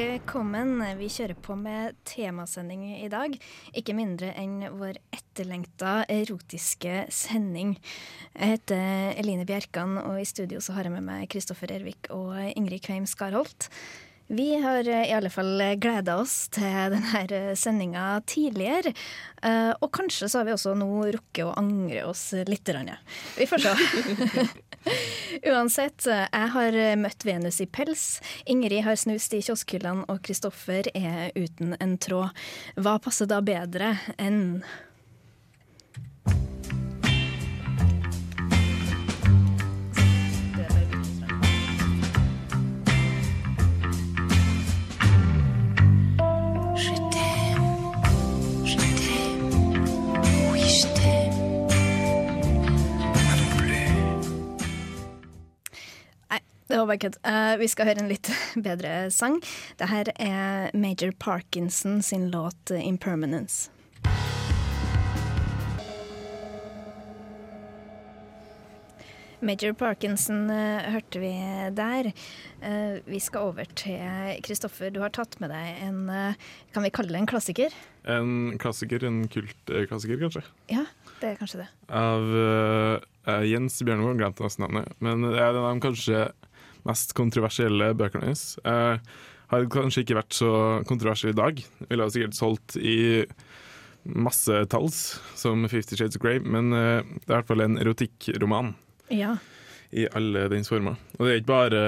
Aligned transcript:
Velkommen. 0.00 0.78
Vi 0.96 1.10
kjører 1.12 1.36
på 1.44 1.52
med 1.60 1.98
temasending 2.08 2.86
i 3.02 3.08
dag. 3.12 3.34
Ikke 3.76 3.92
mindre 3.92 4.30
enn 4.40 4.62
vår 4.78 4.96
etterlengta 5.12 6.06
erotiske 6.08 7.02
sending. 7.12 7.74
Jeg 8.32 8.54
heter 8.54 9.12
Eline 9.20 9.44
Bjerkan, 9.44 9.98
og 10.00 10.16
i 10.22 10.24
studio 10.24 10.62
så 10.64 10.78
har 10.78 10.88
jeg 10.88 10.94
med 10.94 11.04
meg 11.04 11.28
Kristoffer 11.28 11.74
Ervik 11.76 12.08
og 12.16 12.32
Ingrid 12.54 12.80
Kveim 12.86 13.04
Skarholt. 13.10 13.68
Vi 14.30 14.60
har 14.62 14.88
i 14.88 15.12
alle 15.12 15.30
fall 15.30 15.58
gleda 15.82 16.14
oss 16.22 16.44
til 16.54 16.94
denne 16.94 17.54
sendinga 17.58 18.20
tidligere. 18.30 18.92
Eh, 19.42 19.72
og 19.74 19.90
kanskje 19.96 20.28
så 20.30 20.38
har 20.38 20.46
vi 20.46 20.54
også 20.54 20.76
nå 20.78 20.88
rukket 21.16 21.48
å 21.48 21.54
angre 21.58 22.04
oss 22.06 22.28
litt. 22.46 22.70
Vi 23.36 23.48
får 23.50 23.64
se. 23.64 23.72
Uansett, 25.50 26.06
jeg 26.06 26.52
har 26.54 26.78
møtt 27.02 27.26
Venus 27.26 27.58
i 27.60 27.66
pels. 27.66 28.04
Ingrid 28.46 28.84
har 28.86 29.00
snust 29.02 29.34
i 29.34 29.42
kioskhyllene, 29.42 30.06
og 30.06 30.22
Kristoffer 30.22 30.86
er 30.94 31.34
uten 31.34 31.74
en 31.80 31.98
tråd. 31.98 32.30
Hva 32.78 33.00
passer 33.02 33.26
da 33.26 33.42
bedre 33.42 33.96
enn 34.14 34.62
Det 56.80 56.86
var 56.86 56.94
bare 56.94 57.02
kødd. 57.02 57.16
Uh, 57.28 57.58
vi 57.60 57.66
skal 57.68 57.88
høre 57.90 58.00
en 58.00 58.06
litt 58.08 58.28
bedre 58.66 58.92
sang. 59.12 59.34
Det 59.76 59.90
her 59.90 60.08
er 60.16 60.70
Major 60.72 61.12
Parkinson 61.12 62.00
sin 62.00 62.30
låt 62.32 62.72
'Impermanence'. 62.72 63.68
Major 69.44 69.76
Parkinson 69.76 70.48
uh, 70.48 70.80
hørte 70.88 71.20
vi 71.20 71.34
der. 71.76 72.10
Uh, 72.64 72.96
vi 73.04 73.20
skal 73.20 73.52
over 73.52 73.68
til 73.76 74.40
Kristoffer. 74.40 74.88
Du 74.88 75.04
har 75.04 75.12
tatt 75.12 75.36
med 75.36 75.52
deg 75.52 75.84
en 75.84 76.08
Kan 76.72 76.82
vi 76.82 76.96
kalle 76.96 77.12
det 77.12 77.20
en 77.20 77.28
klassiker? 77.28 77.76
En 78.08 78.56
klassiker, 78.56 79.04
en 79.04 79.26
kultklassiker, 79.28 80.16
kanskje? 80.16 80.48
Ja, 80.72 80.88
det 81.20 81.34
er 81.34 81.40
kanskje 81.44 81.66
det. 81.66 81.70
Av 81.92 83.44
Jens 83.44 83.82
Bjørnvold, 83.84 84.16
glemte 84.16 84.48
nesten 84.48 84.64
navnet. 84.64 84.94
Men 84.98 85.28
det 85.28 85.36
er 85.36 85.52
den 85.52 85.66
av 85.68 85.84
kanskje 85.84 86.30
mest 86.88 87.14
kontroversielle 87.18 87.92
bøkene 87.98 88.28
hennes. 88.28 88.44
Eh, 88.64 88.98
har 89.50 89.70
kanskje 89.72 90.04
ikke 90.04 90.20
vært 90.20 90.36
så 90.36 90.52
kontroversiell 90.88 91.34
i 91.34 91.40
dag. 91.40 91.62
Ville 91.88 92.06
ha 92.06 92.12
sikkert 92.12 92.38
solgt 92.38 92.76
i 92.78 93.24
massetalls, 94.04 95.20
som 95.36 95.66
Fifty 95.68 95.98
Shades 95.98 96.16
of 96.16 96.22
Grey, 96.22 96.40
men 96.40 96.72
eh, 96.72 97.00
det 97.02 97.28
er 97.28 97.34
i 97.34 97.38
hvert 97.40 97.50
fall 97.50 97.64
en 97.66 97.80
erotikkroman. 97.82 98.74
Ja. 99.12 99.36
I 99.90 100.04
alle 100.14 100.44
dens 100.52 100.70
former. 100.70 100.94
Og 101.18 101.26
det 101.26 101.30
er 101.32 101.38
ikke 101.40 101.50
bare 101.50 101.80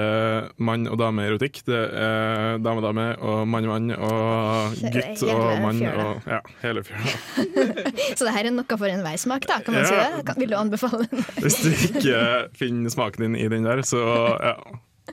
mann 0.59 0.89
og 0.91 0.97
dame-erotikk. 0.99 1.61
Det 1.69 1.79
er 1.95 2.59
dame-dame 2.59 3.05
og 3.23 3.45
mann-mann 3.47 3.93
og 3.95 4.75
gutt 4.95 5.23
og 5.31 5.43
mann 5.63 5.79
og 5.87 6.27
ja, 6.27 6.41
hele 6.65 6.83
fjøla. 6.83 7.13
så 8.17 8.27
det 8.27 8.33
her 8.35 8.49
er 8.49 8.55
noe 8.55 8.79
for 8.79 8.89
enhver 8.91 9.21
smak, 9.23 9.47
da? 9.47 9.61
Kan 9.63 9.77
man 9.77 9.85
ja. 9.87 9.91
si 9.91 10.23
det? 10.27 10.35
Vil 10.41 10.51
du 10.51 10.57
anbefale 10.59 11.07
den? 11.07 11.23
Hvis 11.45 11.61
du 11.63 11.69
ikke 11.71 12.23
finner 12.59 12.91
smaken 12.91 13.29
din 13.29 13.39
i 13.39 13.47
den 13.51 13.69
der, 13.69 13.85
så 13.87 14.03
ja. 14.35 14.57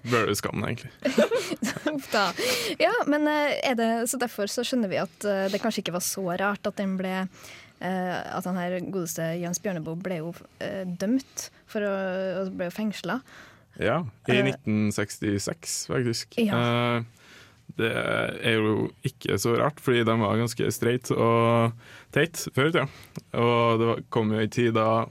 Bør 0.06 0.28
du 0.30 0.36
skamme 0.38 0.62
deg, 0.64 0.84
egentlig. 0.86 0.92
ja, 2.78 2.92
men 3.10 3.26
eh, 3.28 3.56
er 3.66 3.74
det, 3.76 3.88
så 4.08 4.20
derfor 4.22 4.48
så 4.48 4.62
skjønner 4.64 4.88
vi 4.88 5.00
at 5.02 5.26
eh, 5.26 5.48
det 5.50 5.58
kanskje 5.60 5.82
ikke 5.82 5.96
var 5.96 6.04
så 6.06 6.22
rart 6.30 6.70
at 6.70 6.78
den 6.78 6.94
ble 6.96 7.24
At 7.80 8.44
han 8.44 8.58
her 8.60 8.74
godeste 8.92 9.24
Jens 9.40 9.60
Bjørneboe 9.64 9.96
ble 10.04 10.18
jo 10.18 10.34
uh, 10.34 10.82
dømt 11.00 11.46
for 11.70 11.86
å, 11.86 11.94
og 12.42 12.52
ble 12.58 12.68
jo 12.68 12.74
fengsla. 12.76 13.20
Ja, 13.80 14.02
i 14.28 14.36
1966 14.42 15.76
faktisk. 15.88 16.36
Ja. 16.42 16.58
det 17.78 17.90
er 17.94 18.58
jo 18.58 18.90
ikke 19.06 19.38
så 19.40 19.54
rart, 19.56 19.80
fordi 19.80 20.02
de 20.04 20.16
var 20.20 20.36
ganske 20.36 20.72
streit 20.74 21.08
og 21.14 21.72
teit 22.12 22.42
før 22.52 22.68
i 22.68 22.74
tida. 22.74 22.86
Og 23.40 23.80
det 23.80 23.94
kom 24.12 24.34
jo 24.34 24.42
ei 24.42 24.50
tid 24.52 24.74
da 24.76 25.06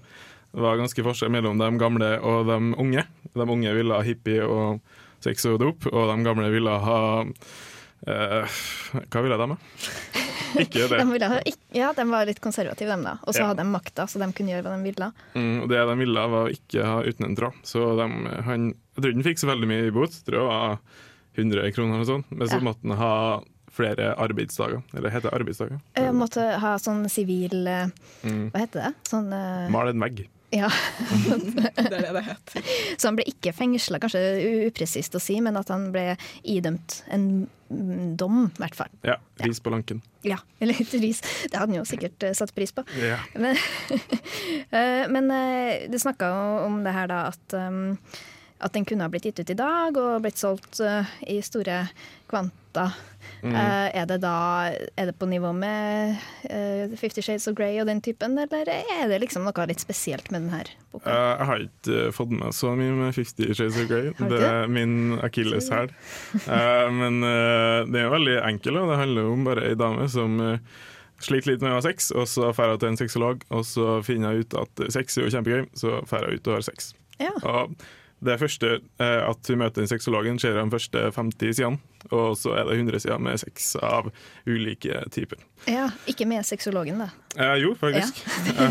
det 0.49 0.63
var 0.65 0.79
ganske 0.79 1.03
forskjell 1.05 1.31
mellom 1.33 1.59
de 1.61 1.69
gamle 1.77 2.15
og 2.25 2.47
de 2.49 2.57
unge. 2.81 3.03
De 3.37 3.45
unge 3.45 3.73
ville 3.75 3.93
ha 3.93 4.05
hippie 4.05 4.45
og 4.45 4.79
sex 5.21 5.45
og 5.49 5.59
dop, 5.61 5.85
og 5.91 6.09
de 6.09 6.25
gamle 6.25 6.49
ville 6.49 6.73
ha 6.85 7.01
eh, 8.09 8.59
Hva 9.09 9.23
ville 9.25 9.37
de, 9.39 9.47
da? 9.53 9.57
Ikke 10.63 10.87
det. 10.89 10.97
De 10.97 11.05
ville, 11.11 11.41
ja, 11.77 11.91
de 11.93 12.05
var 12.09 12.25
litt 12.25 12.41
konservative, 12.41 12.89
dem 12.89 13.05
da. 13.05 13.17
Og 13.21 13.35
så 13.35 13.43
ja. 13.43 13.51
hadde 13.51 13.61
de 13.61 13.69
makta, 13.69 14.07
så 14.09 14.21
de 14.21 14.29
kunne 14.33 14.55
gjøre 14.55 14.65
hva 14.65 14.77
de 14.77 14.87
ville. 14.89 15.11
Mm, 15.35 15.67
det 15.69 15.83
de 15.91 15.97
ville, 15.99 16.25
var 16.33 16.47
å 16.47 16.55
ikke 16.55 16.87
ha 16.87 16.97
uten 17.05 17.29
en 17.29 17.37
tråd. 17.37 17.61
Så 17.67 17.91
de, 17.99 18.09
han, 18.47 18.71
jeg 18.73 19.03
tror 19.03 19.13
ikke 19.13 19.21
han 19.21 19.29
fikk 19.29 19.43
så 19.43 19.51
veldig 19.51 19.69
mye 19.69 19.85
i 19.85 19.93
bot. 19.93 20.17
Tror 20.25 20.39
det 20.39 20.47
var 20.49 20.81
100 21.37 21.71
kroner 21.77 21.99
eller 21.99 22.09
sånt. 22.09 22.33
Men 22.33 22.49
så 22.49 22.57
ja. 22.57 22.65
måtte 22.65 22.89
han 22.89 22.97
ha 22.99 23.13
flere 23.79 24.11
arbeidsdager. 24.19 24.81
Eller 24.97 25.13
heter 25.13 25.29
det 25.29 25.37
arbeidsdager? 25.37 25.79
Jeg 25.95 26.17
måtte 26.17 26.47
ha 26.63 26.73
sånn 26.81 27.05
sivil 27.11 27.61
eh, 27.69 27.93
mm. 28.25 28.49
Hva 28.51 28.65
heter 28.65 28.87
det? 28.87 28.91
Sånn, 29.07 29.29
uh, 29.31 29.69
Mal 29.71 29.93
en 29.93 30.03
vegg. 30.03 30.25
Ja. 30.55 30.69
det 31.55 31.71
er 31.77 31.89
det 31.93 32.01
det 32.15 32.25
heter. 32.25 32.69
Så 32.97 33.09
han 33.09 33.17
ble 33.19 33.27
ikke 33.29 33.53
fengsla, 33.53 33.99
kanskje 34.01 34.21
upresist 34.69 35.15
å 35.15 35.21
si, 35.21 35.37
men 35.45 35.57
at 35.59 35.69
han 35.73 35.89
ble 35.93 36.13
idømt 36.41 37.03
en 37.13 37.47
dom, 37.69 38.47
i 38.49 38.61
hvert 38.63 38.77
fall. 38.77 38.89
Ja. 39.05 39.19
Ris 39.45 39.61
på 39.61 39.69
lanken. 39.73 40.01
Ja, 40.25 40.39
eller 40.59 40.77
litt 40.79 40.93
ris. 40.97 41.21
Det 41.21 41.53
hadde 41.53 41.69
han 41.69 41.79
jo 41.81 41.85
sikkert 41.87 42.25
eh, 42.25 42.35
satt 42.37 42.53
pris 42.55 42.73
på. 42.75 42.85
Ja. 43.01 43.19
Men, 43.37 43.57
eh, 44.79 45.05
men 45.11 45.31
eh, 45.35 45.85
du 45.91 45.99
snakka 46.01 46.31
om 46.65 46.81
det 46.85 46.95
her 46.95 47.11
da 47.11 47.21
at, 47.29 47.57
at 48.59 48.75
den 48.75 48.87
kunne 48.89 49.05
ha 49.05 49.13
blitt 49.13 49.29
gitt 49.29 49.43
ut 49.43 49.53
i 49.53 49.59
dag 49.59 49.97
og 50.01 50.23
blitt 50.25 50.41
solgt 50.41 50.81
i 50.81 51.39
store 51.45 51.83
kvanta. 52.29 52.89
Mm. 53.39 53.53
Uh, 53.55 53.87
er 53.95 54.05
det 54.09 54.17
da 54.23 54.33
Er 54.99 55.09
det 55.09 55.13
på 55.19 55.27
nivå 55.29 55.51
med 55.55 56.17
uh, 56.51 56.95
Fifty 56.99 57.23
Shades 57.23 57.47
of 57.47 57.55
Grey 57.55 57.79
og 57.79 57.87
den 57.87 58.01
typen, 58.03 58.37
eller 58.39 58.67
er 58.67 59.07
det 59.11 59.21
liksom 59.23 59.45
noe 59.47 59.67
litt 59.69 59.79
spesielt 59.79 60.27
med 60.31 60.45
denne 60.45 60.61
boka? 60.91 61.07
Uh, 61.07 61.31
jeg 61.39 61.47
har 61.49 61.65
ikke 61.65 62.03
fått 62.15 62.35
med 62.35 62.55
så 62.55 62.73
mye 62.79 62.97
med 62.99 63.15
Fifty 63.15 63.49
Shades 63.53 63.79
of 63.79 63.89
Grey. 63.91 64.11
Det 64.19 64.43
er 64.43 64.67
min 64.71 65.17
akilleshæl. 65.23 65.91
men 66.99 67.19
det 67.91 68.03
er 68.03 68.13
veldig 68.13 68.39
enkel, 68.43 68.79
og 68.81 68.93
det 68.93 69.01
handler 69.03 69.33
om 69.33 69.47
bare 69.47 69.67
ei 69.69 69.79
dame 69.79 70.07
som 70.11 70.39
sliter 71.23 71.53
litt 71.53 71.63
med 71.63 71.73
å 71.73 71.79
ha 71.79 71.83
sex, 71.83 72.11
og 72.15 72.27
så 72.31 72.51
drar 72.51 72.75
hun 72.75 72.81
til 72.81 72.91
en 72.93 72.99
sexolog, 72.99 73.43
og 73.51 73.65
så 73.67 73.99
finner 74.05 74.35
hun 74.35 74.45
ut 74.45 74.55
at 74.61 74.83
sex 74.95 75.17
er 75.17 75.27
jo 75.27 75.33
kjempegøy, 75.35 75.65
så 75.79 75.99
drar 76.07 76.29
hun 76.29 76.39
ut 76.39 76.51
og 76.51 76.59
har 76.59 76.67
sex. 76.69 76.93
Ja. 77.19 77.33
Og 77.43 77.75
det 78.25 78.35
første 78.41 78.71
eh, 78.79 79.21
at 79.23 79.49
hun 79.51 79.61
møter 79.61 79.83
den 79.83 79.89
sexologen, 79.91 80.39
skjer 80.41 80.57
de 80.57 80.65
første 80.73 81.05
50 81.15 81.55
sidene. 81.59 81.79
Og 82.15 82.35
så 82.39 82.53
er 82.55 82.67
det 82.67 82.77
100 82.79 83.01
sider 83.03 83.21
med 83.23 83.39
sex 83.41 83.73
av 83.83 84.09
ulike 84.47 85.01
typer. 85.11 85.41
Ja, 85.67 85.89
Ikke 86.09 86.27
med 86.29 86.47
sexologen, 86.47 87.01
da? 87.03 87.09
Eh, 87.35 87.57
jo, 87.63 87.73
faktisk. 87.79 88.21
Ja, 88.55 88.69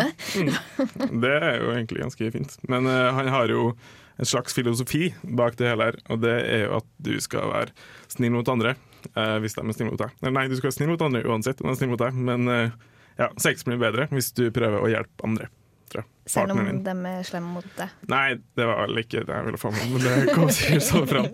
det. 0.00 0.10
Mm. 0.36 1.22
er 1.24 1.62
jo 1.62 1.70
egentlig 1.72 2.02
ganske 2.04 2.30
fint. 2.32 2.58
Men 2.68 2.86
eh, 2.86 3.12
han 3.16 3.28
har 3.32 3.48
jo 3.52 3.70
en 4.16 4.28
slags 4.28 4.54
filosofi 4.56 5.14
bak 5.22 5.56
det 5.56 5.68
hele 5.70 5.90
her, 5.90 5.98
og 6.08 6.20
det 6.24 6.34
er 6.48 6.66
jo 6.66 6.76
at 6.80 6.88
du 7.04 7.14
skal 7.20 7.50
være 7.52 7.74
snill 8.12 8.32
mot 8.36 8.48
andre 8.48 8.74
eh, 9.12 9.36
hvis 9.42 9.56
de 9.56 9.64
er 9.64 9.76
snille 9.76 9.92
mot 9.92 10.00
deg. 10.00 10.14
Nei, 10.24 10.46
du 10.48 10.56
skal 10.56 10.70
være 10.70 10.78
snill 10.78 10.92
mot 10.92 11.04
andre 11.04 11.24
uansett 11.28 11.60
om 11.60 11.68
de 11.68 11.74
er 11.74 11.80
snille 11.80 11.92
mot 11.92 12.04
deg, 12.04 12.16
men 12.28 12.48
eh, 12.52 12.76
ja, 13.20 13.30
sex 13.40 13.66
blir 13.68 13.80
bedre 13.80 14.08
hvis 14.12 14.32
du 14.36 14.48
prøver 14.54 14.80
å 14.82 14.90
hjelpe 14.92 15.28
andre 15.28 15.50
tror 15.92 16.02
jeg. 16.02 16.10
Selv 16.26 16.56
om 16.56 16.82
de 16.84 16.94
er 17.10 17.26
slemme 17.26 17.54
mot 17.54 17.66
deg? 17.78 17.92
Nei, 18.10 18.26
det 18.58 18.66
var 18.66 18.82
vel 18.84 19.02
ikke 19.04 19.22
det 19.28 19.36
jeg 19.36 19.48
ville 19.48 19.60
få 19.62 19.70
med, 19.74 19.90
men 19.94 20.06
det 20.06 20.34
kom 20.34 20.50
sikkert 20.50 20.86
sånn 20.88 21.10
fram. 21.10 21.28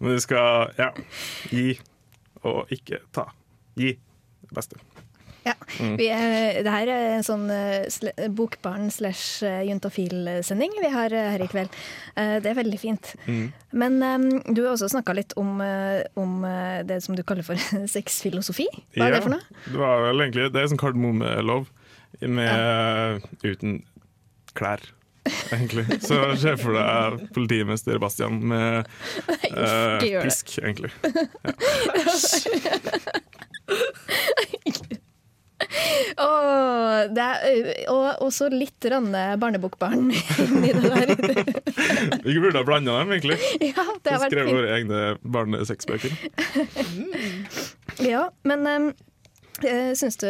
Men 0.00 0.16
du 0.16 0.24
skal 0.24 0.72
ja, 0.80 0.90
gi 1.52 1.68
og 2.48 2.72
ikke 2.74 3.04
ta. 3.14 3.28
Gi 3.78 3.94
det 3.94 4.56
beste. 4.56 4.80
Ja. 5.42 5.54
Mm. 5.80 5.96
Vi 5.98 6.06
det 6.62 6.70
her 6.70 6.90
er 6.92 7.16
en 7.16 7.24
sånn 7.26 7.48
uh, 7.50 8.26
bokbarn 8.30 8.90
slash 8.94 9.42
uh, 9.42 9.62
juntafil-sending 9.66 10.76
vi 10.78 10.90
har 10.92 11.14
uh, 11.14 11.30
her 11.34 11.42
i 11.42 11.48
kveld. 11.50 11.78
Det 12.14 12.50
er 12.50 12.58
veldig 12.58 12.78
fint. 12.78 13.14
Mm. 13.26 13.46
Men 13.82 13.98
um, 14.04 14.26
du 14.54 14.62
har 14.62 14.74
også 14.74 14.90
snakka 14.92 15.16
litt 15.16 15.34
om, 15.40 15.62
om 16.20 16.34
det 16.86 17.00
som 17.02 17.16
du 17.18 17.24
kaller 17.26 17.46
for 17.46 17.58
sexfilosofi. 17.96 18.68
Hva 18.94 19.08
er 19.08 19.14
ja, 19.14 19.16
det 19.16 19.22
for 19.26 19.34
noe? 19.34 19.62
Det 19.66 19.80
var 19.80 20.04
vel 20.06 20.26
egentlig 20.26 20.50
Det 20.52 20.62
er 20.62 20.70
sånn 20.70 20.82
kardemommelov 20.82 21.70
med, 22.20 23.24
uten 23.42 23.80
klær. 24.58 24.84
egentlig. 25.52 25.86
Så 26.02 26.18
se 26.40 26.56
for 26.58 26.74
deg 26.74 27.28
politimester 27.34 27.98
Bastian 28.02 28.40
med 28.52 28.88
uh, 29.54 30.02
pisk, 30.22 30.58
egentlig. 30.62 30.92
Ja. 31.02 32.72
Oh, 36.20 37.06
er, 37.08 37.68
og 37.90 38.24
også 38.26 38.48
litt 38.52 38.84
barnebokbarn 39.40 40.10
inni 40.44 40.72
det 40.74 40.90
der. 40.90 41.12
Vi 42.26 42.34
burde 42.36 42.58
ha 42.58 42.66
blanda 42.66 42.98
dem, 43.00 43.14
egentlig. 43.16 43.38
Ja, 43.62 43.86
det 44.02 44.12
har 44.12 44.20
vært 44.24 44.34
Skrevet 44.34 44.58
våre 44.58 44.74
egne 44.76 45.00
barnesexbøker. 45.22 46.12
ja, 48.04 48.26
men 48.48 48.68
um, 48.68 48.90
Eh, 48.92 49.11
syns 49.60 50.16
du 50.16 50.26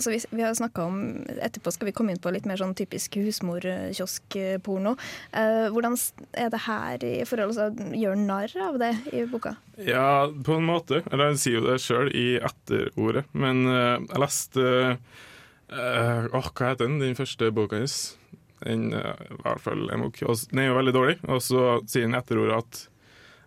så 0.00 0.10
vi, 0.10 0.20
vi 0.30 0.42
har 0.42 0.54
snakka 0.54 0.84
om 0.86 1.00
Etterpå 1.42 1.72
skal 1.74 1.88
vi 1.88 1.94
komme 1.96 2.14
inn 2.14 2.20
på 2.22 2.30
litt 2.34 2.46
mer 2.48 2.60
sånn 2.60 2.74
typisk 2.78 3.18
husmorkioskporno. 3.20 4.94
Eh, 5.36 5.66
hvordan 5.74 5.96
er 6.38 6.52
det 6.52 6.62
her 6.66 7.06
i 7.06 7.14
forhold 7.28 7.56
til 7.56 7.64
å 7.66 8.00
gjøre 8.02 8.22
narr 8.22 8.56
av 8.68 8.78
det 8.80 8.92
i 9.12 9.24
boka? 9.30 9.56
Ja, 9.82 10.28
på 10.30 10.58
en 10.58 10.68
måte. 10.68 11.02
Eller 11.10 11.32
jeg 11.34 11.42
sier 11.42 11.58
jo 11.58 11.66
det 11.66 11.80
sjøl 11.84 12.12
i 12.16 12.26
etterordet. 12.38 13.26
Men 13.36 13.64
uh, 13.68 13.98
jeg 14.00 14.22
leste 14.22 14.66
uh, 14.96 16.28
Åh, 16.30 16.50
hva 16.52 16.70
heter 16.70 16.86
den? 16.86 17.00
Den 17.02 17.18
første 17.18 17.50
boka 17.54 17.80
hennes. 17.80 18.16
Den, 18.62 18.88
uh, 18.94 19.14
i 19.26 19.40
hvert 19.42 19.64
fall, 19.64 19.88
den 19.90 20.62
er 20.62 20.70
jo 20.70 20.78
veldig 20.78 20.96
dårlig. 20.96 21.16
Og 21.28 21.42
så 21.44 21.80
sier 21.84 22.06
den 22.06 22.18
etterordet 22.18 22.62
at 22.62 22.86
Eh, 22.86 22.95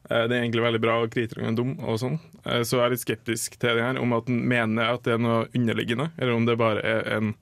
det 0.09 0.33
er 0.33 0.41
egentlig 0.41 0.65
veldig 0.65 0.81
bra, 0.81 0.97
og 1.03 1.11
kritikerne 1.13 1.51
er 1.51 1.57
dum, 1.57 1.75
og 1.85 2.00
sånn. 2.01 2.17
Eh, 2.44 2.63
så 2.65 2.79
jeg 2.79 2.85
er 2.88 2.94
litt 2.95 3.03
skeptisk 3.03 3.59
til 3.61 3.77
det 3.77 3.85
her, 3.85 4.01
om 4.01 4.15
at 4.17 4.29
han 4.29 4.41
mener 4.50 4.95
at 4.95 5.06
det 5.06 5.15
er 5.15 5.21
noe 5.21 5.44
underliggende, 5.53 6.09
eller 6.17 6.33
om 6.33 6.47
det 6.50 6.57
bare 6.59 6.81
er 6.81 7.09
en 7.19 7.33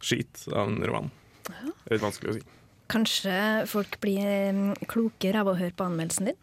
skit 0.00 0.46
av 0.52 0.70
en 0.70 0.80
roman. 0.88 1.12
Det 1.46 1.90
er 1.90 1.98
litt 1.98 2.06
vanskelig 2.06 2.32
å 2.32 2.38
si. 2.38 2.44
Kanskje 2.86 3.36
folk 3.68 3.98
blir 4.00 4.52
mm, 4.54 4.74
klokere 4.88 5.42
av 5.42 5.50
å 5.50 5.56
høre 5.58 5.74
på 5.76 5.88
anmeldelsen 5.88 6.30
din? 6.30 6.40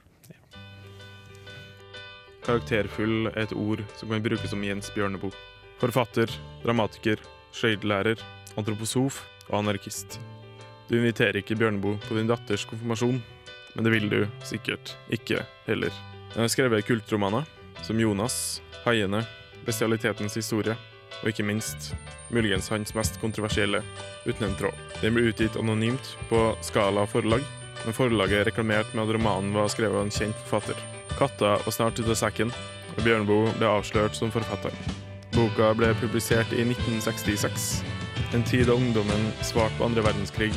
Karakterfull 2.44 3.30
er 3.32 3.46
et 3.46 3.56
ord 3.56 3.82
som 3.96 4.12
kan 4.12 4.24
brukes 4.24 4.52
som 4.52 4.64
Jens 4.66 4.92
Bjørneboe. 4.94 5.32
Forfatter, 5.80 6.32
dramatiker, 6.64 7.22
skøytelærer, 7.56 8.20
antroposof 8.60 9.22
og 9.48 9.62
anarkist. 9.64 10.20
Du 10.90 10.98
inviterer 11.00 11.40
ikke 11.40 11.58
Bjørneboe 11.58 11.98
på 12.04 12.20
din 12.20 12.28
datters 12.30 12.68
konfirmasjon, 12.68 13.22
men 13.74 13.86
det 13.86 13.94
vil 13.94 14.10
du 14.10 14.20
sikkert 14.46 14.96
ikke 15.14 15.44
heller. 15.68 15.94
Den 16.34 16.46
er 16.46 16.52
skrevet 16.52 16.86
kultromaner 16.88 17.46
som 17.84 18.00
Jonas, 18.00 18.62
Haiene, 18.86 19.24
Bestialitetens 19.66 20.36
historie 20.36 20.76
og 21.22 21.30
ikke 21.30 21.46
minst 21.48 21.94
muligens 22.34 22.70
hans 22.74 22.94
mest 22.98 23.20
kontroversielle, 23.22 23.84
Uten 24.26 24.48
en 24.48 24.56
tråd. 24.56 24.76
Den 25.02 25.16
ble 25.16 25.28
utgitt 25.30 25.58
anonymt 25.60 26.14
på 26.30 26.42
Skala 26.64 27.04
forlag, 27.08 27.44
men 27.84 27.96
forlaget 27.96 28.48
reklamerte 28.48 28.96
med 28.96 29.10
at 29.10 29.16
romanen 29.18 29.52
var 29.56 29.68
skrevet 29.72 30.00
av 30.00 30.06
en 30.06 30.14
kjent 30.14 30.38
forfatter. 30.48 30.80
Katta 31.18 31.58
var 31.66 31.76
snart 31.76 32.00
ute 32.00 32.14
av 32.14 32.20
sekken, 32.20 32.54
og 32.96 33.02
Bjørneboe 33.04 33.52
ble 33.58 33.68
avslørt 33.68 34.16
som 34.16 34.32
forfatter. 34.32 34.72
Boka 35.36 35.74
ble 35.76 35.92
publisert 36.00 36.54
i 36.56 36.64
1966, 36.64 37.84
en 38.34 38.48
tid 38.48 38.70
da 38.70 38.78
ungdommen 38.80 39.28
svarte 39.44 39.76
på 39.78 39.90
andre 39.90 40.06
verdenskrig 40.06 40.54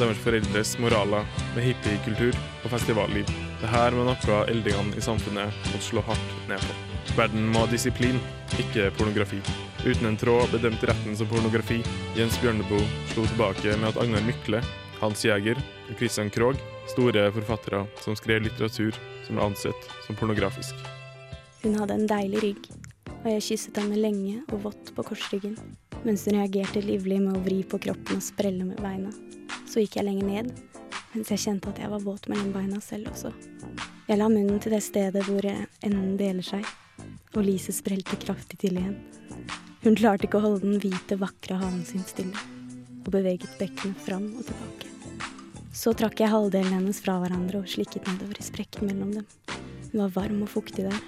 deres 0.00 0.20
foreldres 0.24 0.74
moraler 0.80 1.26
med 1.54 1.66
hippiekultur 1.68 2.36
og 2.64 2.72
festivalliv. 2.72 3.28
Dette 3.60 3.72
var 3.72 3.96
noe 3.96 4.38
eldingene 4.48 4.96
i 4.96 5.04
samfunnet 5.04 5.66
måtte 5.70 5.84
slå 5.84 6.04
hardt 6.08 6.36
ned 6.48 6.62
på. 6.64 6.76
Verden 7.16 7.48
må 7.52 7.64
ha 7.64 7.70
disiplin, 7.70 8.20
ikke 8.60 8.90
pornografi. 8.96 9.40
Uten 9.84 10.10
en 10.10 10.18
tråd 10.20 10.52
bedømte 10.54 10.90
retten 10.90 11.16
som 11.16 11.28
pornografi. 11.30 11.80
Jens 12.16 12.38
Bjørneboe 12.42 12.84
slo 13.12 13.24
tilbake 13.28 13.74
med 13.80 13.90
at 13.90 14.00
Agnar 14.00 14.24
Mykle, 14.26 14.60
Hans 15.00 15.24
Jæger 15.24 15.58
og 15.60 15.96
Christian 15.96 16.30
Krogh, 16.32 16.60
store 16.92 17.26
forfattere 17.34 17.86
som 18.04 18.16
skrev 18.18 18.44
litteratur 18.44 18.96
som 19.26 19.36
ble 19.36 19.48
ansett 19.48 19.90
som 20.06 20.18
pornografisk. 20.18 20.76
Hun 21.64 21.76
hadde 21.80 21.98
en 21.98 22.08
deilig 22.08 22.44
rygg, 22.44 22.70
og 23.20 23.28
jeg 23.34 23.46
kysset 23.50 23.82
henne 23.82 24.00
lenge 24.00 24.38
og 24.48 24.64
vått 24.68 24.94
på 24.96 25.04
korsryggen, 25.10 25.58
mens 26.06 26.24
hun 26.28 26.38
reagerte 26.38 26.84
livlig 26.84 27.20
med 27.20 27.36
å 27.36 27.44
vri 27.44 27.60
på 27.68 27.80
kroppen 27.82 28.20
og 28.20 28.24
sprelle 28.24 28.64
med 28.64 28.80
beina. 28.80 29.12
Så 29.70 29.84
gikk 29.84 30.00
jeg 30.00 30.06
lenger 30.08 30.26
ned, 30.26 30.48
mens 31.14 31.30
jeg 31.30 31.42
kjente 31.44 31.70
at 31.70 31.78
jeg 31.78 31.90
var 31.92 32.02
våt 32.02 32.24
mellom 32.30 32.50
beina 32.50 32.80
selv 32.82 33.12
også. 33.12 33.30
Jeg 34.08 34.18
la 34.18 34.26
munnen 34.26 34.58
til 34.58 34.74
det 34.74 34.80
stedet 34.82 35.22
hvor 35.28 35.46
enden 35.46 36.16
deler 36.18 36.42
seg, 36.42 36.66
og 37.36 37.44
Lise 37.46 37.70
sprelte 37.70 38.18
kraftig 38.18 38.58
til 38.64 38.80
igjen. 38.80 38.96
Hun 39.84 39.94
klarte 39.94 40.26
ikke 40.26 40.40
å 40.40 40.44
holde 40.48 40.64
den 40.64 40.80
hvite, 40.82 41.20
vakre 41.20 41.60
halen 41.60 41.84
sin 41.86 42.02
stille, 42.08 42.34
og 43.04 43.12
beveget 43.14 43.54
bekkenet 43.60 44.02
fram 44.02 44.26
og 44.34 44.42
tilbake. 44.48 44.90
Så 45.70 45.94
trakk 45.94 46.18
jeg 46.18 46.34
halvdelen 46.34 46.74
hennes 46.74 46.98
fra 47.00 47.20
hverandre 47.22 47.62
og 47.62 47.70
slikket 47.70 48.10
nedover 48.10 48.42
i 48.42 48.48
sprekken 48.48 48.90
mellom 48.90 49.14
dem. 49.20 49.30
Hun 49.92 50.02
var 50.02 50.16
varm 50.18 50.42
og 50.42 50.50
fuktig 50.50 50.88
der, 50.88 50.98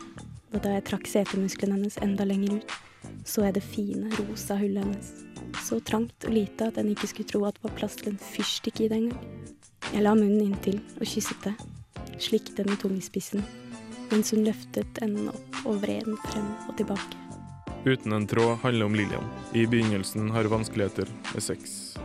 og 0.54 0.62
da 0.62 0.76
jeg 0.76 0.86
trakk 0.86 1.10
setemusklene 1.10 1.80
hennes 1.80 1.98
enda 2.06 2.30
lenger 2.30 2.60
ut, 2.60 2.78
så 3.26 3.48
jeg 3.48 3.58
det 3.58 3.66
fine, 3.66 4.06
rosa 4.22 4.54
hullet 4.62 4.86
hennes. 4.86 5.31
Så 5.62 5.80
trangt 5.84 6.26
og 6.26 6.34
lite 6.34 6.68
at 6.70 6.78
en 6.80 6.90
ikke 6.92 7.10
skulle 7.10 7.30
tro 7.30 7.44
at 7.48 7.58
det 7.58 7.66
var 7.66 7.76
plass 7.78 7.98
til 8.00 8.12
en 8.12 8.20
fyrstikk 8.20 8.82
i 8.84 8.88
det 8.90 8.98
engang. 8.98 9.28
Jeg 9.92 10.04
la 10.04 10.14
munnen 10.16 10.44
inntil 10.44 10.78
og 10.98 11.06
kysset 11.08 11.46
det, 11.46 11.56
Slikket 12.22 12.60
den 12.60 12.76
tung 12.78 12.94
i 12.96 13.02
spissen, 13.02 13.42
mens 14.10 14.30
hun 14.34 14.44
løftet 14.46 15.00
enden 15.02 15.30
opp 15.32 15.58
og 15.64 15.80
vred 15.82 16.06
den 16.06 16.18
frem 16.28 16.48
og 16.68 16.76
tilbake. 16.78 17.18
Uten 17.82 18.14
en 18.14 18.28
tråd 18.30 18.60
handler 18.62 18.86
om 18.86 18.94
Lillian. 18.94 19.26
I 19.58 19.66
begynnelsen 19.66 20.30
har 20.30 20.46
vanskeligheter 20.52 21.08
med 21.32 21.42
sex. 21.42 21.96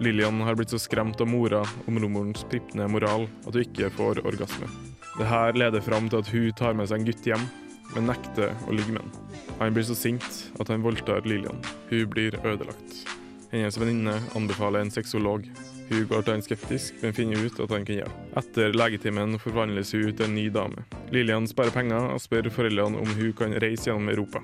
Lillian 0.00 0.40
har 0.40 0.56
blitt 0.56 0.72
så 0.72 0.80
skremt 0.80 1.20
av 1.20 1.28
mora 1.28 1.62
om 1.86 1.98
romorens 2.00 2.44
pripne 2.48 2.88
moral 2.88 3.26
at 3.44 3.52
hun 3.52 3.64
ikke 3.64 3.90
får 3.96 4.22
orgasme. 4.28 4.68
Det 5.16 5.28
her 5.28 5.56
leder 5.56 5.84
fram 5.84 6.08
til 6.08 6.20
at 6.20 6.32
hun 6.32 6.56
tar 6.56 6.76
med 6.76 6.88
seg 6.88 7.00
en 7.00 7.08
gutt 7.08 7.28
hjem, 7.28 7.46
men 7.94 8.10
nekter 8.10 8.54
å 8.66 8.74
ligge 8.74 8.94
med 8.94 9.04
ham. 9.04 9.12
Han 9.60 9.76
blir 9.76 9.86
så 9.88 9.96
sint 9.96 10.26
at 10.60 10.68
han 10.72 10.84
voldtar 10.84 11.24
Lillian. 11.28 11.62
Hun 11.90 12.10
blir 12.12 12.36
ødelagt. 12.42 13.06
Hennes 13.52 13.78
venninne 13.78 14.18
anbefaler 14.36 14.84
en 14.84 14.92
sexolog. 14.92 15.46
Hun 15.88 16.06
går 16.10 16.24
til 16.26 16.34
han 16.34 16.42
skeptisk, 16.42 16.96
men 17.02 17.14
finner 17.14 17.44
ut 17.46 17.60
at 17.62 17.72
han 17.72 17.86
kan 17.86 18.00
hjelpe. 18.00 18.24
Etter 18.40 18.74
legetimen 18.74 19.38
forvandles 19.40 19.94
hun 19.94 20.10
til 20.10 20.26
en 20.26 20.34
ny 20.34 20.48
dame. 20.52 20.82
Lillian 21.14 21.46
sparer 21.46 21.74
penger 21.74 22.10
og 22.10 22.22
spør 22.24 22.50
foreldrene 22.50 22.98
om 23.00 23.12
hun 23.14 23.32
kan 23.38 23.54
reise 23.62 23.86
gjennom 23.88 24.10
Europa. 24.10 24.42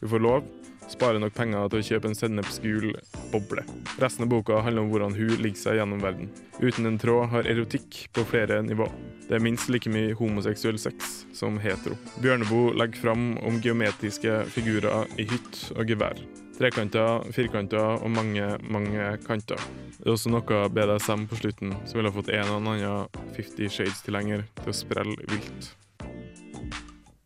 Hun 0.00 0.12
får 0.12 0.22
lov, 0.22 0.46
sparer 0.92 1.20
nok 1.22 1.34
penger 1.36 1.70
til 1.72 1.80
å 1.80 1.86
kjøpe 1.88 2.10
en 2.10 2.18
sennepsgul 2.18 2.92
boble. 3.32 3.64
Resten 4.02 4.26
av 4.26 4.30
boka 4.32 4.60
handler 4.64 4.84
om 4.84 4.92
hvordan 4.92 5.16
hun 5.16 5.34
ligger 5.42 5.60
seg 5.60 5.78
gjennom 5.80 6.02
verden. 6.04 6.30
Uten 6.60 6.86
en 6.88 7.00
tråd 7.00 7.30
har 7.32 7.50
erotikk 7.50 8.04
på 8.14 8.26
flere 8.28 8.60
nivå. 8.66 8.88
Det 9.28 9.38
er 9.38 9.44
minst 9.44 9.70
like 9.72 9.90
mye 9.90 10.14
homoseksuell 10.18 10.78
sex 10.80 11.24
som 11.34 11.58
hetero. 11.62 11.96
Bjørneboe 12.22 12.74
legger 12.78 13.06
fram 13.06 13.28
om 13.42 13.60
geometriske 13.64 14.42
figurer 14.54 15.08
i 15.18 15.28
hytt 15.30 15.60
og 15.76 15.88
gevær. 15.90 16.20
Trekanter, 16.54 17.24
firkanter 17.34 17.96
og 17.96 18.10
mange, 18.14 18.44
mange 18.62 19.08
kanter. 19.26 19.58
Det 19.98 20.06
er 20.06 20.14
også 20.14 20.30
noe 20.30 20.66
BDSM 20.70 21.24
på 21.30 21.40
slutten 21.40 21.74
som 21.82 21.98
ville 21.98 22.12
fått 22.14 22.30
en 22.30 22.44
eller 22.44 22.60
annen 22.60 23.32
Fifty 23.34 23.66
Shades-tilhenger 23.66 24.46
til 24.60 24.70
å 24.70 24.76
sprelle 24.84 25.32
vilt. 25.32 25.72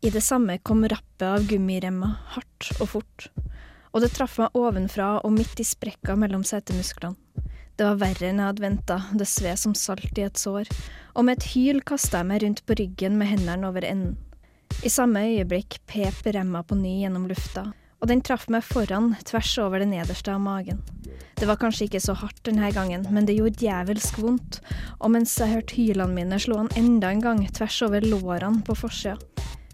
I 0.01 0.09
det 0.09 0.21
samme 0.21 0.57
kom 0.57 0.85
rappet 0.87 1.25
av 1.27 1.43
gummiremma 1.43 2.13
hardt 2.31 2.69
og 2.79 2.87
fort, 2.87 3.25
og 3.91 3.99
det 3.99 4.13
traff 4.15 4.37
meg 4.39 4.53
ovenfra 4.55 5.09
og 5.27 5.33
midt 5.35 5.59
i 5.59 5.65
sprekka 5.67 6.15
mellom 6.15 6.45
setemusklene. 6.47 7.19
Det 7.75 7.83
var 7.83 7.99
verre 7.99 8.29
enn 8.29 8.39
jeg 8.39 8.47
hadde 8.47 8.63
venta, 8.63 8.97
det 9.11 9.27
sved 9.27 9.59
som 9.59 9.73
salt 9.75 10.15
i 10.15 10.23
et 10.23 10.39
sår, 10.39 10.71
og 11.19 11.27
med 11.27 11.35
et 11.35 11.49
hyl 11.51 11.81
kasta 11.83 12.21
jeg 12.21 12.29
meg 12.31 12.43
rundt 12.45 12.63
på 12.63 12.79
ryggen 12.79 13.19
med 13.19 13.27
hendene 13.33 13.67
over 13.67 13.83
enden. 13.87 14.15
I 14.87 14.91
samme 14.93 15.25
øyeblikk 15.33 15.81
pep 15.91 16.31
remma 16.31 16.63
på 16.63 16.79
ny 16.79 17.01
gjennom 17.01 17.27
lufta, 17.27 17.65
og 17.99 18.07
den 18.07 18.23
traff 18.23 18.47
meg 18.47 18.63
foran, 18.63 19.13
tvers 19.27 19.51
over 19.59 19.83
det 19.83 19.91
nederste 19.91 20.31
av 20.31 20.39
magen. 20.39 20.79
Det 21.35 21.47
var 21.47 21.59
kanskje 21.59 21.89
ikke 21.89 22.03
så 22.03 22.15
hardt 22.15 22.39
denne 22.47 22.71
gangen, 22.71 23.03
men 23.11 23.27
det 23.27 23.35
gjorde 23.35 23.59
djevelsk 23.59 24.23
vondt, 24.23 24.61
og 24.99 25.11
mens 25.11 25.35
jeg 25.39 25.57
hørte 25.57 25.75
hylene 25.75 26.15
mine, 26.15 26.39
slo 26.39 26.61
han 26.63 26.71
enda 26.79 27.11
en 27.11 27.23
gang 27.23 27.43
tvers 27.51 27.83
over 27.83 28.07
lårene 28.07 28.63
på 28.63 28.79
forsida. 28.79 29.19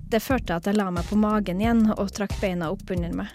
Det 0.05 0.21
førte 0.21 0.45
til 0.45 0.55
at 0.55 0.67
jeg 0.69 0.77
la 0.77 0.89
meg 0.93 1.07
på 1.09 1.17
magen 1.17 1.61
igjen 1.63 1.87
og 1.95 2.11
trakk 2.13 2.35
beina 2.41 2.69
opp 2.73 2.91
under 2.93 3.13
meg, 3.17 3.31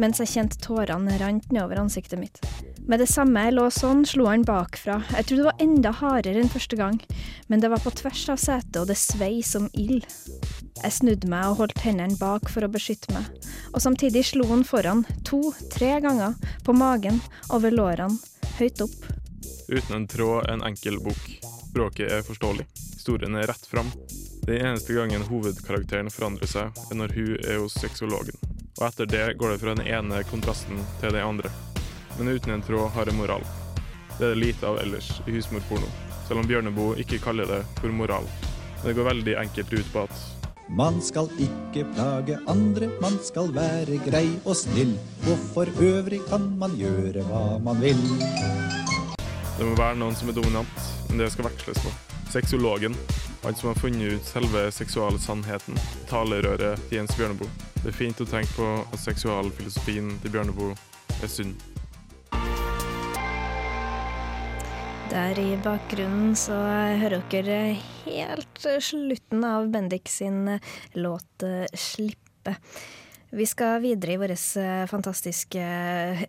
mens 0.00 0.18
jeg 0.18 0.32
kjente 0.32 0.58
tårene 0.64 1.14
rant 1.20 1.46
nedover 1.54 1.78
ansiktet 1.84 2.18
mitt. 2.18 2.40
Med 2.88 3.02
det 3.02 3.06
samme 3.10 3.42
jeg 3.44 3.54
lå 3.54 3.66
sånn, 3.70 4.02
slo 4.08 4.26
han 4.30 4.46
bakfra. 4.48 4.96
Jeg 5.12 5.28
trodde 5.28 5.42
det 5.42 5.48
var 5.50 5.62
enda 5.62 5.92
hardere 5.94 6.40
enn 6.42 6.50
første 6.50 6.78
gang, 6.78 6.96
men 7.52 7.62
det 7.62 7.70
var 7.70 7.82
på 7.84 7.92
tvers 8.00 8.24
av 8.32 8.40
setet, 8.40 8.80
og 8.80 8.88
det 8.90 8.96
svei 8.98 9.42
som 9.46 9.68
ild. 9.76 10.06
Jeg 10.80 10.96
snudde 10.96 11.28
meg 11.30 11.52
og 11.52 11.62
holdt 11.62 11.84
hendene 11.84 12.16
bak 12.18 12.48
for 12.50 12.64
å 12.64 12.72
beskytte 12.72 13.12
meg, 13.14 13.28
og 13.74 13.84
samtidig 13.84 14.24
slo 14.30 14.48
han 14.50 14.64
foran, 14.66 15.04
to-tre 15.28 15.98
ganger, 16.04 16.34
på 16.64 16.74
magen, 16.74 17.20
over 17.52 17.76
lårene, 17.76 18.18
høyt 18.58 18.82
opp. 18.88 18.98
Uten 19.68 20.00
en 20.00 20.08
tråd 20.08 20.48
en 20.48 20.64
enkel 20.64 20.96
bok. 21.04 21.28
Språket 21.68 22.08
er 22.08 22.24
forståelig. 22.24 22.64
Historien 22.96 23.36
er 23.36 23.52
rett 23.52 23.68
fram. 23.68 23.92
Den 24.48 24.66
eneste 24.66 24.92
gangen 24.92 25.22
hovedkarakteren 25.22 26.06
forandrer 26.08 26.48
seg, 26.48 26.78
er 26.88 26.96
når 26.96 27.12
hun 27.12 27.32
er 27.44 27.58
hos 27.60 27.74
sexologen. 27.76 28.38
Og 28.78 28.86
etter 28.86 29.10
det 29.12 29.34
går 29.36 29.52
det 29.52 29.58
fra 29.60 29.74
den 29.76 29.84
ene 29.84 30.22
kontrasten 30.24 30.80
til 31.02 31.12
den 31.12 31.20
andre. 31.20 31.50
Men 32.16 32.32
uten 32.32 32.54
en 32.54 32.64
tråd 32.64 32.88
har 32.94 33.10
en 33.12 33.18
moral. 33.20 33.44
Det 34.14 34.24
er 34.24 34.32
det 34.32 34.40
lite 34.40 34.70
av 34.70 34.80
ellers 34.80 35.10
i 35.26 35.36
husmorporno. 35.36 35.92
selv 36.28 36.40
om 36.40 36.48
Bjørneboe 36.48 36.96
ikke 36.96 37.20
kaller 37.20 37.44
det 37.44 37.60
for 37.76 37.92
moral. 37.92 38.24
Men 38.78 38.86
Det 38.86 38.96
går 38.96 39.10
veldig 39.10 39.36
enkelt 39.36 39.72
ut 39.72 39.92
på 39.92 40.06
at 40.08 40.16
man 40.80 41.02
skal 41.02 41.28
ikke 41.36 41.84
plage 41.92 42.40
andre, 42.48 42.88
man 43.04 43.20
skal 43.20 43.52
være 43.52 44.00
grei 44.08 44.40
og 44.46 44.56
snill. 44.56 44.96
Og 45.28 45.38
for 45.52 45.68
øvrig 45.76 46.24
kan 46.32 46.56
man 46.56 46.72
gjøre 46.80 47.20
hva 47.28 47.58
man 47.60 47.84
vil. 47.84 48.00
Det 49.58 49.64
må 49.68 49.76
være 49.76 50.00
noen 50.00 50.16
som 50.16 50.28
er 50.28 50.40
dominant, 50.40 50.84
men 51.10 51.18
det 51.18 51.32
skal 51.36 51.52
veksles 51.52 51.84
på. 51.84 51.92
Sexologen, 52.32 52.96
han 53.42 53.54
som 53.54 53.68
har 53.68 53.74
funnet 53.78 54.12
ut 54.12 54.24
selve 54.26 54.66
seksualsannheten, 54.74 55.78
talerøret 56.10 56.80
til 56.88 56.98
Jens 56.98 57.14
Bjørneboe. 57.16 57.48
Det 57.78 57.92
er 57.92 57.96
fint 57.96 58.20
å 58.20 58.26
tenke 58.28 58.50
på 58.56 58.68
at 58.82 59.02
seksualfilosofien 59.02 60.10
til 60.22 60.34
Bjørneboe 60.34 60.74
er 61.22 61.30
sunn. 61.30 61.54
Der 65.08 65.38
i 65.40 65.54
bakgrunnen 65.64 66.34
så 66.36 66.56
hører 67.00 67.22
dere 67.32 67.60
helt 68.04 68.66
slutten 68.84 69.46
av 69.46 69.70
Bendik 69.72 70.10
sin 70.12 70.58
låt 70.92 71.46
'Slippe'. 71.72 72.58
Vi 73.30 73.44
skal 73.46 73.82
videre 73.84 74.14
i 74.14 74.20
vår 74.20 74.32
fantastiske 74.88 75.62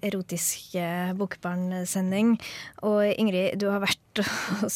erotiske 0.04 0.86
bokbarnsending. 1.20 2.34
Og 2.88 3.04
Ingrid, 3.14 3.56
du 3.62 3.70
har 3.72 3.84
vært 3.84 4.24
og 4.66 4.72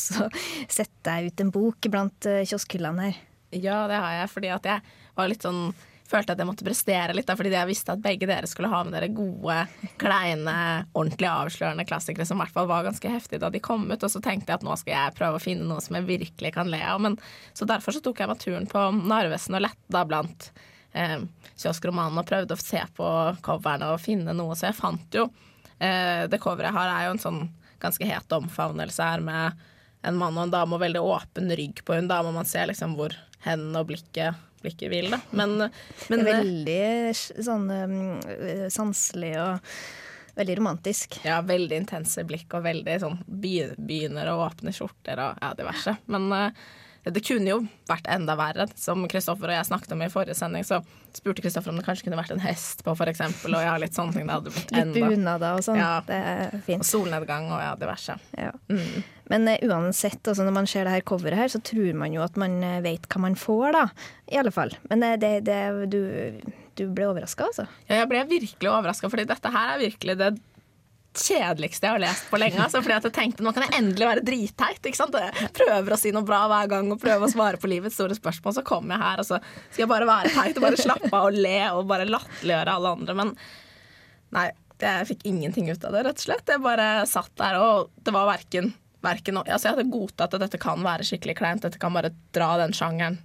sett 0.72 0.94
deg 1.04 1.32
ut 1.32 1.44
en 1.44 1.52
bok 1.54 1.90
blant 1.92 2.30
kioskhyllene 2.48 3.10
her. 3.10 3.24
Ja, 3.54 3.84
det 3.92 4.00
har 4.02 4.22
jeg, 4.22 4.30
fordi 4.34 4.54
at 4.56 4.66
jeg 4.66 4.96
var 5.18 5.30
litt 5.30 5.44
sånn 5.46 5.68
følte 6.14 6.36
at 6.36 6.42
jeg 6.42 6.48
måtte 6.50 6.66
prestere 6.68 7.16
litt, 7.16 7.28
da, 7.30 7.36
fordi 7.38 7.54
jeg 7.54 7.70
visste 7.70 7.96
at 7.96 8.04
begge 8.04 8.28
dere 8.30 8.50
skulle 8.50 8.70
ha 8.72 8.82
med 8.86 8.96
dere 8.96 9.10
gode, 9.14 9.56
kleine, 10.02 10.56
ordentlig 10.94 11.30
avslørende 11.30 11.86
klassikere 11.90 12.28
som 12.28 12.38
i 12.38 12.44
hvert 12.44 12.56
fall 12.56 12.70
var 12.70 12.86
ganske 12.88 13.14
heftige 13.14 13.42
da 13.44 13.50
de 13.54 13.62
kom 13.64 13.88
ut. 13.90 13.98
Og 13.98 14.12
så 14.12 14.22
tenkte 14.24 14.52
jeg 14.52 14.62
at 14.62 14.68
nå 14.68 14.76
skal 14.80 14.96
jeg 14.96 15.18
prøve 15.18 15.40
å 15.40 15.44
finne 15.44 15.68
noe 15.70 15.82
som 15.84 15.98
jeg 15.98 16.10
virkelig 16.10 16.54
kan 16.56 16.70
le 16.72 16.82
av. 16.86 17.02
Men, 17.04 17.18
så 17.58 17.68
derfor 17.70 17.96
så 17.96 18.04
tok 18.04 18.22
jeg 18.22 18.30
meg 18.30 18.44
turen 18.44 18.70
på 18.70 18.86
Narvesen 19.02 19.58
og 19.58 19.66
letta 19.66 20.06
blant 20.10 20.52
eh, 20.94 21.20
kioskromanen 21.58 22.22
og 22.22 22.30
prøvde 22.30 22.56
å 22.58 22.62
se 22.62 22.82
på 22.98 23.10
coverne 23.46 23.92
og 23.94 24.02
finne 24.04 24.36
noe. 24.38 24.56
Så 24.58 24.70
jeg 24.70 24.80
fant 24.80 25.20
jo 25.20 25.28
eh, 25.80 26.26
Det 26.32 26.40
coveret 26.42 26.72
jeg 26.72 26.78
har, 26.78 26.94
er 26.94 27.10
jo 27.10 27.18
en 27.18 27.26
sånn 27.28 27.44
ganske 27.84 28.08
het 28.08 28.38
omfavnelse 28.38 29.04
her 29.04 29.24
med 29.24 29.64
en 30.04 30.18
mann 30.20 30.38
og 30.38 30.48
en 30.48 30.54
dame 30.54 30.76
og 30.76 30.84
veldig 30.84 31.04
åpen 31.04 31.52
rygg 31.56 31.84
på 31.84 31.98
hun 31.98 32.10
dame. 32.12 32.32
Man 32.36 32.48
ser 32.48 32.70
liksom 32.70 32.96
hvor 33.00 33.16
hendene 33.44 33.84
og 33.84 33.92
blikket 33.92 34.40
blikket 34.64 34.92
vil, 34.92 35.10
da. 35.12 35.20
Men, 35.36 35.58
men 36.08 36.24
Veldig 36.24 37.12
sånn 37.44 37.66
um, 37.68 37.98
sanselig 38.72 39.34
og 39.42 39.74
veldig 40.38 40.56
romantisk. 40.62 41.20
Ja, 41.28 41.42
veldig 41.46 41.82
intense 41.84 42.24
blikk 42.28 42.56
og 42.56 42.64
veldig 42.66 42.96
sånn 43.04 43.20
begynner 43.28 44.32
å 44.32 44.40
åpne 44.46 44.74
skjorter 44.76 45.20
og 45.20 45.44
ja, 45.44 45.52
diverse. 45.60 45.98
Men 46.08 46.30
uh, 46.32 46.64
det 47.04 47.24
kunne 47.28 47.50
jo 47.50 47.58
vært 47.90 48.08
enda 48.12 48.36
verre. 48.40 48.68
Som 48.80 49.04
Kristoffer 49.12 49.52
og 49.52 49.58
jeg 49.58 49.68
snakket 49.68 49.92
om 49.96 50.04
i 50.06 50.10
forrige 50.12 50.38
sending, 50.40 50.64
så 50.68 50.80
spurte 51.14 51.44
Kristoffer 51.44 51.74
om 51.74 51.80
det 51.80 51.86
kanskje 51.88 52.08
kunne 52.08 52.20
vært 52.20 52.32
en 52.36 52.44
hest 52.44 52.84
på, 52.86 52.94
f.eks. 52.96 53.22
Og 53.50 53.58
ja, 53.60 53.74
litt 53.82 53.98
sånne 53.98 54.16
ting. 54.16 54.30
Det 54.30 54.38
hadde 54.38 54.54
blitt 54.54 54.72
enda 54.72 55.02
Litt 55.02 55.18
bunader 55.18 55.58
og 55.60 55.66
sånn. 55.68 55.82
Ja. 55.82 55.98
Det 56.08 56.20
er 56.32 56.56
fint. 56.64 56.86
Og 56.86 56.88
solnedgang 56.88 57.50
og 57.52 57.60
ja, 57.60 57.74
diverse. 57.80 58.16
Ja. 58.40 58.54
Mm. 58.72 59.04
Men 59.34 59.52
uh, 59.52 59.58
uansett, 59.68 60.22
altså, 60.24 60.48
når 60.48 60.58
man 60.62 60.70
ser 60.70 60.88
det 60.88 60.96
her 60.96 61.06
coveret 61.12 61.44
her, 61.44 61.52
så 61.52 61.60
tror 61.64 62.00
man 62.00 62.16
jo 62.16 62.24
at 62.24 62.40
man 62.40 62.56
uh, 62.64 62.80
vet 62.86 63.08
hva 63.12 63.24
man 63.28 63.38
får, 63.40 63.68
da. 63.76 63.86
I 64.32 64.40
alle 64.40 64.56
fall. 64.56 64.72
Men 64.92 65.04
uh, 65.04 65.18
det, 65.20 65.34
det, 65.50 65.60
du, 65.92 66.00
du 66.80 66.88
ble 66.88 67.12
overraska, 67.12 67.52
altså? 67.52 67.68
Ja, 67.90 68.02
jeg 68.02 68.12
ble 68.12 68.24
virkelig 68.32 68.72
overraska, 68.72 69.12
fordi 69.12 69.28
dette 69.30 69.54
her 69.54 69.76
er 69.76 69.86
virkelig 69.90 70.20
det 70.24 70.34
kjedeligste 71.14 71.88
jeg 71.88 71.96
har 71.96 72.02
lest 72.02 72.30
på 72.32 72.40
lenge. 72.42 72.60
Altså, 72.64 72.82
fordi 72.84 72.96
at 72.96 73.08
jeg 73.08 73.16
tenkte 73.16 73.46
nå 73.46 73.54
kan 73.54 73.68
jeg 73.68 73.78
endelig 73.80 74.10
være 74.10 74.26
dritteit. 74.26 74.82
Ikke 74.82 75.00
sant? 75.00 75.18
Jeg 75.18 75.52
prøver 75.56 75.96
å 75.96 76.00
si 76.00 76.14
noe 76.16 76.26
bra 76.28 76.44
hver 76.52 76.72
gang 76.72 76.90
og 76.94 77.02
prøver 77.02 77.28
å 77.28 77.32
svare 77.32 77.60
på 77.62 77.70
livets 77.72 77.98
store 78.00 78.18
spørsmål. 78.18 78.58
Så 78.58 78.66
kommer 78.68 78.98
jeg 78.98 79.06
her 79.06 79.24
og 79.24 79.30
så 79.30 79.40
skal 79.44 79.84
jeg 79.84 79.92
bare 79.94 80.10
være 80.10 80.34
teit 80.34 80.60
og 80.60 80.68
bare 80.68 80.82
slappe 80.82 81.12
av 81.12 81.30
og 81.30 81.40
le 81.46 81.58
og 81.72 81.88
bare 81.90 82.10
latterliggjøre 82.10 82.78
alle 82.78 82.94
andre. 82.98 83.18
Men 83.22 83.34
nei, 84.34 84.48
jeg 84.84 85.10
fikk 85.12 85.26
ingenting 85.30 85.70
ut 85.72 85.86
av 85.86 85.96
det, 85.96 86.04
rett 86.08 86.22
og 86.22 86.28
slett. 86.28 86.50
Jeg 86.50 86.64
bare 86.64 86.88
satt 87.10 87.34
der, 87.40 87.60
og 87.62 87.94
det 88.04 88.14
var 88.16 88.28
verken, 88.30 88.74
verken 89.04 89.40
altså 89.44 89.70
Jeg 89.70 89.78
hadde 89.78 89.94
godtatt 89.94 90.36
at 90.36 90.44
dette 90.46 90.62
kan 90.62 90.84
være 90.84 91.08
skikkelig 91.08 91.38
kleint. 91.40 91.66
Dette 91.66 91.82
kan 91.82 91.96
bare 91.96 92.14
dra 92.36 92.56
den 92.62 92.76
sjangeren 92.76 93.20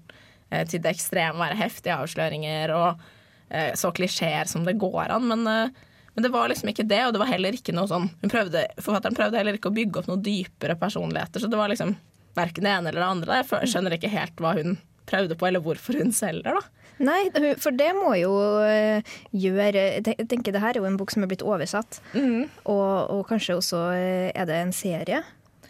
eh, 0.50 0.64
til 0.68 0.82
det 0.84 0.94
ekstreme, 0.96 1.40
være 1.40 1.58
heftige 1.58 1.98
avsløringer 1.98 2.74
og 2.76 3.04
eh, 3.50 3.72
så 3.78 3.92
klisjeer 3.94 4.50
som 4.50 4.66
det 4.68 4.78
går 4.80 5.14
an. 5.16 5.28
Men 5.32 5.46
eh, 5.50 5.84
men 6.18 6.24
det 6.24 6.32
var 6.34 6.48
liksom 6.50 6.66
ikke 6.72 6.82
det, 6.90 6.98
og 7.06 7.12
det 7.14 7.18
var 7.22 7.28
heller 7.30 7.54
ikke 7.54 7.70
noe 7.70 7.86
sånn 7.86 8.08
prøvde, 8.26 8.64
Forfatteren 8.82 9.14
prøvde 9.14 9.38
heller 9.38 9.54
ikke 9.54 9.70
å 9.70 9.74
bygge 9.76 10.00
opp 10.00 10.08
noen 10.10 10.24
dypere 10.26 10.74
personligheter, 10.74 11.38
så 11.38 11.46
det 11.46 11.60
var 11.60 11.70
liksom 11.70 11.92
verken 12.34 12.66
det 12.66 12.72
ene 12.72 12.90
eller 12.90 13.04
det 13.04 13.10
andre. 13.12 13.36
Jeg 13.44 13.68
skjønner 13.70 13.94
ikke 13.94 14.10
helt 14.10 14.40
hva 14.42 14.56
hun 14.58 14.80
prøvde 15.06 15.36
på, 15.38 15.46
eller 15.46 15.62
hvorfor 15.62 16.00
hun 16.02 16.10
selger, 16.10 16.58
da. 16.58 16.88
Nei, 17.06 17.20
for 17.62 17.70
det 17.78 17.92
må 17.94 18.16
jo 18.18 18.32
eh, 18.66 19.06
gjøre 19.30 19.84
Jeg 20.00 20.26
tenker 20.26 20.50
det 20.50 20.62
her 20.64 20.74
er 20.74 20.80
jo 20.82 20.88
en 20.88 20.96
bok 20.98 21.14
som 21.14 21.22
er 21.22 21.30
blitt 21.30 21.44
oversatt, 21.46 22.00
mm. 22.16 22.64
og, 22.64 22.94
og, 23.14 23.22
kanskje 23.28 23.60
også 23.60 23.82
eh, 23.94 24.30
er 24.34 24.48
det 24.50 24.56
en 24.58 24.74
serie? 24.74 25.20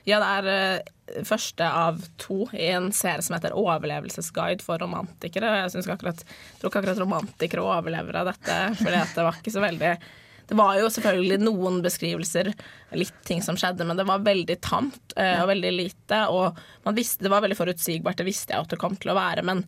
Ja, 0.08 0.22
det 0.22 0.30
er 0.38 0.48
uh, 0.80 1.18
første 1.28 1.68
av 1.68 2.00
to 2.16 2.46
i 2.56 2.70
en 2.72 2.88
serie 2.96 3.20
som 3.26 3.36
heter 3.36 3.52
'Overlevelsesguide 3.52 4.64
for 4.64 4.80
romantikere'. 4.80 5.52
Jeg 5.68 5.84
akkurat, 5.92 6.24
jeg 6.24 6.62
tror 6.62 6.72
ikke 6.72 6.80
akkurat 6.80 7.04
romantikere 7.04 7.68
overlever 7.68 8.22
av 8.22 8.32
dette, 8.32 8.56
for 8.80 8.96
det 8.96 9.28
var 9.28 9.36
ikke 9.36 9.52
så 9.52 9.66
veldig 9.66 9.92
det 10.48 10.56
var 10.56 10.78
jo 10.80 10.88
selvfølgelig 10.88 11.42
noen 11.42 11.82
beskrivelser, 11.84 12.48
litt 12.96 13.16
ting 13.28 13.42
som 13.44 13.56
skjedde, 13.60 13.84
men 13.84 13.98
det 14.00 14.06
var 14.08 14.24
veldig 14.24 14.56
tamt 14.64 15.12
uh, 15.18 15.42
og 15.42 15.50
veldig 15.50 15.72
lite. 15.76 16.22
Og 16.32 16.88
visste, 16.96 17.26
det 17.26 17.32
var 17.32 17.44
veldig 17.44 17.58
forutsigbart, 17.58 18.16
det 18.20 18.28
visste 18.28 18.54
jeg 18.54 18.64
at 18.64 18.72
det 18.72 18.80
kom 18.80 18.96
til 18.96 19.12
å 19.12 19.18
være, 19.18 19.44
men 19.44 19.60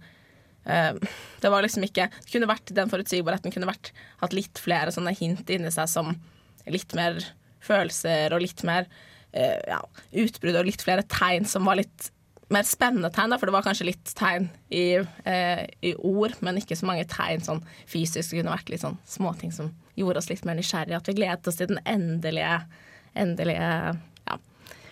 uh, 0.65 0.97
det 1.43 1.53
var 1.53 1.67
liksom 1.67 1.85
ikke 1.85 2.09
det 2.15 2.33
kunne 2.33 2.49
vært 2.49 2.73
Den 2.77 2.93
forutsigbarheten 2.93 3.53
kunne 3.53 3.69
vært 3.69 3.93
hatt 4.23 4.37
litt 4.37 4.61
flere 4.63 4.95
sånne 4.95 5.13
hint 5.19 5.53
inni 5.53 5.73
seg 5.75 5.91
som 5.93 6.15
litt 6.71 6.97
mer 6.97 7.21
følelser 7.65 8.33
og 8.33 8.41
litt 8.41 8.65
mer 8.65 8.89
uh, 8.89 9.61
ja, 9.69 9.83
utbrudd 10.25 10.63
og 10.63 10.71
litt 10.71 10.87
flere 10.87 11.05
tegn 11.13 11.45
som 11.49 11.69
var 11.69 11.83
litt 11.83 12.09
mer 12.51 12.67
spennende 12.67 13.11
tegn, 13.15 13.31
da, 13.31 13.39
for 13.39 13.47
det 13.47 13.55
var 13.55 13.63
kanskje 13.63 13.87
litt 13.87 14.11
tegn 14.19 14.49
i, 14.75 14.99
eh, 14.99 15.61
i, 15.87 15.93
ord, 15.95 16.35
men 16.43 16.59
ikke 16.59 16.75
så 16.79 16.89
mange 16.89 17.07
tegn 17.07 17.45
sånn 17.47 17.61
fysisk. 17.87 18.33
Det 18.33 18.41
kunne 18.41 18.57
vært 18.57 18.73
litt 18.73 18.83
sånn 18.83 18.99
småting 19.07 19.53
som 19.55 19.71
gjorde 20.01 20.23
oss 20.23 20.31
litt 20.33 20.47
mer 20.49 20.59
nysgjerrige. 20.59 21.01
At 21.01 21.11
vi 21.11 21.17
gledet 21.21 21.51
oss 21.51 21.61
til 21.61 21.71
den 21.73 21.83
endelige, 21.89 22.61
endelige 23.19 23.71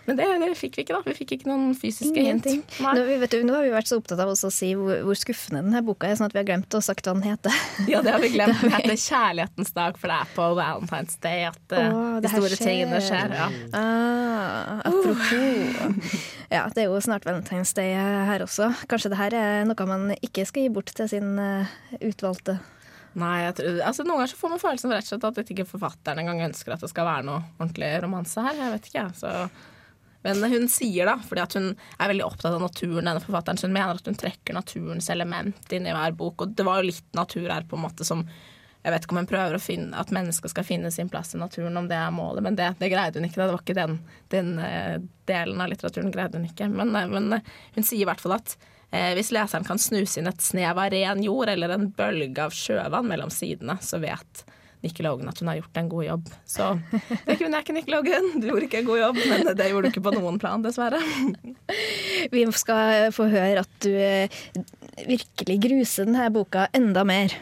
men 0.09 0.17
det, 0.17 0.25
det, 0.41 0.55
fikk 0.57 0.79
vi 0.79 0.83
ikke, 0.87 0.97
da. 0.97 1.05
Vi 1.05 1.13
fikk 1.19 1.33
ikke 1.37 1.49
noen 1.51 1.75
fysiske 1.77 2.17
Ingenting. 2.17 2.63
hint. 2.65 2.77
Nå, 2.81 3.03
du, 3.29 3.35
nå, 3.45 3.53
har 3.53 3.67
vi 3.67 3.73
vært 3.75 3.91
så 3.91 3.99
opptatt 4.01 4.23
av 4.25 4.31
å 4.33 4.37
si 4.39 4.71
hvor, 4.73 5.03
hvor, 5.05 5.19
skuffende 5.21 5.61
denne 5.61 5.83
boka 5.85 6.09
er, 6.09 6.17
sånn 6.17 6.31
at 6.31 6.37
vi 6.37 6.41
har 6.41 6.47
glemt 6.49 6.73
å 6.73 6.81
sagt 6.81 7.05
hva 7.05 7.13
den 7.19 7.27
heter. 7.27 7.59
Ja, 7.93 8.01
det 8.01 8.15
har 8.15 8.25
vi 8.25 8.31
glemt. 8.33 8.57
Den 8.63 8.73
heter 8.73 8.97
'Kjærlighetens 8.97 9.75
dag', 9.77 9.99
for 10.01 10.09
det 10.09 10.17
er 10.17 10.31
på 10.33 10.47
Valentine's 10.57 11.19
Day 11.21 11.45
at 11.51 11.77
oh, 11.77 12.17
de 12.25 12.31
store 12.33 12.57
skjer. 12.57 12.65
tingene 12.65 13.03
skjer. 13.05 13.37
Ja. 13.37 13.51
Ah, 13.77 14.81
apropos. 14.89 16.25
Ja, 16.49 16.65
det 16.73 16.87
er 16.87 16.89
jo 16.89 16.97
snart 17.05 17.29
Valentine's 17.29 17.75
Day 17.77 17.93
her 17.93 18.47
også. 18.49 18.71
Kanskje 18.89 19.13
det 19.13 19.21
her 19.21 19.37
er 19.37 19.69
noe 19.69 19.89
man 19.93 20.09
ikke 20.23 20.49
skal 20.49 20.65
gi 20.65 20.73
bort 20.73 20.89
til 20.97 21.13
sin 21.13 21.37
uh, 21.37 21.69
utvalgte 22.01 22.57
Nei, 23.19 23.39
tror, 23.57 23.81
altså 23.87 24.05
Noen 24.05 24.21
ganger 24.21 24.31
så 24.33 24.39
får 24.39 24.53
man 24.53 24.63
følelsen 24.63 24.93
rett 24.95 25.09
og 25.09 25.11
slett 25.15 25.27
at 25.27 25.51
ikke 25.55 25.67
forfatteren 25.69 26.23
engang 26.23 26.45
ønsker 26.51 26.75
at 26.75 26.85
det 26.85 26.93
skal 26.93 27.09
være 27.09 27.27
noe 27.27 27.41
ordentlig 27.57 27.91
romanse 28.05 28.45
her. 28.45 28.61
Jeg 28.61 28.75
vet 28.77 28.89
ikke, 28.91 29.09
så 29.19 29.33
men 30.27 30.43
hun 30.51 30.69
sier 30.69 31.07
da, 31.07 31.15
fordi 31.23 31.45
hun 31.55 31.69
er 31.73 32.11
veldig 32.11 32.27
opptatt 32.27 32.57
av 32.57 32.63
naturen, 32.63 33.07
denne 33.07 33.23
forfatteren, 33.23 33.59
så 33.59 33.69
hun 33.69 33.75
mener 33.77 33.99
at 33.99 34.09
hun 34.09 34.19
trekker 34.19 34.57
naturens 34.57 35.11
element 35.15 35.73
inn 35.73 35.87
i 35.87 35.95
hver 35.95 36.17
bok. 36.19 36.43
Og 36.43 36.55
det 36.59 36.67
var 36.67 36.81
jo 36.81 36.89
litt 36.91 37.07
natur 37.17 37.47
her 37.47 37.67
på 37.69 37.79
en 37.79 37.87
måte 37.87 38.07
som 38.09 38.27
Jeg 38.79 38.93
vet 38.95 39.05
ikke 39.05 39.15
om 39.17 39.19
hun 39.19 39.27
prøver 39.29 39.57
å 39.57 39.61
finne 39.61 39.99
at 39.99 40.13
mennesker 40.15 40.51
skal 40.53 40.65
finne 40.65 40.91
sin 40.95 41.09
plass 41.11 41.35
i 41.35 41.39
naturen, 41.41 41.77
om 41.77 41.89
det 41.91 41.97
er 41.99 42.13
målet, 42.15 42.45
men 42.47 42.55
det, 42.57 42.69
det 42.79 42.89
greide 42.93 43.19
hun 43.19 43.27
ikke. 43.27 43.41
Da. 43.41 43.49
Det 43.49 43.57
var 43.57 43.65
ikke 43.65 43.75
den, 43.77 43.97
den 44.31 44.53
uh, 44.63 45.03
delen 45.29 45.61
av 45.61 45.73
litteraturen 45.73 46.13
greide 46.15 46.39
hun 46.39 46.47
ikke. 46.47 46.69
Men, 46.71 46.95
uh, 46.95 47.09
men 47.11 47.27
uh, 47.35 47.51
hun 47.75 47.85
sier 47.85 48.05
i 48.05 48.09
hvert 48.09 48.23
fall 48.23 48.37
at 48.39 48.55
hvis 48.89 49.33
leseren 49.37 49.67
kan 49.69 49.81
snuse 49.81 50.21
inn 50.21 50.31
et 50.31 50.41
snev 50.41 50.79
av 50.81 50.93
ren 50.95 51.21
jord 51.21 51.51
eller 51.53 51.75
en 51.75 51.91
bølge 51.93 52.47
av 52.47 52.55
sjøvann 52.57 53.09
mellom 53.11 53.33
sidene, 53.33 53.77
så 53.85 54.01
vet 54.01 54.47
Nikki 54.81 55.03
Logan 55.03 55.29
at 55.29 55.41
hun 55.41 55.49
har 55.51 55.59
gjort 55.59 55.77
en 55.77 55.89
god 55.89 56.05
jobb. 56.05 56.31
Så 56.47 56.69
det 57.27 57.37
kunne 57.39 57.59
jeg 57.59 57.67
ikke, 57.67 57.77
Nikki 57.77 57.93
Logan. 57.93 58.29
Du 58.39 58.49
gjorde 58.49 58.69
ikke 58.69 58.83
en 58.83 58.89
god 58.89 59.01
jobb, 59.01 59.21
men 59.31 59.51
det 59.59 59.69
gjorde 59.73 59.89
du 59.89 59.93
ikke 59.93 60.05
på 60.07 60.15
noen 60.15 60.39
plan, 60.41 60.63
dessverre. 60.65 61.01
Vi 62.35 62.45
skal 62.55 63.11
få 63.15 63.29
høre 63.33 63.65
at 63.65 63.79
du 63.85 63.91
eh, 63.93 64.41
virkelig 65.09 65.59
gruser 65.67 66.09
denne 66.09 66.31
boka 66.35 66.69
enda 66.77 67.05
mer. 67.09 67.35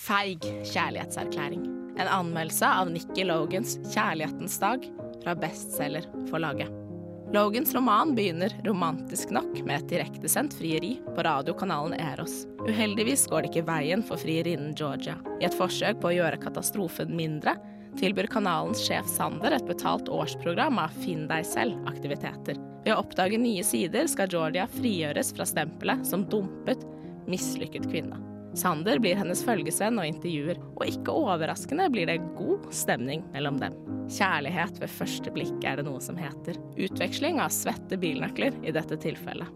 Feig 0.00 0.46
kjærlighetserklæring. 0.72 1.66
En 2.00 2.08
anmeldelse 2.08 2.64
av 2.64 2.88
Nikki 2.88 3.26
Logans 3.28 3.76
'Kjærlighetens 3.84 4.56
dag' 4.62 4.88
fra 5.20 5.36
bestselgerforlaget. 5.36 6.89
Logans 7.32 7.74
roman 7.74 8.14
begynner 8.14 8.56
romantisk 8.64 9.30
nok 9.30 9.60
med 9.62 9.76
et 9.76 9.90
direktesendt 9.92 10.54
frieri 10.58 10.96
på 11.14 11.22
radiokanalen 11.22 11.94
Eros. 11.94 12.42
Uheldigvis 12.66 13.28
går 13.30 13.44
det 13.44 13.50
ikke 13.52 13.68
veien 13.68 14.02
for 14.02 14.18
frierinnen 14.18 14.72
Georgia. 14.74 15.14
I 15.38 15.46
et 15.46 15.54
forsøk 15.54 16.00
på 16.02 16.10
å 16.10 16.16
gjøre 16.16 16.40
katastrofen 16.42 17.12
mindre 17.14 17.54
tilbyr 18.00 18.26
kanalens 18.30 18.82
sjef 18.82 19.06
Sander 19.10 19.54
et 19.54 19.68
betalt 19.68 20.10
årsprogram 20.10 20.82
av 20.82 20.96
Finn 21.04 21.28
deg 21.30 21.46
selv-aktiviteter. 21.46 22.58
Ved 22.82 22.96
å 22.96 22.98
oppdage 23.04 23.38
nye 23.38 23.62
sider 23.66 24.10
skal 24.10 24.30
Georgia 24.32 24.66
frigjøres 24.74 25.30
fra 25.36 25.46
stempelet 25.46 26.02
som 26.10 26.26
dumpet, 26.34 26.82
mislykket 27.30 27.86
kvinne. 27.92 28.18
Sander 28.58 28.98
blir 28.98 29.14
hennes 29.14 29.44
følgesvenn 29.46 30.02
og 30.02 30.10
intervjuer, 30.10 30.58
og 30.74 30.86
ikke 30.90 31.14
overraskende 31.14 31.86
blir 31.94 32.10
det 32.10 32.18
god 32.34 32.66
stemning 32.74 33.22
mellom 33.30 33.62
dem. 33.62 33.99
Kjærlighet 34.10 34.80
ved 34.82 34.90
første 34.90 35.30
blikk 35.30 35.64
er 35.66 35.78
det 35.78 35.86
noe 35.86 36.00
som 36.02 36.16
heter. 36.18 36.58
Utveksling 36.74 37.38
av 37.42 37.52
svette 37.54 37.98
bilnøkler 38.00 38.56
i 38.66 38.74
dette 38.74 38.98
tilfellet. 38.98 39.48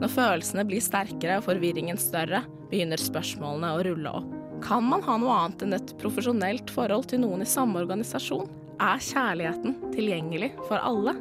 Når 0.00 0.10
følelsene 0.10 0.64
blir 0.66 0.82
sterkere 0.82 1.38
og 1.38 1.46
forvirringen 1.46 1.98
større, 2.00 2.42
begynner 2.70 3.00
spørsmålene 3.00 3.74
å 3.76 3.82
rulle 3.86 4.14
opp. 4.20 4.36
Kan 4.64 4.86
man 4.88 5.04
ha 5.06 5.16
noe 5.20 5.36
annet 5.44 5.62
enn 5.64 5.76
et 5.76 5.92
profesjonelt 6.00 6.72
forhold 6.74 7.06
til 7.12 7.22
noen 7.22 7.44
i 7.44 7.48
samme 7.48 7.80
organisasjon? 7.80 8.48
Er 8.80 9.02
kjærligheten 9.04 9.76
tilgjengelig 9.94 10.54
for 10.66 10.80
alle? 10.80 11.14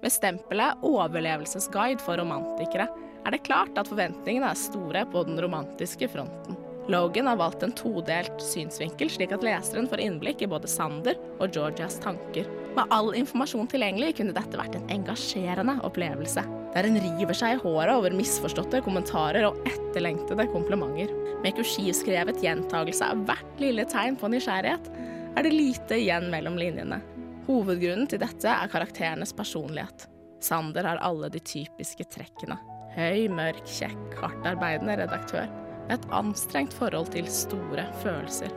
Med 0.00 0.12
stempelet 0.12 0.80
'overlevelsesguide 0.80 2.00
for 2.00 2.16
romantikere' 2.16 2.88
er 3.24 3.30
det 3.30 3.44
klart 3.44 3.76
at 3.78 3.88
forventningene 3.88 4.48
er 4.48 4.56
store 4.56 5.04
på 5.12 5.24
den 5.28 5.40
romantiske 5.40 6.08
fronten. 6.08 6.56
Logan 6.90 7.26
har 7.26 7.36
valgt 7.36 7.62
en 7.62 7.72
todelt 7.72 8.40
synsvinkel, 8.42 9.10
slik 9.10 9.30
at 9.30 9.44
leseren 9.46 9.86
får 9.86 10.00
innblikk 10.02 10.40
i 10.42 10.48
både 10.50 10.66
Sander 10.66 11.14
og 11.38 11.52
Georgias 11.54 12.00
tanker. 12.02 12.48
Med 12.74 12.90
all 12.90 13.12
informasjon 13.14 13.68
tilgjengelig 13.70 14.16
kunne 14.18 14.34
dette 14.34 14.58
vært 14.58 14.74
en 14.74 14.90
engasjerende 14.96 15.76
opplevelse, 15.86 16.42
der 16.74 16.88
en 16.88 16.98
river 17.04 17.38
seg 17.38 17.54
i 17.54 17.60
håret 17.62 17.94
over 17.94 18.16
misforståtte 18.18 18.82
kommentarer 18.82 19.46
og 19.46 19.62
etterlengtede 19.70 20.48
komplimenter. 20.50 21.14
Med 21.44 21.54
kursivskrevet 21.60 22.42
gjentagelse 22.42 23.12
av 23.14 23.22
hvert 23.30 23.62
lille 23.62 23.86
tegn 23.94 24.18
på 24.18 24.32
nysgjerrighet 24.34 24.90
er 25.38 25.46
det 25.46 25.54
lite 25.54 26.02
igjen 26.02 26.26
mellom 26.34 26.58
linjene. 26.58 26.98
Hovedgrunnen 27.46 28.10
til 28.10 28.22
dette 28.22 28.50
er 28.50 28.74
karakterenes 28.74 29.36
personlighet. 29.38 30.08
Sander 30.42 30.90
har 30.90 31.06
alle 31.06 31.30
de 31.30 31.38
typiske 31.38 32.10
trekkene. 32.10 32.58
Høy, 32.98 33.28
mørk, 33.30 33.62
kjekk, 33.78 34.06
hardtarbeidende 34.18 35.04
redaktør 35.04 35.50
et 35.94 36.10
anstrengt 36.14 36.74
forhold 36.76 37.12
til 37.14 37.28
store 37.30 37.86
følelser. 38.02 38.52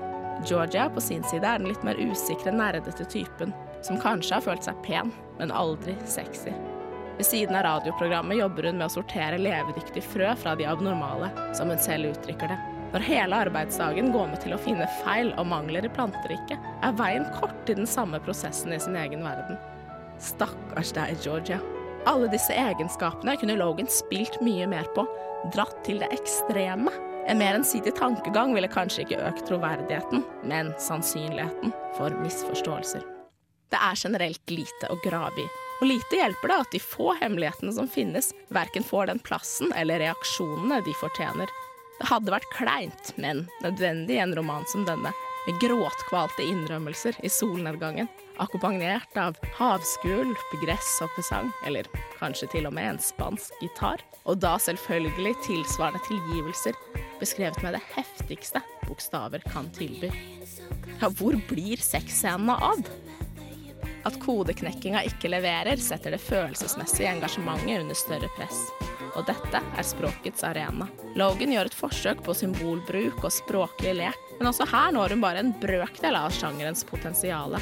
Georgia 0.48 0.90
på 0.90 1.02
sin 1.02 1.24
side 1.24 1.48
er 1.48 1.62
den 1.62 1.70
litt 1.72 1.84
mer 1.88 2.00
usikre, 2.00 2.52
nerdete 2.52 3.06
typen, 3.10 3.54
som 3.86 4.00
kanskje 4.02 4.38
har 4.38 4.46
følt 4.46 4.68
seg 4.68 4.80
pen, 4.86 5.12
men 5.40 5.54
aldri 5.56 5.96
sexy. 6.10 6.54
Ved 7.18 7.28
siden 7.28 7.56
av 7.56 7.64
radioprogrammet 7.68 8.40
jobber 8.40 8.68
hun 8.68 8.80
med 8.80 8.88
å 8.90 8.94
sortere 8.96 9.38
levedyktige 9.38 10.06
frø 10.06 10.32
fra 10.40 10.56
de 10.58 10.66
abnormale, 10.66 11.30
som 11.56 11.70
hun 11.70 11.82
selv 11.82 12.10
uttrykker 12.14 12.50
det. 12.50 12.58
Når 12.94 13.06
hele 13.08 13.38
arbeidsdagen 13.46 14.12
går 14.14 14.28
med 14.32 14.42
til 14.42 14.54
å 14.54 14.62
finne 14.62 14.90
feil 15.02 15.32
og 15.42 15.48
mangler 15.50 15.86
i 15.86 15.94
planteriket, 15.94 16.58
er 16.86 16.98
veien 16.98 17.26
kort 17.38 17.56
til 17.68 17.80
den 17.82 17.90
samme 17.90 18.20
prosessen 18.26 18.74
i 18.74 18.82
sin 18.82 18.98
egen 18.98 19.26
verden. 19.26 19.58
Stakkars 20.22 20.94
deg, 20.94 21.16
Georgia. 21.26 21.62
Alle 22.10 22.28
disse 22.30 22.54
egenskapene 22.54 23.38
kunne 23.40 23.58
Logan 23.58 23.90
spilt 23.90 24.40
mye 24.44 24.68
mer 24.70 24.90
på, 24.98 25.06
dratt 25.56 25.78
til 25.88 26.02
det 26.04 26.12
ekstreme. 26.14 26.92
En 27.28 27.38
mer 27.38 27.56
ensidig 27.56 27.96
tankegang 27.96 28.54
ville 28.56 28.68
kanskje 28.68 29.06
ikke 29.06 29.22
økt 29.30 29.46
troverdigheten, 29.48 30.26
men 30.44 30.74
sannsynligheten 30.80 31.72
for 31.98 32.16
misforståelser. 32.20 33.04
Det 33.72 33.80
er 33.80 33.98
generelt 33.98 34.52
lite 34.52 34.90
å 34.92 34.98
grave 35.06 35.46
i, 35.46 35.46
og 35.80 35.88
lite 35.88 36.20
hjelper 36.20 36.52
det 36.52 36.58
at 36.66 36.76
de 36.76 36.82
få 36.84 37.14
hemmelighetene 37.22 37.74
som 37.74 37.88
finnes, 37.90 38.34
verken 38.54 38.84
får 38.84 39.08
den 39.10 39.24
plassen 39.24 39.72
eller 39.80 40.04
reaksjonene 40.04 40.82
de 40.86 40.96
fortjener. 41.00 41.54
Det 42.00 42.10
hadde 42.12 42.36
vært 42.36 42.52
kleint, 42.58 43.14
men 43.16 43.46
nødvendig 43.64 44.18
i 44.18 44.24
en 44.26 44.36
roman 44.36 44.68
som 44.68 44.84
denne, 44.88 45.16
med 45.48 45.64
gråtkvalte 45.64 46.44
innrømmelser 46.44 47.18
i 47.24 47.32
solnedgangen, 47.32 48.12
akkompagnert 48.42 49.18
av 49.18 49.38
havskvulp, 49.58 50.56
gresshoppesang, 50.64 51.52
eller 51.68 51.88
kanskje 52.20 52.50
til 52.56 52.70
og 52.70 52.76
med 52.78 52.94
en 52.94 53.02
spansk 53.02 53.58
gitar, 53.62 54.04
og 54.24 54.40
da 54.44 54.56
selvfølgelig 54.62 55.36
tilsvarende 55.46 56.02
tilgivelser, 56.08 56.78
beskrevet 57.20 57.62
med 57.64 57.78
det 57.78 57.84
heftigste 57.94 58.64
bokstaver 58.88 59.44
kan 59.54 59.70
tilby. 59.76 60.12
Ja, 61.02 61.10
hvor 61.10 61.38
blir 61.50 61.82
sexscenene 61.82 62.58
av? 62.72 62.86
At 64.04 64.18
kodeknekkinga 64.20 65.06
ikke 65.08 65.32
leverer, 65.32 65.80
setter 65.80 66.16
det 66.16 66.24
følelsesmessige 66.24 67.14
engasjementet 67.14 67.86
under 67.86 67.98
større 67.98 68.32
press 68.38 68.66
og 69.18 69.28
dette 69.28 69.62
er 69.62 69.86
språkets 69.86 70.44
arena. 70.48 70.88
Logan 71.20 71.54
gjør 71.54 71.70
et 71.70 71.78
forsøk 71.78 72.24
på 72.26 72.36
symbolbruk 72.38 73.22
og 73.22 73.34
språklig 73.34 73.96
lek, 74.00 74.20
men 74.40 74.50
også 74.50 74.68
her 74.72 74.94
når 74.96 75.14
hun 75.16 75.24
bare 75.24 75.44
en 75.44 75.54
brøkdel 75.62 76.18
av 76.18 76.34
sjangerens 76.34 76.86
potensial. 76.88 77.58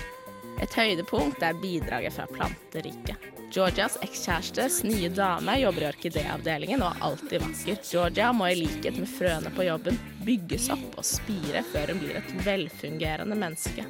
Et 0.61 0.73
høydepunkt 0.77 1.41
er 1.43 1.57
bidraget 1.57 2.13
fra 2.13 2.27
planteriket. 2.29 3.29
Georgias 3.51 3.97
ekskjærestes 4.05 4.77
nye 4.87 5.09
dame 5.11 5.57
jobber 5.59 5.83
i 5.83 5.89
orkideavdelingen 5.89 6.83
og 6.85 6.93
er 6.93 7.07
alltid 7.07 7.43
vakker. 7.43 7.81
Georgia 7.83 8.29
må 8.31 8.47
i 8.47 8.59
likhet 8.61 8.95
med 9.01 9.09
frøene 9.11 9.51
på 9.57 9.65
jobben 9.67 9.99
bygges 10.23 10.69
opp 10.71 10.95
og 11.01 11.07
spire 11.07 11.65
før 11.73 11.91
hun 11.91 11.99
blir 12.05 12.21
et 12.21 12.31
velfungerende 12.45 13.35
menneske. 13.35 13.83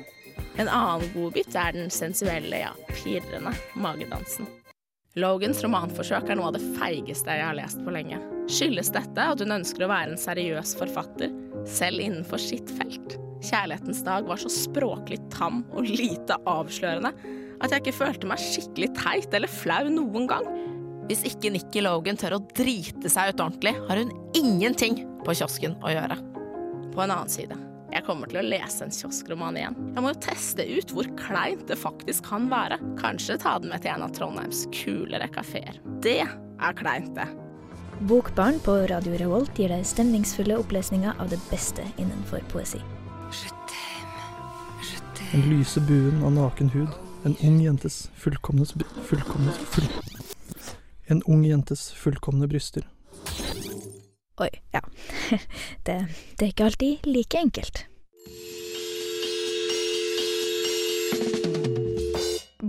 En 0.57 0.71
annen 0.71 1.11
godbit 1.13 1.53
er 1.53 1.77
den 1.77 1.93
sensuelle, 1.93 2.63
ja, 2.63 2.73
pirrende 2.95 3.53
magedansen. 3.77 4.49
Logans 5.19 5.61
romanforsøk 5.61 6.31
er 6.31 6.39
noe 6.39 6.49
av 6.49 6.55
det 6.55 6.65
feigeste 6.79 7.35
jeg 7.35 7.45
har 7.45 7.57
lest 7.57 7.83
på 7.85 7.93
lenge. 7.93 8.17
Skyldes 8.49 8.93
dette 8.95 9.31
at 9.33 9.43
hun 9.43 9.59
ønsker 9.59 9.85
å 9.85 9.91
være 9.91 10.15
en 10.15 10.21
seriøs 10.21 10.73
forfatter, 10.79 11.35
selv 11.67 12.01
innenfor 12.01 12.41
sitt 12.41 12.71
felt? 12.79 13.20
Kjærlighetens 13.41 14.03
dag 14.05 14.27
var 14.29 14.41
så 14.41 14.51
språklig 14.53 15.17
tam 15.33 15.63
og 15.73 15.87
lite 15.89 16.37
avslørende 16.49 17.13
at 17.61 17.73
jeg 17.73 17.83
ikke 17.83 17.97
følte 17.99 18.29
meg 18.29 18.41
skikkelig 18.41 18.91
teit 18.97 19.33
eller 19.37 19.51
flau 19.51 19.89
noen 19.93 20.29
gang. 20.29 20.47
Hvis 21.09 21.25
ikke 21.29 21.51
Nikki 21.53 21.83
Logan 21.83 22.17
tør 22.17 22.37
å 22.37 22.43
drite 22.57 23.09
seg 23.11 23.33
ut 23.33 23.43
ordentlig, 23.43 23.75
har 23.89 24.01
hun 24.01 24.13
ingenting 24.37 25.03
på 25.25 25.35
kiosken 25.35 25.75
å 25.81 25.93
gjøre. 25.93 26.17
På 26.93 27.03
en 27.03 27.13
annen 27.13 27.31
side 27.31 27.57
jeg 27.91 28.05
kommer 28.07 28.29
til 28.31 28.39
å 28.39 28.45
lese 28.45 28.85
en 28.85 28.93
kioskroman 28.95 29.57
igjen. 29.59 29.75
Jeg 29.91 30.03
må 30.03 30.13
jo 30.13 30.21
teste 30.23 30.63
ut 30.63 30.93
hvor 30.95 31.09
kleint 31.19 31.65
det 31.67 31.75
faktisk 31.79 32.29
kan 32.29 32.47
være. 32.51 32.77
Kanskje 33.01 33.39
ta 33.41 33.57
den 33.59 33.73
med 33.73 33.83
til 33.83 33.91
en 33.91 34.05
av 34.05 34.13
Trondheims 34.15 34.63
kulere 34.75 35.27
kafeer. 35.35 35.81
Det 36.03 36.21
er 36.23 36.77
kleint, 36.79 37.11
det. 37.17 37.27
Bokbarn 38.07 38.57
på 38.63 38.79
Radio 38.89 39.19
Revolt 39.19 39.59
gir 39.59 39.69
deg 39.73 39.83
stemningsfulle 39.85 40.55
opplesninger 40.63 41.19
av 41.19 41.29
det 41.33 41.41
beste 41.51 41.83
innenfor 42.01 42.47
poesi. 42.53 42.79
Den 45.31 45.41
lyse 45.49 45.79
buen 45.81 46.23
av 46.23 46.31
naken 46.31 46.69
hud. 46.69 46.89
En 47.23 47.35
ung 47.47 47.61
jentes 47.63 48.09
fullkomne 48.19 48.65
fullkomne 49.07 49.53
full, 49.71 49.87
En 51.07 51.21
ung 51.23 51.45
jentes 51.45 51.91
fullkomne 51.95 52.47
bryster. 52.47 52.87
Oi, 54.41 54.49
ja. 54.73 54.81
Det, 55.85 55.95
det 56.35 56.45
er 56.45 56.51
ikke 56.51 56.65
alltid 56.67 57.07
like 57.07 57.37
enkelt. 57.39 57.85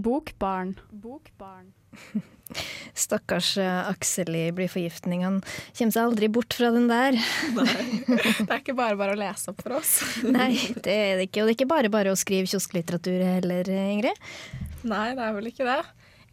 Bokbarn. 0.02 0.76
Bokbarn. 0.90 1.72
Stakkars 3.04 3.54
uh, 3.60 3.88
Aksel 3.88 4.34
i 4.36 4.44
blyforgiftningene. 4.54 5.40
Kommer 5.78 5.94
seg 5.94 6.02
aldri 6.02 6.28
bort 6.32 6.56
fra 6.56 6.72
den 6.74 6.88
der. 6.90 7.16
Nei, 7.58 7.86
Det 8.08 8.48
er 8.48 8.58
ikke 8.58 8.76
bare 8.78 8.98
bare 9.00 9.16
å 9.16 9.20
lese 9.20 9.52
opp 9.52 9.62
for 9.64 9.78
oss. 9.78 9.94
Nei, 10.26 10.54
det 10.84 10.96
er 10.96 11.20
det 11.20 11.28
ikke. 11.30 11.44
Og 11.44 11.48
det 11.48 11.54
er 11.54 11.58
ikke 11.60 11.72
bare 11.72 11.92
bare 11.92 12.12
å 12.12 12.18
skrive 12.18 12.50
kiosklitteratur 12.50 13.22
heller, 13.24 13.70
Ingrid? 13.72 14.26
Nei, 14.82 15.12
det 15.16 15.28
er 15.28 15.36
vel 15.38 15.52
ikke 15.52 15.68
det. 15.68 15.80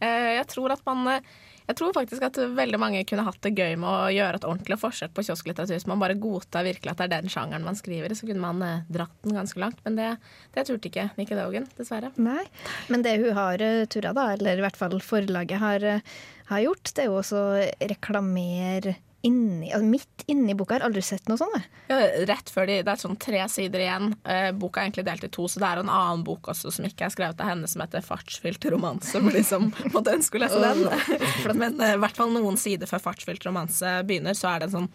Eh, 0.00 0.34
jeg 0.38 0.48
tror 0.50 0.74
at 0.74 0.84
man 0.88 1.06
eh, 1.14 1.32
jeg 1.70 1.78
tror 1.78 1.94
faktisk 1.94 2.24
at 2.26 2.38
veldig 2.56 2.78
mange 2.82 3.02
kunne 3.06 3.24
hatt 3.26 3.38
det 3.46 3.52
gøy 3.54 3.76
med 3.78 3.88
å 3.88 4.10
gjøre 4.10 4.40
et 4.40 4.46
ordentlig 4.48 4.78
forsøk 4.80 5.12
på 5.14 5.24
kiosklitteratur. 5.28 5.76
Hvis 5.76 5.86
man 5.90 6.02
bare 6.02 6.18
godtar 6.18 6.66
virkelig 6.66 6.92
at 6.92 7.02
det 7.02 7.06
er 7.06 7.12
den 7.14 7.30
sjangeren 7.32 7.66
man 7.66 7.78
skriver 7.78 8.14
så 8.18 8.26
kunne 8.26 8.42
man 8.42 8.64
eh, 8.66 8.86
dratt 8.90 9.14
den 9.22 9.38
ganske 9.38 9.62
langt. 9.62 9.78
Men 9.86 9.98
det, 9.98 10.08
det 10.56 10.66
turte 10.66 10.90
ikke 10.90 11.10
Nikki 11.20 11.38
Dogan, 11.38 11.68
dessverre. 11.78 12.10
Nei, 12.18 12.42
Men 12.90 13.06
det 13.06 13.16
hun 13.22 13.38
har 13.38 13.62
uh, 13.62 13.84
turra, 13.90 14.14
da, 14.16 14.26
eller 14.34 14.58
i 14.58 14.64
hvert 14.64 14.80
fall 14.80 14.98
forlaget 15.04 15.62
har, 15.62 15.86
uh, 15.86 16.18
har 16.50 16.64
gjort, 16.66 16.90
det 16.96 17.04
er 17.04 17.10
jo 17.10 17.20
også 17.20 17.44
reklamere 17.92 18.96
inni, 19.26 19.68
altså 19.72 19.86
midt 19.86 20.24
inni 20.30 20.54
boka. 20.56 20.74
Jeg 20.74 20.82
har 20.82 20.88
aldri 20.88 21.02
sett 21.04 21.28
noe 21.28 21.40
sånt. 21.40 21.66
Ja, 21.90 21.98
rett 22.28 22.50
før 22.52 22.68
de, 22.70 22.78
Det 22.86 22.92
er 22.92 23.02
sånn 23.02 23.18
tre 23.20 23.42
sider 23.52 23.84
igjen. 23.84 24.14
Eh, 24.24 24.50
boka 24.56 24.80
er 24.80 24.88
egentlig 24.88 25.06
delt 25.08 25.26
i 25.26 25.30
to, 25.32 25.46
så 25.50 25.60
det 25.62 25.68
er 25.68 25.82
en 25.82 25.92
annen 25.92 26.24
bok 26.26 26.50
også 26.52 26.72
som 26.72 26.88
ikke 26.88 27.06
er 27.08 27.14
skrevet 27.14 27.40
av 27.42 27.52
henne, 27.52 27.68
som 27.68 27.84
heter 27.84 28.04
'Fartsfylt 28.04 28.64
romanse', 28.72 29.20
for 29.20 29.30
de 29.30 29.44
som 29.44 29.68
måtte 29.94 30.16
ønske 30.16 30.40
å 30.40 30.44
lese 30.44 30.60
den. 30.64 30.84
Men 31.62 31.80
eh, 31.80 31.94
i 31.94 32.00
hvert 32.00 32.16
fall 32.16 32.32
noen 32.32 32.56
sider 32.60 32.90
før 32.90 33.04
'Fartsfylt 33.04 33.44
romanse' 33.48 34.00
begynner, 34.08 34.34
så 34.34 34.54
er 34.54 34.60
det 34.60 34.70
en 34.70 34.78
sånn 34.78 34.90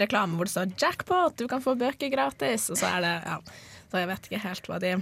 reklame 0.00 0.36
hvor 0.36 0.48
det 0.48 0.54
står 0.56 0.74
'jackpot, 0.74 1.36
du 1.36 1.46
kan 1.48 1.62
få 1.62 1.76
bøker 1.78 2.10
gratis', 2.10 2.70
og 2.70 2.80
så 2.80 2.96
er 2.96 3.06
det 3.06 3.14
ja, 3.26 3.40
Så 3.90 3.98
jeg 3.98 4.06
vet 4.06 4.26
ikke 4.28 4.44
helt 4.46 4.66
hva 4.70 4.78
de 4.82 4.92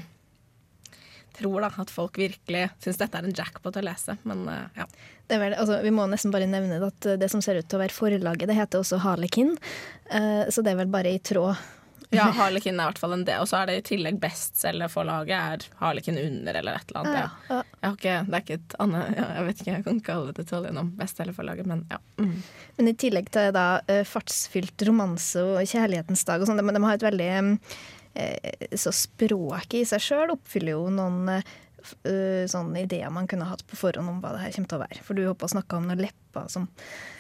tror 1.38 1.64
da, 1.64 1.70
at 1.83 1.92
folk 1.92 2.18
virkelig 2.20 2.66
syns 2.85 3.01
dette 3.01 3.20
er 3.20 3.29
en 3.29 3.37
jackpot 3.37 3.79
å 3.79 3.85
lese, 3.85 4.18
men 4.29 4.44
uh, 4.51 4.66
ja. 4.79 4.88
Vel, 5.29 5.53
altså, 5.53 5.81
vi 5.85 5.92
må 5.92 6.07
nesten 6.09 6.33
bare 6.33 6.48
nevne 6.48 6.81
at 6.87 7.09
det 7.20 7.29
som 7.29 7.42
ser 7.44 7.61
ut 7.61 7.66
til 7.68 7.77
å 7.77 7.83
være 7.83 7.94
forlaget, 7.94 8.48
det 8.48 8.57
heter 8.57 8.81
også 8.81 9.03
Harlekin. 9.05 9.57
Uh, 10.09 10.46
så 10.48 10.64
det 10.64 10.72
er 10.72 10.81
vel 10.81 10.92
bare 10.92 11.12
i 11.12 11.20
tråd 11.20 11.59
Ja, 12.14 12.31
Harlekin 12.38 12.79
er 12.79 12.87
i 12.87 12.88
hvert 12.88 13.01
fall 13.03 13.12
en 13.12 13.27
det. 13.29 13.37
Og 13.42 13.51
så 13.51 13.59
er 13.61 13.68
det 13.68 13.74
i 13.83 13.85
tillegg 13.90 14.16
bestselgerforlaget 14.22 15.35
er 15.37 15.66
Harlekin 15.83 16.16
under 16.22 16.57
eller 16.62 16.79
et 16.81 16.88
eller 16.88 17.03
annet. 17.03 17.18
Ja. 17.18 17.59
Ja. 17.83 17.90
Ikke, 17.92 18.14
det 18.24 18.38
er 18.38 18.44
ikke 18.46 18.57
et 18.57 18.79
annet 18.83 19.12
ja, 19.14 19.27
Jeg 19.37 19.44
vet 19.46 19.61
ikke, 19.61 19.74
jeg 19.74 19.85
kan 19.85 20.01
ikke 20.01 20.16
alle 20.16 20.33
detaljene 20.38 20.83
om 20.87 20.90
bestselgerforlaget, 20.98 21.68
men 21.68 21.85
ja. 21.92 22.01
Mm. 22.16 22.33
Men 22.81 22.90
i 22.90 22.96
tillegg 23.05 23.29
til 23.37 23.53
da 23.55 23.66
eh, 23.85 24.03
fartsfylt 24.09 24.88
romanse 24.88 25.44
og 25.44 25.61
kjærlighetens 25.61 26.24
dag 26.29 26.42
og 26.42 26.48
sånn, 26.48 26.62
de, 26.62 26.79
de 26.79 26.85
har 26.88 26.96
et 26.96 27.09
veldig 27.11 27.31
eh, 27.37 27.79
Så 28.76 28.92
språket 28.96 29.81
i 29.81 29.87
seg 29.88 30.02
sjøl 30.02 30.35
oppfyller 30.35 30.74
jo 30.74 30.88
noen 30.90 31.28
eh, 31.37 31.57
eh, 32.04 32.44
sånne 32.50 32.83
ideer 32.85 33.11
man 33.14 33.28
kunne 33.31 33.48
hatt 33.48 33.64
på 33.68 33.78
forhånd 33.78 34.11
om 34.11 34.18
hva 34.22 34.35
det 34.35 34.42
her 34.42 34.54
kommer 34.57 34.70
til 34.70 34.78
å 34.78 34.83
være. 34.85 35.04
For 35.07 35.18
du 35.18 35.24
håper 35.26 35.48
å 35.48 35.52
snakke 35.54 35.78
om 35.78 35.87
noen 35.88 36.02
lepper 36.02 36.50
som 36.52 36.66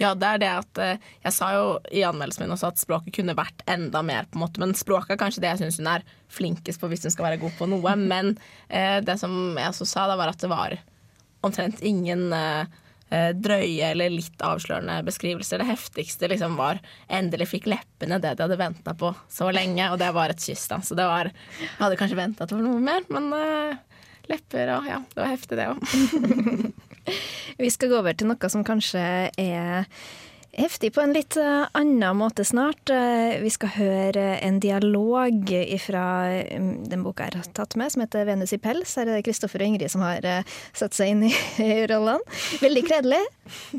Ja, 0.00 0.12
det 0.18 0.28
er 0.28 0.42
det 0.42 0.50
at 0.60 0.82
eh, 0.82 1.06
Jeg 1.24 1.34
sa 1.36 1.50
jo 1.56 1.64
i 1.94 2.04
anmeldelsen 2.06 2.44
min 2.44 2.54
også 2.56 2.72
at 2.72 2.82
språket 2.82 3.16
kunne 3.18 3.36
vært 3.38 3.64
enda 3.70 4.02
mer, 4.06 4.28
på 4.28 4.38
en 4.38 4.44
måte. 4.44 4.62
Men 4.62 4.76
språket 4.78 5.16
er 5.16 5.22
kanskje 5.22 5.44
det 5.44 5.54
jeg 5.54 5.62
syns 5.64 5.80
hun 5.82 5.92
er 5.94 6.06
flinkest 6.32 6.82
på 6.82 6.90
hvis 6.90 7.06
hun 7.06 7.14
skal 7.14 7.30
være 7.30 7.42
god 7.44 7.56
på 7.58 7.70
noe. 7.70 7.96
Men 8.00 8.34
eh, 8.68 8.98
det 9.04 9.18
som 9.22 9.32
jeg 9.54 9.72
også 9.72 9.88
sa, 9.88 10.08
da 10.10 10.18
var 10.20 10.34
at 10.34 10.42
det 10.42 10.52
var 10.52 10.76
omtrent 11.46 11.82
ingen 11.86 12.28
eh, 12.34 12.66
eh, 12.66 12.86
drøye 13.08 13.90
eller 13.92 14.12
litt 14.12 14.42
avslørende 14.44 14.98
beskrivelser. 15.06 15.62
Det 15.62 15.70
heftigste 15.70 16.28
liksom 16.28 16.58
var 16.58 16.80
endelig 17.08 17.48
fikk 17.54 17.68
leppene 17.72 18.20
det 18.20 18.34
de 18.36 18.44
hadde 18.44 18.60
venta 18.60 18.94
på 18.98 19.14
så 19.32 19.48
lenge, 19.54 19.86
og 19.92 19.98
det 20.02 20.10
var 20.16 20.34
et 20.34 20.44
kyss, 20.44 20.66
da. 20.68 20.80
Så 20.84 20.98
det 20.98 21.06
var 21.08 21.30
Jeg 21.32 21.70
hadde 21.78 21.98
kanskje 22.00 22.20
venta 22.20 22.44
at 22.44 22.52
noe 22.52 22.82
mer, 22.82 23.06
men 23.12 23.30
uh, 23.32 24.04
lepper 24.28 24.74
og 24.76 24.88
ja, 24.88 25.00
det 25.14 25.22
var 25.22 25.32
heftig, 25.32 25.58
det 25.58 25.70
òg. 25.72 26.78
Vi 27.62 27.70
skal 27.72 27.90
gå 27.90 27.98
over 28.02 28.16
til 28.16 28.28
noe 28.28 28.52
som 28.52 28.66
kanskje 28.66 29.02
er 29.32 29.88
heftig 30.56 30.92
på 30.94 31.02
en 31.02 31.12
litt 31.14 31.36
eh, 31.38 31.66
annen 31.76 32.16
måte 32.18 32.44
snart. 32.44 32.90
Eh, 32.90 33.38
Vi 33.42 33.50
skal 33.50 33.72
høre 33.76 34.24
en 34.44 34.60
dialog 34.60 35.50
fra 35.82 36.04
den 36.48 37.02
boka 37.04 37.28
jeg 37.28 37.38
har 37.38 37.50
tatt 37.54 37.76
med, 37.76 37.92
som 37.92 38.02
heter 38.02 38.24
'Venus 38.26 38.52
i 38.52 38.58
pels'. 38.58 38.96
Her 38.96 39.08
er 39.08 39.16
det 39.18 39.24
Kristoffer 39.28 39.62
og 39.62 39.66
Ingrid 39.68 39.90
som 39.90 40.02
har 40.02 40.24
eh, 40.24 40.42
satt 40.72 40.94
seg 40.94 41.12
inn 41.14 41.22
i 41.28 41.32
rollene. 41.90 42.20
Veldig 42.60 42.84
kredelig. 42.88 43.22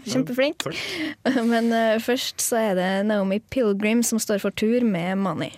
Kjempeflink. 0.05 0.67
Men 1.53 1.71
først 2.01 2.41
så 2.41 2.57
er 2.71 2.75
det 2.75 2.91
Naomi 3.05 3.39
Pilgrim 3.39 4.03
som 4.03 4.19
står 4.19 4.39
for 4.39 4.51
tur 4.51 4.83
med 4.83 5.17
'Money'. 5.17 5.57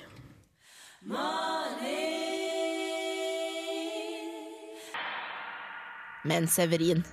Men 6.23 6.47
Severin, 6.47 7.03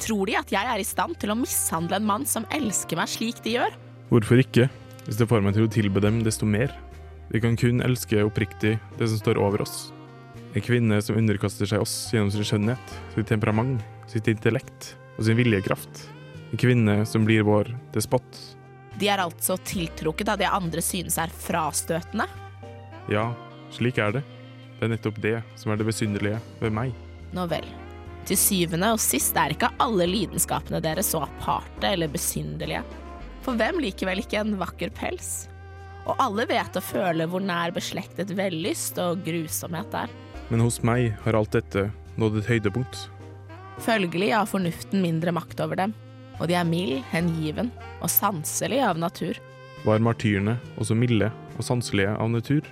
tror 0.00 0.28
de 0.28 0.36
at 0.38 0.52
jeg 0.52 0.70
er 0.72 0.80
i 0.80 0.86
stand 0.86 1.18
til 1.20 1.32
å 1.32 1.38
mishandle 1.38 1.98
en 1.98 2.08
mann 2.08 2.26
som 2.28 2.46
elsker 2.54 2.98
meg 2.98 3.10
slik 3.10 3.42
de 3.44 3.56
gjør? 3.58 3.76
Hvorfor 4.08 4.40
ikke, 4.40 4.68
hvis 5.06 5.18
det 5.20 5.28
får 5.28 5.44
meg 5.44 5.56
til 5.56 5.66
å 5.66 5.72
tilbe 5.72 6.02
dem 6.04 6.22
desto 6.26 6.48
mer? 6.48 6.72
Vi 7.28 7.42
kan 7.44 7.58
kun 7.60 7.82
elske 7.84 8.22
oppriktig 8.24 8.78
det 8.98 9.08
som 9.10 9.20
står 9.20 9.40
over 9.42 9.66
oss. 9.66 9.90
En 10.56 10.64
kvinne 10.64 11.00
som 11.04 11.18
underkaster 11.20 11.68
seg 11.68 11.82
oss 11.84 11.96
gjennom 12.12 12.30
sin 12.32 12.46
skjønnhet, 12.46 12.94
sitt 13.12 13.28
temperament, 13.28 13.82
sitt 14.08 14.30
intellekt 14.32 14.94
og 15.18 15.26
sin 15.28 15.36
viljekraft. 15.36 16.06
En 16.48 16.60
kvinne 16.60 17.02
som 17.06 17.26
blir 17.28 17.44
vår 17.44 17.74
despot. 17.92 18.40
De 18.98 19.10
er 19.12 19.20
altså 19.22 19.58
tiltrukket 19.60 20.32
av 20.32 20.40
det 20.40 20.48
andre 20.48 20.82
synes 20.82 21.18
er 21.20 21.30
frastøtende. 21.44 22.24
Ja, 23.12 23.28
slik 23.76 24.00
er 24.02 24.16
det. 24.16 24.24
Det 24.78 24.86
er 24.86 24.94
nettopp 24.94 25.20
det 25.22 25.36
som 25.58 25.74
er 25.74 25.80
det 25.80 25.86
besynderlige 25.90 26.40
ved 26.62 26.74
meg. 26.74 26.96
Nå 27.36 27.44
vel. 27.50 27.68
Til 28.28 28.36
syvende 28.36 28.90
og 28.92 29.00
sist 29.00 29.36
er 29.40 29.54
ikke 29.54 29.70
alle 29.80 30.04
lidenskapene 30.04 30.82
deres 30.84 31.14
så 31.14 31.22
aparte 31.24 31.88
eller 31.88 32.10
besynderlige. 32.12 32.82
For 33.40 33.56
hvem 33.56 33.78
liker 33.80 34.10
vel 34.10 34.20
ikke 34.20 34.42
en 34.42 34.58
vakker 34.60 34.92
pels? 34.92 35.46
Og 36.04 36.18
alle 36.20 36.44
vet 36.50 36.76
å 36.76 36.82
føle 36.84 37.24
hvor 37.28 37.40
nær 37.40 37.72
beslektet 37.72 38.34
vellyst 38.36 39.00
og 39.00 39.22
grusomhet 39.24 39.96
er. 39.96 40.12
Men 40.52 40.60
hos 40.60 40.82
meg 40.84 41.14
har 41.24 41.38
alt 41.40 41.56
dette 41.56 41.86
nådd 42.20 42.42
et 42.42 42.50
høydepunkt. 42.52 43.06
Følgelig 43.80 44.34
har 44.34 44.48
fornuften 44.50 45.00
mindre 45.00 45.32
makt 45.32 45.62
over 45.64 45.80
dem, 45.80 45.94
og 46.36 46.50
de 46.50 46.56
er 46.58 46.68
mild, 46.68 47.00
hengiven 47.08 47.70
og 48.02 48.12
sanselig 48.12 48.82
av 48.84 49.00
natur. 49.00 49.40
Var 49.88 50.04
martyrene 50.04 50.58
også 50.76 50.96
milde 50.98 51.30
og 51.56 51.64
sanselige 51.64 52.12
av 52.12 52.28
natur? 52.34 52.66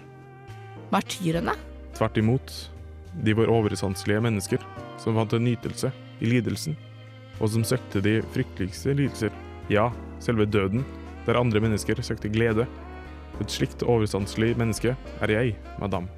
Martyrene? 0.92 1.56
Tvert 1.96 2.20
imot. 2.20 2.52
De 3.24 3.32
var 3.38 3.48
oversanselige 3.48 4.20
mennesker 4.26 4.60
som 5.02 5.16
fant 5.18 5.36
en 5.36 5.44
nytelse 5.44 5.92
i 6.20 6.30
lidelsen, 6.30 6.76
og 7.40 7.50
som 7.52 7.64
søkte 7.66 8.02
de 8.04 8.18
frykteligste 8.34 8.94
lidelser. 8.96 9.34
Ja, 9.72 9.90
selve 10.22 10.46
døden, 10.46 10.84
der 11.26 11.40
andre 11.40 11.60
mennesker 11.60 12.00
søkte 12.02 12.30
glede. 12.32 12.68
Et 13.42 13.52
slikt 13.52 13.84
oversanselig 13.84 14.54
menneske 14.56 14.94
er 15.20 15.32
jeg, 15.34 15.56
madame. 15.80 16.08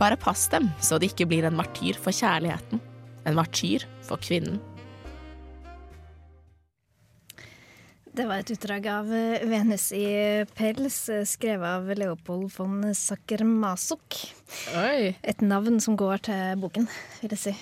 Bare 0.00 0.16
pass 0.16 0.48
dem, 0.48 0.70
så 0.80 0.98
de 0.98 1.10
ikke 1.10 1.28
blir 1.28 1.44
en 1.46 1.58
martyr 1.58 1.98
for 2.00 2.14
kjærligheten. 2.16 2.80
En 3.28 3.36
martyr 3.36 3.84
for 4.06 4.20
kvinnen. 4.22 4.58
Det 8.10 8.24
var 8.26 8.40
et 8.42 8.50
utdrag 8.50 8.86
av 8.90 9.10
eh, 9.14 9.44
'Venus 9.46 9.92
i 9.94 10.06
pels', 10.58 11.04
eh, 11.14 11.22
skrevet 11.28 11.68
av 11.68 11.86
Leopold 11.94 12.48
von 12.56 12.82
Sachermasok. 12.94 14.16
Oi. 14.80 15.14
Et 15.22 15.40
navn 15.40 15.78
som 15.80 15.94
går 15.96 16.26
til 16.26 16.58
boken, 16.58 16.88
vil 17.20 17.36
jeg 17.36 17.42
si. 17.44 17.54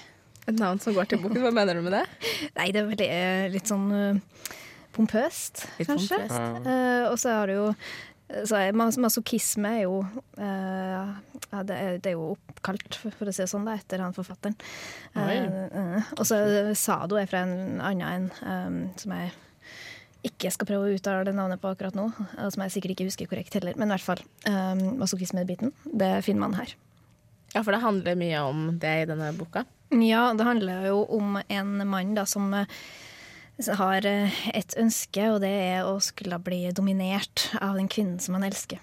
Et 0.48 0.56
navn 0.56 0.80
som 0.80 0.96
går 0.96 1.10
til 1.10 1.20
boken, 1.20 1.42
hva 1.44 1.52
mener 1.54 1.76
du 1.76 1.84
med 1.84 1.98
det? 1.98 2.04
Nei, 2.58 2.70
det 2.72 2.80
er 2.80 2.90
veldig, 2.90 3.08
eh, 3.12 3.46
litt 3.52 3.68
sånn 3.68 3.88
uh, 3.92 4.52
pompøst, 4.96 5.66
Litt 5.80 5.90
kanskje. 5.90 6.22
pompøst. 6.22 6.68
Uh, 6.68 7.04
og 7.10 7.18
så 7.20 7.40
har 7.40 7.50
du 7.50 7.58
jo 7.58 7.72
så 8.44 8.58
er 8.60 8.74
mas 8.76 8.98
masochisme 9.00 9.70
er 9.78 9.84
jo 9.86 10.02
uh, 10.04 11.04
ja, 11.48 11.60
det, 11.64 11.76
er, 11.76 11.94
det 12.04 12.10
er 12.10 12.16
jo 12.18 12.34
oppkalt, 12.34 12.98
for, 13.00 13.14
for 13.16 13.30
å 13.30 13.32
si 13.32 13.40
det 13.40 13.48
sånn, 13.48 13.64
da, 13.64 13.78
etter 13.80 14.02
han 14.04 14.12
forfatteren. 14.16 14.56
Og 15.16 16.24
så 16.28 16.40
Sado 16.76 17.16
er 17.16 17.30
fra 17.30 17.46
en 17.46 17.80
annen 17.80 18.04
en 18.04 18.26
um, 18.44 18.82
som 19.00 19.14
jeg 19.16 19.32
ikke 20.28 20.52
skal 20.52 20.68
prøve 20.68 20.90
å 20.90 20.98
uttale 20.98 21.24
det 21.24 21.34
navnet 21.38 21.62
på 21.62 21.70
akkurat 21.72 21.96
nå, 21.96 22.08
og 22.10 22.52
som 22.52 22.66
jeg 22.66 22.74
sikkert 22.74 22.96
ikke 22.96 23.08
husker 23.08 23.30
korrekt 23.30 23.56
heller. 23.56 23.78
Men 23.80 23.88
i 23.88 23.96
hvert 23.96 24.08
fall, 24.10 24.22
um, 24.50 24.84
masochisme-biten, 25.00 25.72
det 25.88 26.12
finner 26.26 26.44
man 26.44 26.58
her. 26.58 26.74
Ja, 27.54 27.62
for 27.62 27.72
det 27.72 27.80
handler 27.80 28.18
mye 28.20 28.44
om 28.44 28.66
det 28.82 28.94
i 29.02 29.08
denne 29.08 29.32
boka. 29.38 29.64
Ja, 29.90 30.34
det 30.34 30.44
handler 30.44 30.86
jo 30.90 31.04
om 31.16 31.38
en 31.48 31.88
mann 31.88 32.12
da 32.16 32.26
som 32.28 32.52
eh, 32.54 32.66
har 33.78 34.04
eh, 34.06 34.40
et 34.52 34.76
ønske, 34.76 35.30
og 35.32 35.40
det 35.40 35.52
er 35.52 35.88
å 35.88 35.96
skulle 36.04 36.36
bli 36.44 36.66
dominert 36.76 37.48
av 37.56 37.78
den 37.78 37.88
kvinnen 37.88 38.18
som 38.20 38.36
han 38.36 38.44
elsker. 38.50 38.82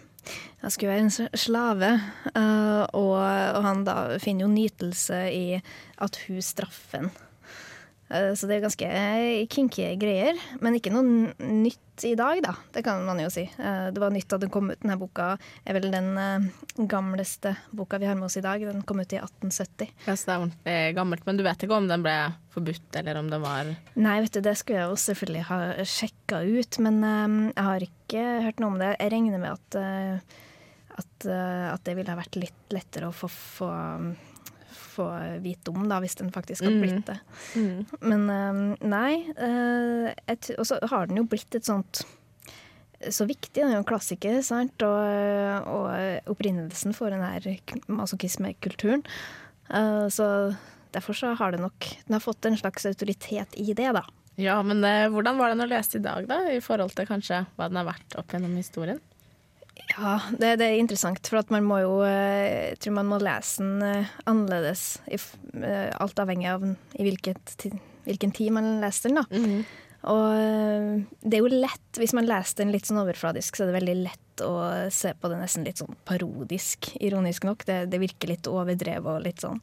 Han 0.64 0.74
skulle 0.74 0.96
være 0.96 1.06
en 1.06 1.38
slave, 1.38 1.92
eh, 2.34 2.82
og, 2.98 3.20
han 3.68 3.86
da 3.86 4.18
finner 4.22 4.48
jo 4.48 4.56
nytelse 4.56 5.22
i 5.30 5.46
at 6.02 6.20
hun 6.26 6.42
straffer 6.42 7.06
han. 7.06 7.14
Eh, 8.10 8.34
Så 8.38 8.46
det 8.48 8.58
er 8.60 8.66
ganske 8.68 8.86
eh, 8.86 9.48
kinky 9.50 9.88
greier, 9.98 10.38
men 10.62 10.76
ikke 10.78 10.92
noe 10.94 11.34
nytt 11.42 12.04
i 12.06 12.12
dag, 12.20 12.42
da. 12.44 12.52
Det 12.76 12.84
kan 12.86 13.02
man 13.08 13.18
jo 13.24 13.30
si. 13.34 13.46
Eh, 13.58 13.88
Det 13.96 14.02
var 14.04 14.12
nytt 14.14 14.28
da 14.30 14.38
den 14.38 14.52
kom 14.54 14.70
ut. 14.70 14.80
Denne 14.84 14.98
boka 15.00 15.32
er 15.66 15.74
vel 15.78 15.90
den 15.94 16.12
gamleste 16.92 17.56
boka 17.72 17.98
vi 17.98 18.06
har 18.10 18.16
med 18.20 18.28
oss 18.28 18.38
i 18.38 18.44
dag. 18.46 18.62
Den 18.62 18.84
kom 18.84 19.00
ut 19.00 19.14
i 19.16 19.18
1870. 19.22 19.90
Ja, 20.06 20.14
så 20.16 20.26
det 20.28 20.34
er 20.36 20.44
ordentlig 20.44 20.96
gammelt, 21.00 21.26
Men 21.26 21.38
du 21.38 21.44
vet 21.48 21.64
ikke 21.66 21.78
om 21.80 21.88
den 21.88 22.04
ble 22.06 22.16
forbudt, 22.54 22.96
eller 23.00 23.18
om 23.20 23.30
den 23.32 23.42
var 23.42 23.74
Nei, 23.96 24.20
vet 24.22 24.34
du, 24.38 24.42
det 24.42 24.58
skulle 24.60 24.80
jeg 24.84 24.90
jo 24.92 25.00
selvfølgelig 25.08 25.44
ha 25.50 25.60
sjekka 25.84 26.44
ut, 26.46 26.80
men 26.86 27.02
jeg 27.56 27.64
har 27.70 27.80
ikke 27.90 28.26
hørt 28.46 28.60
noe 28.60 28.74
om 28.76 28.80
det. 28.80 28.94
Jeg 29.00 29.12
regner 29.16 29.40
med 29.40 29.52
at, 29.56 29.80
at, 31.00 31.28
at 31.74 31.84
det 31.88 31.96
ville 31.98 32.12
ha 32.14 32.20
vært 32.20 32.38
litt 32.40 32.76
lettere 32.76 33.10
å 33.10 33.16
få, 33.16 33.28
få, 33.32 33.72
få 34.96 35.06
vite 35.44 35.72
om, 35.74 35.84
da, 35.92 36.00
hvis 36.04 36.16
den 36.20 36.32
faktisk 36.36 36.64
hadde 36.66 36.80
Mm. 36.80 36.84
blitt 36.86 37.06
det. 37.12 37.20
Men 38.02 38.30
eh, 38.30 38.88
nei. 38.88 39.12
eh, 39.38 40.36
Og 40.58 40.66
så 40.68 40.80
har 40.90 41.08
den 41.12 41.18
jo 41.22 41.28
blitt 41.30 41.56
et 41.56 41.68
sånt 41.68 42.04
så 43.12 43.26
viktig. 43.28 43.54
Den 43.60 43.70
er 43.70 43.76
jo 43.78 43.84
en 43.84 43.90
klassiker, 43.92 44.40
sant? 44.42 44.82
Og, 44.82 45.68
og 45.70 46.32
opprinnelsen 46.32 46.96
for 46.96 47.12
den 47.14 47.22
her 47.22 47.44
masochismekulturen. 47.92 49.04
Eh, 49.70 50.08
så 50.10 50.56
derfor 50.96 51.14
så 51.18 51.34
har 51.36 51.52
det 51.52 51.60
nok 51.62 51.88
Den 52.08 52.14
har 52.16 52.24
fått 52.24 52.46
en 52.46 52.58
slags 52.58 52.86
autoritet 52.86 53.56
i 53.60 53.74
det, 53.74 53.92
da. 53.98 54.06
Ja, 54.40 54.58
men 54.64 54.84
eh, 54.84 55.08
hvordan 55.12 55.38
var 55.40 55.52
den 55.54 55.64
å 55.64 55.70
lese 55.70 56.00
i 56.00 56.04
dag, 56.04 56.26
da? 56.28 56.42
I 56.52 56.60
forhold 56.64 56.96
til 56.96 57.08
kanskje 57.08 57.44
hva 57.56 57.70
den 57.70 57.78
har 57.80 57.88
vært 57.88 58.18
opp 58.20 58.34
gjennom 58.36 58.56
historien? 58.60 59.00
Ja, 59.96 60.18
det, 60.32 60.56
det 60.60 60.68
er 60.68 60.80
interessant, 60.80 61.28
for 61.30 61.40
at 61.42 61.52
man 61.54 61.66
må 61.68 61.80
jo 61.84 61.96
eh, 62.08 62.72
Jeg 62.72 62.82
tror 62.84 62.98
man 62.98 63.10
må 63.12 63.20
lese 63.24 63.64
den 63.64 63.84
eh, 63.86 64.14
annerledes, 64.28 64.86
eh, 65.08 65.90
alt 66.02 66.20
avhengig 66.22 66.50
av 66.52 66.66
i 66.66 67.08
hvilket, 67.08 67.68
hvilken 68.08 68.34
tid 68.36 68.54
man 68.56 68.78
leser 68.84 69.12
den, 69.12 69.22
da. 69.22 69.26
Og 70.06 70.26
eh, 70.38 70.90
det 71.26 71.38
er 71.38 71.44
jo 71.44 71.62
lett, 71.64 72.00
hvis 72.00 72.16
man 72.18 72.28
leser 72.30 72.62
den 72.62 72.74
litt 72.76 72.90
sånn 72.90 73.02
overfladisk, 73.02 73.56
så 73.58 73.66
er 73.66 73.72
det 73.72 73.80
veldig 73.80 73.98
lett 74.04 74.44
å 74.46 74.54
se 74.92 75.14
på 75.16 75.32
det 75.32 75.40
nesten 75.40 75.66
litt 75.68 75.82
sånn 75.82 75.96
parodisk, 76.08 76.92
ironisk 77.00 77.48
nok. 77.48 77.66
Det, 77.68 77.86
det 77.92 78.02
virker 78.04 78.34
litt 78.34 78.50
overdrevet 78.52 79.12
og 79.16 79.26
litt 79.26 79.44
sånn 79.44 79.62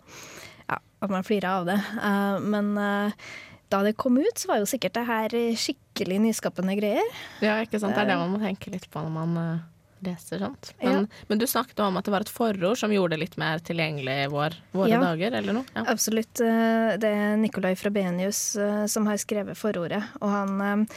Ja, 0.69 0.79
at 0.79 1.13
man 1.13 1.27
flirer 1.27 1.51
av 1.51 1.69
det. 1.69 1.79
Uh, 1.99 2.39
men 2.41 2.73
uh, 2.81 3.33
da 3.73 3.83
det 3.85 3.97
kom 4.01 4.19
ut, 4.21 4.39
så 4.39 4.51
var 4.51 4.63
jo 4.63 4.69
sikkert 4.69 4.97
det 4.99 5.05
her 5.09 5.37
skikkelig 5.59 6.19
nyskapende 6.27 6.77
greier. 6.79 7.21
Ja, 7.45 7.59
ikke 7.65 7.81
sant? 7.81 7.97
Det 7.97 8.05
er 8.05 8.13
det 8.13 8.19
man 8.21 8.35
må 8.35 8.41
tenke 8.43 8.73
litt 8.73 8.89
på 8.93 9.01
når 9.01 9.15
man 9.15 9.39
eh, 9.41 9.63
leser 10.03 10.39
sånt. 10.43 10.73
Men, 10.83 10.93
Ja. 11.09 11.23
men 11.29 11.39
du 11.39 11.47
snakket 11.47 11.81
om 11.81 11.97
at 11.97 12.05
det 12.05 12.11
var 12.13 12.21
et 12.27 12.29
forord 12.33 12.79
som 12.79 12.91
gjorde 12.91 13.11
det 13.17 13.21
litt 13.21 13.37
mer 13.39 13.59
tilgjengelig 13.59 14.17
i 14.25 14.29
vår, 14.33 14.55
våre 14.73 14.89
Ja. 14.91 15.01
dager, 15.01 15.33
eller 15.39 15.53
noe? 15.53 15.65
Ja. 15.75 15.85
Absolutt. 15.89 16.41
eh, 16.41 16.97
Det 16.99 17.09
er 17.09 17.37
Nicolai 17.37 17.75
Frabenius 17.77 18.57
eh, 18.57 18.87
som 18.87 19.07
har 19.07 19.17
skrevet 19.17 19.57
forordet, 19.57 20.03
og 20.21 20.29
han 20.31 20.61
eh, 20.61 20.97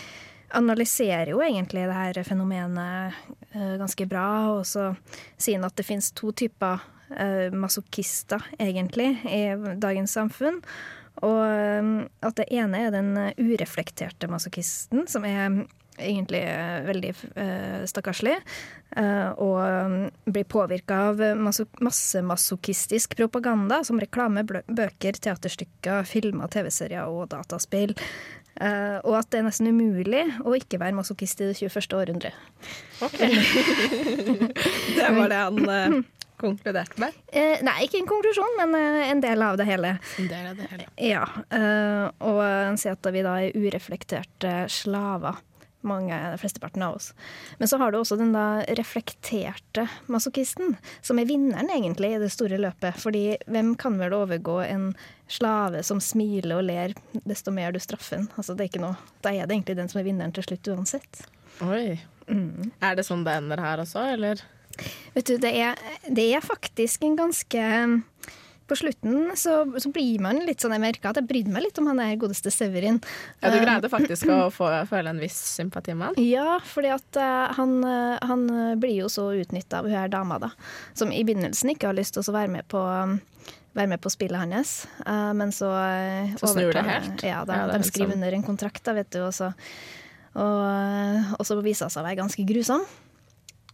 analyserer 0.51 1.29
jo 1.29 1.39
egentlig 1.41 1.85
det 1.87 1.93
her 1.93 2.23
fenomenet 2.23 3.13
ganske 3.79 4.05
bra, 4.07 4.27
og 4.57 4.63
så 4.65 4.95
sier 5.37 5.55
han 5.57 5.65
at 5.65 5.75
det 5.75 5.85
finnes 5.85 6.11
to 6.13 6.31
typer 6.31 6.79
masochister, 7.51 8.41
egentlig, 8.59 9.17
i 9.25 9.55
dagens 9.79 10.13
samfunn. 10.15 10.61
Og 11.23 12.09
at 12.21 12.35
det 12.35 12.47
ene 12.51 12.85
er 12.87 12.91
den 12.91 13.13
ureflekterte 13.37 14.27
masochisten, 14.31 15.07
som 15.07 15.23
er 15.25 15.65
egentlig 15.97 16.41
eh, 16.43 16.79
veldig 16.85 17.11
eh, 17.35 17.83
stakkarslig, 17.89 18.35
eh, 18.97 19.29
og 19.41 19.59
mm, 19.61 19.99
blir 20.35 20.47
påvirka 20.51 21.01
av 21.09 21.21
maso 21.39 21.67
massemasochistisk 21.83 23.15
propaganda, 23.17 23.83
som 23.83 23.99
reklame, 24.01 24.45
bøker, 24.45 25.19
teaterstykker, 25.21 26.03
filmer, 26.09 26.51
TV-serier 26.51 27.05
og 27.11 27.29
dataspill. 27.33 27.95
Uh, 28.55 29.01
og 29.03 29.17
at 29.19 29.27
det 29.33 29.41
er 29.41 29.47
nesten 29.49 29.67
umulig 29.67 30.21
å 30.47 30.53
ikke 30.55 30.77
være 30.79 30.95
masochist 30.95 31.41
i 31.43 31.49
det 31.49 31.57
21. 31.59 31.91
århundre. 31.97 32.29
Det 34.95 35.09
var 35.11 35.27
det 35.27 35.39
han 35.41 35.59
uh, 35.67 35.97
konkluderte 36.39 37.01
med. 37.03 37.17
Uh, 37.35 37.59
nei, 37.67 37.75
ikke 37.83 37.99
en 37.99 38.07
konklusjon, 38.07 38.55
men 38.61 38.77
en 39.09 39.23
del 39.25 39.43
av 39.43 39.59
det 39.59 39.67
hele. 39.67 39.97
En 40.23 40.31
del 40.31 40.47
av 40.53 40.55
det 40.61 40.69
hele. 40.71 40.87
Ja, 41.03 41.25
og 42.23 42.39
han 42.45 42.79
sier 42.79 42.95
at 42.95 43.11
vi 43.11 43.25
da 43.27 43.35
er 43.43 43.59
ureflekterte 43.59 44.55
slaver. 44.71 45.43
Mange, 45.85 46.17
flesteparten 46.41 46.81
av 46.81 46.95
oss. 46.97 47.11
Men 47.59 47.69
så 47.69 47.77
har 47.81 47.91
du 47.91 47.99
også 47.99 48.17
den 48.17 48.33
da 48.33 48.63
reflekterte 48.79 49.85
masochisten, 50.11 50.75
som 51.05 51.19
er 51.21 51.29
vinneren 51.29 51.69
egentlig 51.69 52.15
i 52.15 52.21
det 52.23 52.31
store 52.33 52.57
løpet. 52.61 52.97
Fordi 53.01 53.37
hvem 53.45 53.75
kan 53.79 53.99
vel 54.01 54.15
overgå 54.17 54.59
en 54.65 54.89
slave 55.31 55.83
som 55.85 56.01
smiler 56.01 56.57
og 56.57 56.65
ler 56.67 56.95
desto 57.25 57.53
mer 57.53 57.75
du 57.75 57.79
straffer 57.83 58.23
den? 58.23 58.27
Altså, 58.35 58.55
det 58.55 58.65
er 58.65 58.73
ikke 58.73 58.83
noe. 58.87 58.97
Da 59.21 59.33
er 59.33 59.45
det 59.45 59.59
egentlig 59.59 59.77
den 59.77 59.91
som 59.91 60.01
er 60.01 60.09
vinneren 60.09 60.33
til 60.35 60.47
slutt 60.47 60.73
uansett. 60.73 61.23
Oi. 61.65 61.99
Mm. 62.27 62.71
Er 62.81 62.97
det 62.97 63.05
sånn 63.05 63.23
det 63.25 63.37
ender 63.37 63.61
her 63.61 63.83
også, 63.83 64.01
eller? 64.15 64.41
Vet 65.13 65.29
du, 65.29 65.37
det 65.39 65.53
er, 65.53 65.79
det 66.09 66.25
er 66.35 66.43
faktisk 66.43 67.05
en 67.05 67.15
ganske 67.19 67.67
På 68.65 68.75
slutten 68.75 69.31
så, 69.37 69.59
så 69.77 69.89
blir 69.93 70.21
man 70.25 70.39
litt 70.47 70.63
sånn 70.63 70.73
Jeg 70.73 70.81
merka 70.81 71.11
at 71.11 71.19
jeg 71.19 71.27
brydde 71.29 71.53
meg 71.53 71.67
litt 71.67 71.77
om 71.77 71.85
han 71.91 71.99
der 72.01 72.15
godeste 72.17 72.49
Severin. 72.53 72.97
Ja, 73.43 73.51
du 73.53 73.59
greide 73.61 73.91
faktisk 73.93 74.25
å 74.33 74.39
få, 74.57 74.71
føle 74.89 75.13
en 75.13 75.21
viss 75.21 75.37
sympati 75.59 75.93
med 75.93 76.07
han? 76.09 76.17
Ja, 76.25 76.57
fordi 76.65 76.89
at 76.95 77.19
eh, 77.21 77.53
han, 77.59 77.75
eh, 77.85 78.17
han 78.25 78.47
eh, 78.49 78.73
blir 78.81 78.95
jo 79.03 79.11
så 79.13 79.27
utnytta 79.37 79.83
av 79.83 79.89
hun 79.89 79.93
her 79.93 80.09
dama, 80.09 80.39
da. 80.41 80.49
Som 80.97 81.13
i 81.13 81.21
begynnelsen 81.27 81.75
ikke 81.75 81.91
har 81.91 81.97
lyst 81.97 82.17
til 82.17 82.25
å 82.25 82.35
være 82.35 82.55
med 82.57 82.65
på 82.71 82.81
um, 82.81 83.19
være 83.75 83.91
med 83.91 84.01
på 84.01 84.09
spillet 84.09 84.39
hans, 84.39 84.73
men 85.35 85.49
så 85.51 85.67
Så 86.39 86.53
snur 86.53 86.71
det 86.71 86.85
helt? 86.87 87.23
Ja, 87.27 87.41
da, 87.43 87.57
Ja, 87.59 87.65
det 87.67 87.73
er 87.75 87.81
de 87.83 87.87
skriver 87.89 88.13
liksom- 88.13 88.21
under 88.21 88.37
en 88.37 88.45
kontrakt, 88.47 88.83
da, 88.87 88.93
vet 88.95 89.09
du, 89.11 89.19
og 89.25 89.33
så, 89.35 89.49
og, 90.39 91.33
og 91.35 91.43
så 91.43 91.57
viser 91.59 91.89
hun 91.89 91.91
seg 91.91 91.99
å 92.01 92.07
være 92.07 92.21
ganske 92.21 92.45
grusom. 92.47 92.85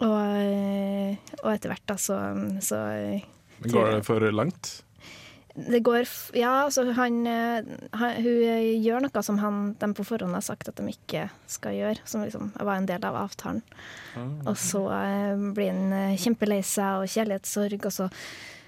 Og, 0.02 1.20
og 1.44 1.52
etter 1.54 1.70
hvert, 1.70 1.86
da, 1.86 2.00
så, 2.02 2.18
så 2.66 2.82
Men 3.62 3.76
Går 3.76 3.92
det 3.96 4.06
for 4.08 4.32
langt? 4.34 4.72
det 5.56 5.80
går 5.84 6.08
Ja, 6.34 6.64
altså 6.66 6.86
han, 6.96 7.28
eh, 7.28 7.64
han 7.92 8.24
Hun 8.24 8.44
eh, 8.44 8.80
gjør 8.80 9.04
noe 9.04 9.24
som 9.24 9.40
han, 9.42 9.60
de 9.80 9.90
på 9.94 10.06
forhånd 10.08 10.36
har 10.38 10.46
sagt 10.46 10.70
at 10.72 10.80
de 10.80 10.94
ikke 10.94 11.28
skal 11.48 11.76
gjøre, 11.76 12.00
som 12.06 12.24
liksom 12.24 12.54
var 12.56 12.78
en 12.78 12.88
del 12.88 13.04
av 13.04 13.18
avtalen. 13.20 13.62
Og 14.48 14.56
så 14.60 14.86
eh, 14.96 15.44
blir 15.56 15.74
han 15.74 16.16
kjempelei 16.18 16.62
seg 16.64 17.04
og 17.04 17.12
kjærlighetssorg, 17.12 17.86
og 17.86 17.96
så, 17.96 18.08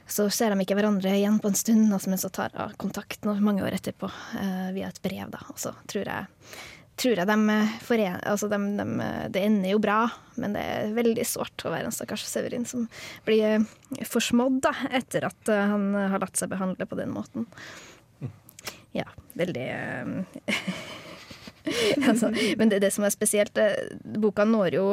så 0.08 0.28
ser 0.28 0.52
de 0.52 0.66
ikke 0.66 0.78
hverandre 0.78 1.16
igjen 1.16 1.40
på 1.40 1.52
en 1.52 1.58
stund, 1.58 1.88
altså, 1.88 2.12
men 2.12 2.22
så 2.22 2.32
tar 2.34 2.56
hun 2.58 2.76
kontakt 2.82 3.24
mange 3.26 3.64
år 3.64 3.78
etterpå 3.78 4.10
uh, 4.12 4.70
via 4.76 4.92
et 4.92 5.02
brev, 5.04 5.32
da. 5.32 5.40
Og 5.54 5.62
så 5.62 5.72
tror 5.88 6.10
jeg 6.10 6.28
tror 7.00 7.18
jeg 7.22 7.28
de 7.30 7.38
eh, 7.56 7.72
forener 7.84 8.22
altså 8.30 8.48
de, 8.52 8.58
de, 8.78 8.84
eh, 9.06 9.24
Det 9.34 9.42
ender 9.48 9.72
jo 9.74 9.80
bra, 9.82 10.00
men 10.40 10.54
det 10.58 10.62
er 10.62 10.94
veldig 10.98 11.26
sårt 11.28 11.66
å 11.66 11.72
være 11.74 11.90
en 11.90 11.96
stakkars 11.96 12.26
Severin 12.30 12.66
som 12.70 12.86
blir 13.26 13.44
eh, 13.48 14.06
forsmådd 14.10 14.60
da, 14.68 14.74
etter 14.92 15.26
at 15.30 15.50
han 15.54 15.90
har 15.96 16.22
latt 16.22 16.38
seg 16.40 16.52
behandle 16.54 16.86
på 16.90 17.00
den 17.00 17.14
måten. 17.16 17.48
Ja, 18.94 19.08
veldig 19.34 19.68
altså, 22.10 22.30
Men 22.58 22.70
det, 22.70 22.80
det 22.84 22.92
som 22.94 23.06
er 23.08 23.14
spesielt, 23.14 23.58
boka 24.20 24.46
når 24.48 24.78
jo 24.80 24.88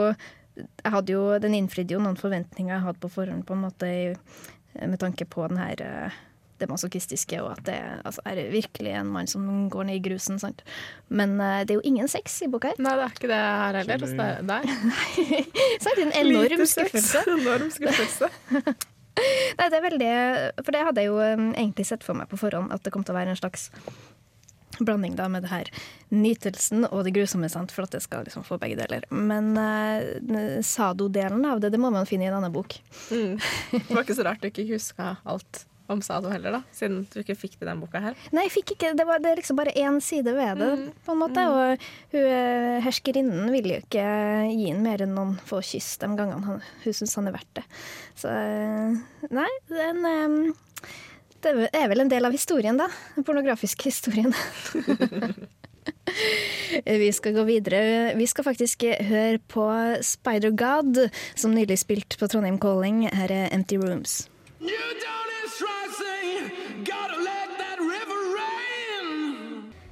jeg 0.60 0.92
hadde 0.92 1.12
jo, 1.14 1.20
Den 1.40 1.54
innfridde 1.56 1.94
jo 1.94 2.00
noen 2.02 2.18
forventninger 2.20 2.74
jeg 2.74 2.84
hadde 2.84 3.00
på 3.00 3.08
forhånd, 3.14 3.44
på 3.48 3.54
en 3.56 3.62
måte, 3.64 3.86
i- 3.88 4.86
med 4.86 4.98
tanke 5.00 5.24
på 5.26 5.46
den 5.48 5.58
her 5.58 6.12
det 6.60 6.68
masochistiske, 6.70 7.40
og 7.42 7.54
at 7.56 7.64
det 7.68 7.78
altså, 8.04 8.24
er 8.28 8.42
virkelig 8.52 8.94
en 9.00 9.10
mann 9.14 9.30
som 9.30 9.46
går 9.72 9.88
ned 9.88 10.00
i 10.00 10.04
grusen. 10.04 10.38
Sant? 10.42 10.62
Men 11.08 11.36
uh, 11.40 11.62
det 11.64 11.74
er 11.74 11.80
jo 11.80 11.88
ingen 11.88 12.08
sex 12.10 12.40
i 12.44 12.50
boka 12.50 12.72
her. 12.72 12.80
Nei, 12.82 12.94
det 12.98 13.06
er 13.06 13.16
ikke 13.16 13.32
det 13.32 13.40
her 13.40 13.80
heller. 13.80 14.04
hos 14.04 14.14
det, 14.20 14.30
Nei. 14.50 14.62
Sant? 15.84 16.04
En 16.04 16.14
enorm 16.22 16.64
skuffelse. 16.68 17.24
Enorm 17.40 17.74
skuffelse. 17.74 18.30
Nei, 19.58 19.66
det 19.66 19.76
er 19.76 19.82
veldig 19.84 20.12
For 20.62 20.72
det 20.72 20.84
hadde 20.86 21.02
jeg 21.02 21.10
jo 21.10 21.18
eh, 21.20 21.40
egentlig 21.50 21.84
sett 21.88 22.06
for 22.06 22.16
meg 22.16 22.30
på 22.30 22.38
forhånd, 22.40 22.70
at 22.72 22.86
det 22.86 22.92
kom 22.94 23.04
til 23.04 23.12
å 23.12 23.18
være 23.18 23.34
en 23.34 23.40
slags 23.40 23.68
blanding 24.80 25.16
da 25.18 25.26
med 25.28 25.44
det 25.44 25.50
her 25.50 25.68
nytelsen 26.08 26.86
og 26.88 27.02
det 27.04 27.12
grusomme, 27.12 27.50
sant? 27.52 27.74
for 27.74 27.84
at 27.84 27.92
det 27.92 28.00
skal 28.04 28.24
liksom 28.24 28.46
få 28.46 28.56
begge 28.62 28.78
deler. 28.80 29.04
Men 29.12 29.52
uh, 29.58 30.60
Sado-delen 30.64 31.44
av 31.44 31.60
det, 31.60 31.72
det 31.74 31.82
må 31.82 31.90
man 31.92 32.08
finne 32.08 32.24
i 32.26 32.30
en 32.30 32.38
annen 32.38 32.54
bok. 32.54 32.78
Mm. 33.10 33.36
Det 33.74 33.90
var 33.90 34.06
ikke 34.06 34.16
så 34.16 34.26
rart 34.30 34.40
du 34.40 34.48
ikke 34.48 34.68
huska 34.70 35.18
alt 35.28 35.66
om 35.92 36.02
Sado 36.04 36.30
heller, 36.32 36.58
da, 36.58 36.60
siden 36.76 37.02
du 37.12 37.20
ikke 37.22 37.36
fikk 37.38 37.58
det 37.58 37.66
i 37.66 37.70
den 37.70 37.82
boka 37.82 38.02
her. 38.02 38.18
Nei, 38.34 38.46
jeg 38.46 38.54
fikk 38.58 38.74
ikke, 38.76 38.92
det, 38.98 39.06
var, 39.08 39.22
det 39.22 39.32
er 39.32 39.40
liksom 39.40 39.58
bare 39.58 39.74
én 39.78 40.00
side 40.04 40.34
ved 40.36 40.62
det, 40.62 40.70
på 41.06 41.14
en 41.14 41.22
måte. 41.22 41.44
Og 41.50 41.84
hun, 42.14 42.24
eh, 42.24 42.78
herskerinnen 42.86 43.50
vil 43.54 43.70
jo 43.74 43.80
ikke 43.82 44.06
gi 44.50 44.70
ham 44.70 44.82
mer 44.86 45.04
enn 45.04 45.14
noen 45.16 45.36
få 45.46 45.62
kyss 45.66 45.96
de 46.02 46.10
gangene 46.18 46.46
han, 46.46 46.64
hun 46.84 46.96
syns 46.96 47.16
han 47.18 47.30
er 47.30 47.36
verdt 47.36 47.60
det. 47.60 47.66
Så 48.22 48.32
eh, 48.32 48.98
nei, 49.30 49.50
den 49.70 50.10
um 50.10 50.42
Det 51.40 51.70
er 51.72 51.86
vel 51.88 52.02
en 52.02 52.10
del 52.12 52.28
av 52.28 52.34
historien, 52.36 52.76
da. 52.76 52.90
Den 53.14 53.24
pornografiske 53.24 53.88
historien. 53.88 54.34
Vi 56.84 57.12
skal 57.12 57.32
gå 57.32 57.44
videre. 57.48 58.12
Vi 58.16 58.26
skal 58.28 58.44
faktisk 58.44 58.84
høre 58.84 59.38
på 59.48 59.66
Spider-God, 60.04 61.08
som 61.34 61.54
nylig 61.56 61.80
spilte 61.80 62.20
på 62.20 62.28
Trondheim 62.28 62.60
Calling. 62.60 63.06
Her 63.08 63.32
er 63.32 63.54
Empty 63.56 63.80
Rooms. 63.80 64.29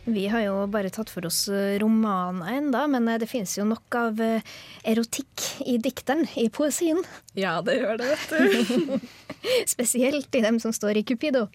Vi 0.09 0.27
har 0.29 0.41
jo 0.41 0.55
bare 0.73 0.89
tatt 0.91 1.11
for 1.13 1.27
oss 1.29 1.43
eh, 1.53 1.77
romaner 1.83 2.55
enda, 2.57 2.87
men 2.89 3.09
eh, 3.09 3.19
det 3.21 3.29
finnes 3.29 3.53
jo 3.59 3.67
nok 3.69 3.97
av 3.99 4.21
eh, 4.25 4.55
erotikk 4.89 5.45
i 5.69 5.77
dikteren, 5.85 6.25
i 6.41 6.47
poesien. 6.53 7.03
Ja, 7.37 7.59
det 7.65 7.77
gjør 7.77 8.01
det, 8.01 8.09
vet 8.15 8.33
du. 8.33 8.97
Spesielt 9.75 10.35
i 10.35 10.43
dem 10.45 10.61
som 10.65 10.73
står 10.73 11.01
i 11.01 11.05
Cupido. 11.05 11.47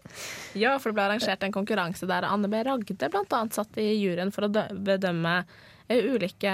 Ja, 0.54 0.76
for 0.78 0.92
det 0.92 1.00
ble 1.00 1.08
arrangert 1.08 1.46
en 1.46 1.56
konkurranse 1.56 2.10
der 2.10 2.30
Anne 2.30 2.52
B. 2.52 2.62
Ragde 2.68 3.10
annet 3.10 3.58
satt 3.58 3.82
i 3.82 3.90
juryen 3.98 4.34
for 4.36 4.46
å 4.46 4.54
bedømme 4.54 5.36
ulike, 5.90 6.54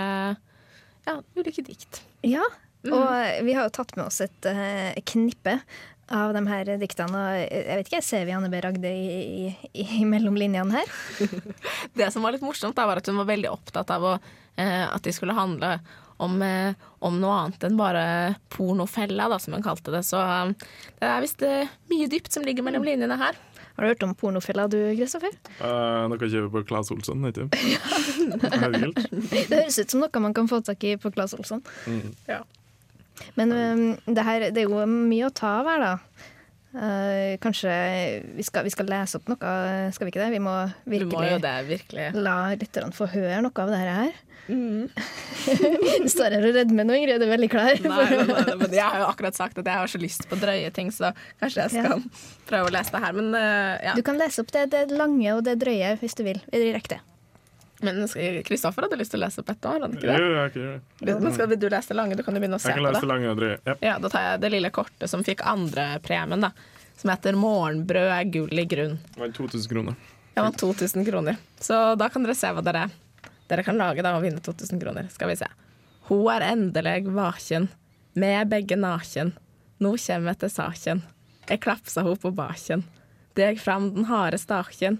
ja, 1.05 1.19
ulike 1.35 1.67
dikt. 1.67 2.03
Ja, 2.23 2.47
og 2.87 3.43
vi 3.43 3.53
har 3.55 3.67
jo 3.67 3.75
tatt 3.75 3.95
med 3.99 4.07
oss 4.07 4.21
et 4.23 4.47
knippe 5.11 5.59
av 6.11 6.33
de 6.35 6.43
her 6.49 6.73
diktene. 6.81 7.21
Og 7.21 7.39
jeg 7.43 7.79
vet 7.79 7.89
ikke, 7.89 8.03
ser 8.05 8.27
vi 8.27 8.35
Anne 8.35 8.51
B. 8.51 8.59
Ragde 8.63 8.91
i, 8.91 9.49
i, 9.71 9.87
i 10.01 10.05
mellom 10.07 10.37
linjene 10.39 10.81
her? 10.81 10.93
Det 11.97 12.11
som 12.13 12.25
var 12.25 12.35
litt 12.35 12.45
morsomt, 12.45 12.77
da, 12.77 12.87
var 12.89 13.01
at 13.01 13.09
hun 13.09 13.19
var 13.21 13.29
veldig 13.29 13.51
opptatt 13.51 13.91
av 13.95 14.05
å, 14.05 14.13
eh, 14.59 14.85
at 14.85 15.05
de 15.05 15.15
skulle 15.15 15.37
handle 15.37 15.77
om, 16.19 16.41
eh, 16.41 16.73
om 16.99 17.19
noe 17.21 17.35
annet 17.43 17.63
enn 17.63 17.77
bare 17.79 18.05
pornofella, 18.51 19.29
da, 19.31 19.39
som 19.39 19.55
hun 19.55 19.63
kalte 19.63 19.93
det. 19.93 20.03
Så 20.07 20.19
um, 20.19 20.51
det 20.99 21.07
er 21.07 21.23
visst 21.23 21.45
eh, 21.47 21.71
mye 21.91 22.09
dypt 22.11 22.33
som 22.35 22.43
ligger 22.43 22.65
mellom 22.65 22.83
linjene 22.87 23.19
her. 23.19 23.39
Har 23.79 23.85
du 23.85 23.91
hørt 23.93 24.03
om 24.03 24.11
pornofella 24.19 24.65
du, 24.67 24.77
Kristoffer? 24.97 25.31
Uh, 25.61 26.09
noe 26.11 26.19
kjøper 26.19 26.51
på 26.57 26.65
Claes 26.67 26.91
Olsson, 26.91 27.23
ikke 27.29 27.47
Herregud. 28.59 28.99
Det 29.31 29.45
høres 29.53 29.79
ut 29.79 29.93
som 29.93 30.03
noe 30.03 30.23
man 30.25 30.35
kan 30.35 30.51
få 30.51 30.59
tak 30.67 30.83
i 30.83 30.97
på 30.99 31.13
Claes 31.15 31.37
Olsson. 31.37 31.63
Mm. 31.87 32.09
Ja. 32.27 32.41
Men 33.39 33.53
um, 33.53 33.85
det, 34.07 34.25
her, 34.25 34.49
det 34.53 34.63
er 34.63 34.69
jo 34.69 34.83
mye 34.85 35.27
å 35.27 35.33
ta 35.35 35.59
av 35.61 35.71
her, 35.71 35.85
da. 35.85 35.95
Uh, 36.69 37.33
kanskje 37.41 37.73
vi 38.37 38.43
skal, 38.45 38.61
vi 38.67 38.69
skal 38.69 38.85
lese 38.91 39.17
opp 39.17 39.29
noe, 39.31 39.53
skal 39.95 40.05
vi 40.05 40.13
ikke 40.13 40.21
det? 40.21 40.33
Vi 40.35 40.41
må 40.43 40.55
virkelig, 40.85 41.31
må 41.33 41.39
det, 41.41 41.55
virkelig. 41.65 42.09
la 42.13 42.39
lytterne 42.53 42.93
få 42.93 43.09
høre 43.09 43.39
noe 43.45 43.65
av 43.65 43.73
det 43.73 43.79
her. 43.85 44.17
du 44.49 46.07
står 46.09 46.33
her 46.33 46.45
og 46.47 46.55
redmer 46.57 46.87
nå, 46.87 46.95
Ingrid. 46.97 47.21
Er 47.21 47.29
veldig 47.29 47.49
klar? 47.53 47.75
Nei, 47.83 48.05
men, 48.15 48.31
men, 48.31 48.53
men 48.63 48.73
jeg 48.73 48.85
har 48.85 49.03
jo 49.03 49.09
akkurat 49.11 49.37
sagt 49.37 49.59
at 49.61 49.69
jeg 49.69 49.81
har 49.81 49.91
så 49.91 50.01
lyst 50.01 50.25
på 50.29 50.39
drøye 50.41 50.71
ting, 50.73 50.89
så 50.93 51.11
kanskje 51.41 51.67
jeg 51.67 51.75
skal 51.77 52.01
prøve 52.49 52.71
å 52.71 52.73
lese 52.73 52.95
det 52.95 53.03
her. 53.03 53.17
Men 53.19 53.29
uh, 53.35 53.75
ja. 53.89 53.93
Du 53.97 54.01
kan 54.05 54.17
lese 54.19 54.41
opp 54.45 54.53
det, 54.55 54.69
det 54.73 54.87
lange 54.93 55.35
og 55.35 55.45
det 55.45 55.59
drøye 55.61 55.95
hvis 56.01 56.17
du 56.17 56.25
vil. 56.25 56.41
Direkte. 56.53 57.01
Men 57.81 58.01
Kristoffer 58.43 58.85
hadde 58.85 58.97
lyst 58.99 59.13
til 59.13 59.21
å 59.21 59.25
lese 59.25 59.39
opp 59.41 59.49
et 59.53 59.67
år, 59.69 59.83
hadde 59.85 59.97
ikke 59.99 60.09
det? 60.09 60.17
Jo, 60.19 60.29
jeg 60.35 60.53
gjøre 60.59 60.73
det. 60.99 61.15
Men 61.23 61.35
skal 61.35 61.53
du 61.53 61.67
lese 61.71 61.91
det 61.91 61.97
lange? 61.99 62.17
Du 62.19 62.23
kan 62.25 62.35
jo 62.35 62.41
begynne 62.43 62.59
å 62.59 62.63
se 62.63 62.67
på 62.67 62.75
det. 62.75 62.81
Jeg 62.81 62.85
kan 62.85 62.97
lese 62.97 63.09
lange 63.09 63.31
André. 63.31 63.51
Yep. 63.63 63.85
Ja. 63.87 63.95
Da 64.03 64.11
tar 64.11 64.25
jeg 64.25 64.41
det 64.43 64.51
lille 64.55 64.71
kortet 64.75 65.11
som 65.11 65.23
fikk 65.23 65.45
andre 65.47 65.85
premien, 66.03 66.43
da. 66.43 66.51
Som 66.99 67.13
heter 67.13 67.37
'Morgenbrød 67.39 68.11
er 68.11 68.25
gull 68.33 68.59
i 68.59 68.65
grunn'. 68.67 68.97
Det 69.15 69.21
var 69.21 69.31
2000 69.37 69.71
kroner. 69.71 69.95
Ja, 70.35 70.43
det 70.43 70.47
var 70.49 70.57
2000 70.75 71.05
kroner. 71.07 71.37
Så 71.59 71.95
da 71.95 72.09
kan 72.09 72.23
dere 72.23 72.35
se 72.35 72.47
hva 72.47 72.63
dere, 72.63 72.89
dere 73.47 73.63
kan 73.63 73.77
lage 73.79 74.03
da 74.03 74.15
og 74.17 74.23
vinne 74.23 74.43
2000 74.43 74.81
kroner. 74.81 75.07
Skal 75.09 75.31
vi 75.31 75.35
se. 75.39 75.47
Ho 76.09 76.27
er 76.29 76.41
endelig 76.51 77.07
vaken, 77.07 77.69
med 78.15 78.49
begge 78.49 78.75
naken. 78.75 79.33
Nå 79.79 79.95
kjem 79.95 80.27
til 80.35 80.49
saken. 80.49 81.03
Jeg 81.47 81.61
klapsa 81.63 82.03
ho 82.03 82.15
på 82.15 82.31
baken. 82.35 82.83
Deg 83.35 83.59
fram 83.59 83.93
den 83.95 84.05
harde 84.05 84.37
staken. 84.37 84.99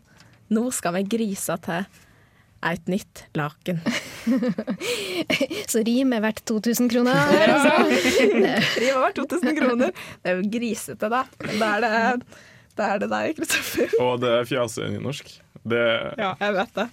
Nå 0.49 0.71
skal 0.71 0.93
vi 0.93 1.03
grisa 1.03 1.57
til 1.57 1.83
eit 2.65 2.89
nytt 2.91 3.23
laken. 3.37 3.79
Så 5.71 5.81
rim 5.87 6.13
er 6.15 6.23
verdt 6.23 6.43
2000 6.49 6.89
kroner. 6.91 7.15
Altså. 7.49 7.73
Rim 8.19 8.45
er 8.45 9.03
verdt 9.05 9.19
2000 9.21 9.59
kroner. 9.59 9.93
Det 10.23 10.31
er 10.33 10.39
jo 10.39 10.49
grisete, 10.55 11.11
da. 11.11 11.23
Da 11.59 11.69
er 11.77 11.85
det, 11.85 11.93
det 12.79 12.89
er 12.89 13.01
det 13.03 13.09
deg, 13.13 13.37
Kristoffer. 13.39 13.95
Og 14.03 14.19
det 14.23 14.33
er 14.39 14.49
fjase 14.49 14.85
i 14.87 14.91
nynorsk. 14.95 15.31
Det 15.69 15.85
Ja, 16.19 16.33
jeg 16.39 16.55
vet 16.55 16.75
det. 16.77 16.87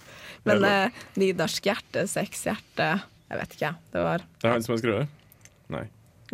Men 0.47 0.65
eh, 0.67 1.03
nynorsk 1.19 1.67
hjerte, 1.67 2.03
sexhjerte 2.07 2.87
Jeg 3.27 3.39
vet 3.39 3.53
ikke, 3.55 3.71
det 3.93 4.03
var 4.03 4.23
Det 4.23 4.47
er 4.47 4.53
han 4.53 4.63
som 4.65 4.73
har 4.75 4.81
skrevet 4.81 5.05
det? 5.05 5.07
Nei. 5.73 5.85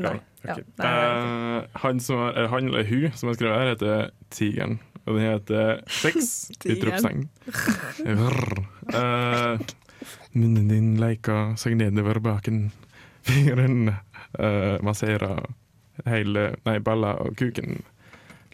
Nei. 0.02 0.16
Okay. 0.44 0.50
Ja, 0.50 0.56
nei, 0.82 0.90
jeg 0.90 1.06
vet 1.14 1.24
Eh, 1.64 1.80
han, 1.86 2.02
som 2.04 2.24
eh, 2.28 2.50
han 2.52 2.68
eller 2.68 2.90
hun 2.90 3.14
som 3.16 3.30
har 3.30 3.38
skrevet 3.38 3.62
her, 3.62 3.70
heter 3.74 4.12
Tigeren. 4.34 4.80
Og 5.04 5.18
den 5.18 5.26
heter 5.26 5.82
Sex! 5.92 6.52
Utropstegn. 6.72 7.28
Eh, 8.94 9.60
munnen 10.36 10.68
din 10.68 10.88
leika 11.00 11.54
seg 11.58 11.78
nedover 11.80 12.20
baken. 12.20 12.66
Fingeren 13.28 13.88
uh, 13.88 14.76
masserer 14.84 15.46
hele 16.10 16.50
Nei, 16.68 16.78
balla 16.84 17.14
og 17.24 17.38
kuken. 17.40 17.80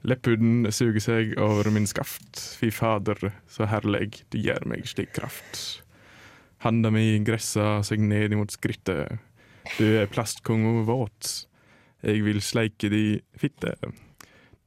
Lepphuden 0.07 0.69
suger 0.71 1.01
seg 1.03 1.33
over 1.41 1.71
min 1.73 1.87
skaft. 1.89 2.37
Fy 2.59 2.69
fader, 2.71 3.31
så 3.51 3.67
herlig, 3.67 4.21
du 4.29 4.37
gir 4.39 4.63
meg 4.69 4.85
slik 4.87 5.11
kraft. 5.17 5.81
Handa 6.63 6.91
mi 6.93 7.17
gressa 7.25 7.79
seg 7.87 8.03
ned 8.05 8.35
imot 8.35 8.53
skrittet. 8.53 9.17
Du 9.79 9.85
er 9.99 10.11
plastkongo 10.11 10.85
våt. 10.87 11.33
Jeg 12.05 12.23
vil 12.23 12.39
sleike 12.43 12.91
di 12.91 13.03
fitte. 13.39 13.73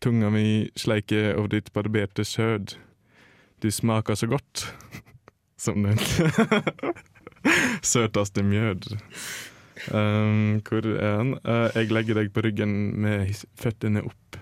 Tunga 0.03 0.31
mi 0.35 0.71
sleiker 0.75 1.37
over 1.39 1.53
ditt 1.53 1.69
barberte 1.73 2.25
skjød. 2.27 2.75
Du 3.63 3.71
smaker 3.71 4.15
så 4.19 4.27
godt. 4.27 4.65
Som 5.63 5.85
den 5.87 5.99
søteste 7.93 8.43
mjød. 8.43 8.97
Um, 9.95 10.59
hvor 10.67 10.87
er 10.87 11.17
han? 11.17 11.37
Uh, 11.47 11.71
jeg 11.75 11.93
legger 11.95 12.19
deg 12.19 12.33
på 12.35 12.43
ryggen 12.43 12.75
med 13.03 13.31
føttene 13.55 14.03
opp. 14.03 14.41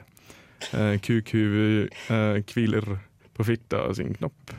Uh, 0.72 0.96
Kukhuvet 1.04 1.92
uh, 2.08 2.40
hviler 2.40 2.96
på 3.36 3.44
fitta 3.44 3.84
sin 3.96 4.16
knopp. 4.16 4.56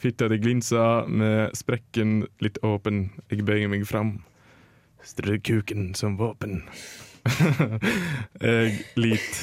Fitta 0.00 0.28
di 0.32 0.40
glinser 0.40 1.04
med 1.08 1.52
sprekken 1.56 2.22
litt 2.40 2.62
åpen. 2.64 3.10
Jeg 3.28 3.44
bøyer 3.44 3.68
meg 3.68 3.84
fram. 3.88 4.22
Strø 5.04 5.36
kuken 5.36 5.92
som 5.96 6.16
våpen. 6.16 6.62
Jeg 8.40 8.76
lit 9.00 9.38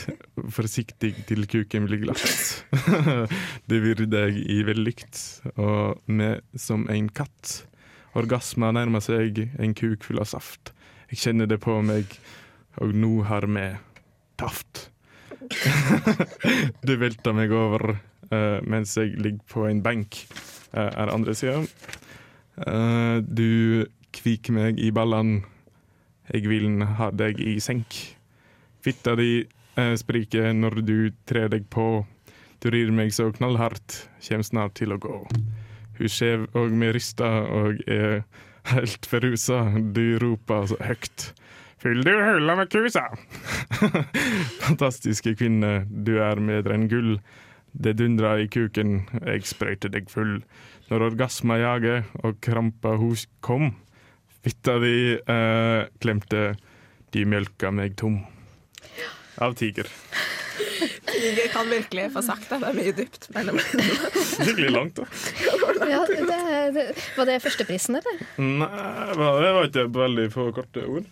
forsiktig 0.53 1.13
til 1.29 1.45
kuken 1.49 1.87
blir 1.87 2.01
glatt. 2.05 2.65
det 3.69 3.81
virrer 3.83 4.09
deg 4.09 4.39
i 4.41 4.61
vellykt, 4.67 5.21
og 5.55 6.01
med 6.09 6.43
som 6.57 6.87
en 6.91 7.09
katt. 7.09 7.61
Orgasma 8.17 8.71
nærmer 8.73 9.03
seg 9.03 9.43
en 9.59 9.75
kuk 9.77 10.05
full 10.07 10.21
av 10.23 10.29
saft. 10.31 10.73
Jeg 11.11 11.21
kjenner 11.23 11.49
det 11.49 11.59
på 11.63 11.77
meg, 11.85 12.17
og 12.81 12.95
nå 12.97 13.21
har 13.29 13.47
vi 13.47 13.67
taft. 14.39 14.89
du 16.87 16.95
velter 16.99 17.35
meg 17.35 17.53
over 17.55 17.93
uh, 17.93 18.59
mens 18.67 18.97
jeg 18.97 19.15
ligger 19.21 19.45
på 19.51 19.67
en 19.69 19.83
benk, 19.85 20.23
uh, 20.73 20.89
er 20.89 21.13
andre 21.13 21.35
sida. 21.37 21.61
Uh, 22.57 23.21
du 23.21 23.85
kviker 24.17 24.55
meg 24.57 24.81
i 24.81 24.91
ballene. 24.91 25.45
Jeg 26.33 26.49
vil 26.49 26.83
ha 26.99 27.09
deg 27.15 27.39
i 27.39 27.57
senk. 27.63 27.95
Fitta 28.83 29.15
di 29.19 29.41
eh, 29.43 29.95
spriker 29.99 30.51
når 30.55 30.81
du 30.87 30.97
trer 31.29 31.47
deg 31.53 31.69
på. 31.71 32.05
Du 32.63 32.69
rir 32.73 32.91
meg 32.91 33.13
så 33.13 33.29
knallhardt, 33.31 34.07
kjem 34.23 34.43
snart 34.43 34.75
til 34.79 34.95
å 34.95 34.99
gå. 35.01 35.17
Hun 35.97 36.11
skjev 36.11 36.47
og 36.57 36.73
med 36.77 36.95
rista 36.97 37.29
og 37.47 37.81
er 37.89 38.23
helt 38.73 39.07
forrusa. 39.09 39.63
Du 39.93 40.17
roper 40.21 40.67
så 40.71 40.79
høgt. 40.83 41.31
Fyll 41.77 42.01
du 42.01 42.09
høla 42.09 42.55
med 42.57 42.71
kusa! 42.73 43.03
Fantastiske 44.65 45.35
kvinne, 45.37 45.85
du 45.87 46.17
er 46.25 46.41
bedre 46.41 46.73
enn 46.73 46.87
gull. 46.89 47.19
Det 47.77 47.93
dundrer 47.99 48.41
i 48.41 48.47
kuken, 48.49 49.03
jeg 49.21 49.45
sprøyter 49.45 49.93
deg 49.93 50.09
full. 50.09 50.39
Når 50.89 51.11
orgasma 51.11 51.59
jager 51.61 52.07
og 52.25 52.39
krampa 52.41 52.95
hos 52.97 53.27
kom, 53.45 53.75
fitta 54.47 54.77
di 54.79 54.95
uh, 55.19 55.83
klemte, 56.01 56.47
de 57.13 57.27
mjølka 57.27 57.71
meg 57.75 57.97
tom. 57.99 58.21
Av 59.43 59.53
tiger. 59.53 59.89
Tiger 61.05 61.47
kan 61.53 61.69
virkelig 61.69 62.07
få 62.13 62.23
sagt 62.25 62.47
det. 62.49 62.59
Det 62.63 62.69
er 62.71 62.77
mye 62.77 62.93
dypt 62.97 63.27
mellom 63.35 63.59
Skikkelig 63.61 64.71
langt, 64.73 64.97
da. 64.97 65.05
Ja, 65.87 65.99
det, 66.09 66.23
det, 66.73 66.85
var 67.17 67.29
det 67.29 67.37
førsteprisen, 67.43 67.99
eller? 67.99 68.23
Nei, 68.41 68.71
det 69.13 69.51
var 69.59 69.69
ikke 69.69 69.85
veldig 69.93 70.27
få 70.33 70.49
korte 70.55 70.87
ord. 70.87 71.05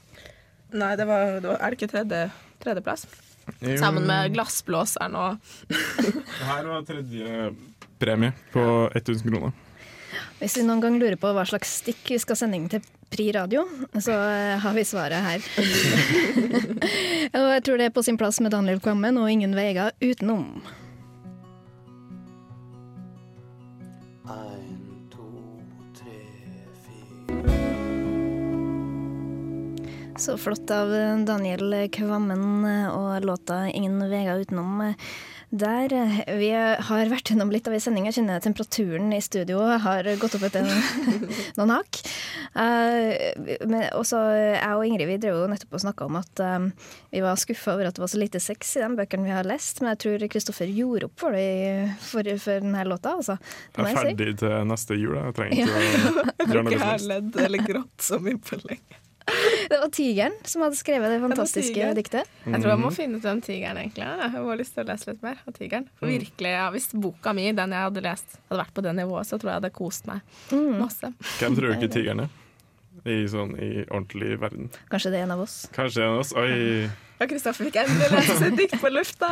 Nei, 0.75 0.91
det 0.99 1.07
var, 1.07 1.37
det 1.39 1.51
var 1.51 1.61
Er 1.61 1.71
det 1.71 1.79
ikke 1.79 1.91
tredje, 1.93 2.23
tredjeplass? 2.63 3.05
Jo. 3.61 3.75
Sammen 3.77 4.07
med 4.09 4.33
glassblåseren 4.33 5.13
og 5.21 5.37
Her 6.41 6.65
var 6.65 6.81
tredje 6.87 7.51
premie 8.01 8.33
på 8.53 8.65
1000 8.89 9.29
kroner. 9.29 9.53
Hvis 10.39 10.57
vi 10.59 10.65
noen 10.67 10.83
gang 10.83 10.99
lurer 10.99 11.17
på 11.19 11.31
hva 11.35 11.45
slags 11.47 11.77
stikk 11.81 12.13
vi 12.13 12.19
skal 12.21 12.39
sende 12.39 12.59
inn 12.59 12.69
til 12.71 12.83
Pri 13.05 13.27
radio, 13.35 13.61
så 14.01 14.15
eh, 14.33 14.55
har 14.59 14.73
vi 14.75 14.83
svaret 14.83 15.21
her. 15.23 15.43
og 17.37 17.51
jeg 17.53 17.63
tror 17.67 17.77
det 17.79 17.89
er 17.89 17.93
på 17.95 18.03
sin 18.03 18.17
plass 18.19 18.41
med 18.43 18.51
Daniel 18.55 18.81
Kvammen 18.83 19.21
og 19.21 19.29
ingen 19.31 19.53
veier 19.55 19.93
utenom. 20.01 20.65
Så 30.17 30.37
flott 30.37 30.71
av 30.71 30.89
Daniel 31.27 31.89
Kvammen 31.91 32.65
og 32.89 33.23
låta 33.23 33.67
'Ingen 33.67 33.99
veier 34.09 34.39
utenom'. 34.39 34.95
Der 35.51 35.87
Vi 36.39 36.49
har 36.51 37.05
vært 37.11 37.29
gjennom 37.29 37.51
litt 37.51 37.67
av 37.67 37.73
ei 37.73 37.79
sending. 37.79 38.05
Jeg 38.05 38.15
kjenner 38.15 38.39
temperaturen 38.41 39.13
i 39.13 39.21
studio 39.21 39.59
har 39.59 40.03
gått 40.19 40.35
opp 40.35 40.43
etter 40.47 40.65
noen 41.57 41.69
hakk. 41.69 41.99
Uh, 42.55 43.11
og 43.95 44.05
så 44.07 44.19
Jeg 44.31 44.73
og 44.73 44.85
Ingrid 44.87 45.07
vi 45.07 45.17
drev 45.17 45.35
jo 45.35 45.47
nettopp 45.51 45.77
og 45.77 45.83
snakka 45.83 46.05
om 46.07 46.15
at 46.15 46.39
um, 46.39 46.71
vi 47.11 47.21
var 47.21 47.35
skuffa 47.35 47.75
over 47.75 47.87
at 47.87 47.95
det 47.95 48.03
var 48.03 48.11
så 48.11 48.19
lite 48.19 48.39
sex 48.39 48.75
i 48.77 48.83
de 48.83 48.89
bøkene 48.95 49.27
vi 49.27 49.35
har 49.35 49.43
lest, 49.43 49.81
men 49.81 49.93
jeg 49.93 49.99
tror 49.99 50.27
Kristoffer 50.31 50.71
gjorde 50.71 51.05
opp 51.11 51.19
for 51.19 51.31
det 51.35 51.91
for, 51.99 52.23
for 52.39 52.63
denne 52.63 52.87
låta. 52.87 53.15
Altså. 53.19 53.37
Det 53.75 53.83
Jeg 53.83 53.91
er 53.91 54.01
ferdig 54.01 54.31
si. 54.31 54.37
til 54.43 54.67
neste 54.67 54.95
jul. 54.95 55.15
Jeg 55.19 55.35
trenger 55.35 55.55
ikke 55.61 55.71
å 55.75 56.51
gjøre 56.51 56.63
noe 56.63 56.79
som 56.79 56.87
helst. 56.89 57.09
ledd 57.11 57.41
eller 57.45 57.67
grått 57.67 57.99
så 58.01 58.19
mye 58.23 58.39
på 58.39 58.63
lenge. 58.63 59.04
Det 59.69 59.79
var 59.81 59.89
Tigeren 59.89 60.33
som 60.45 60.61
hadde 60.61 60.77
skrevet 60.77 61.09
det 61.09 61.19
fantastiske 61.23 61.73
det 61.81 61.95
diktet. 61.97 62.27
Jeg 62.45 62.61
tror 62.61 62.69
jeg 62.69 62.77
Mhm. 62.77 62.83
må 62.85 62.91
finne 62.93 63.17
ut 63.17 63.23
hvem 63.25 63.41
tigeren, 63.41 63.77
egentlig. 63.81 64.05
Jeg 64.05 64.29
har 64.35 64.57
lyst 64.59 64.75
til 64.75 64.83
å 64.83 64.87
lese 64.87 65.07
litt 65.09 65.23
mer 65.23 65.37
av 65.47 65.53
tigeren. 65.53 65.87
For 65.97 66.05
Mm. 66.07 66.19
virkelig, 66.21 66.51
ja, 66.53 66.69
Hvis 66.71 66.91
boka 66.93 67.33
mi, 67.33 67.51
den 67.51 67.71
jeg 67.71 67.81
hadde 67.89 68.01
lest, 68.03 68.37
hadde 68.49 68.59
vært 68.61 68.73
på 68.75 68.83
det 68.83 68.93
nivået, 68.95 69.25
så 69.25 69.39
tror 69.39 69.49
jeg 69.51 69.61
det 69.61 69.71
hadde 69.71 69.73
kost 69.73 70.05
meg 70.07 70.21
Mm. 70.51 70.77
masse. 70.79 71.13
Hvem 71.39 71.55
tror 71.57 71.73
ikke 71.75 71.89
tigeren 71.95 72.19
er? 72.21 72.29
I, 73.05 73.25
sånn, 73.29 73.53
I 73.61 73.85
ordentlig 73.91 74.39
verden. 74.39 74.69
Kanskje 74.89 75.11
det 75.11 75.19
er 75.19 75.23
en 75.23 75.31
av 75.31 75.39
oss. 75.41 75.67
Kanskje 75.73 76.01
en 76.01 76.13
av 76.13 76.19
oss? 76.19 76.33
Oi! 76.33 76.89
Ja, 77.19 77.25
Kristoffer 77.27 77.65
fikk 77.65 77.75
endelig 77.75 78.09
lese 78.11 78.37
sitt 78.39 78.57
dikt 78.57 78.79
på 78.81 78.89
lufta! 78.91 79.29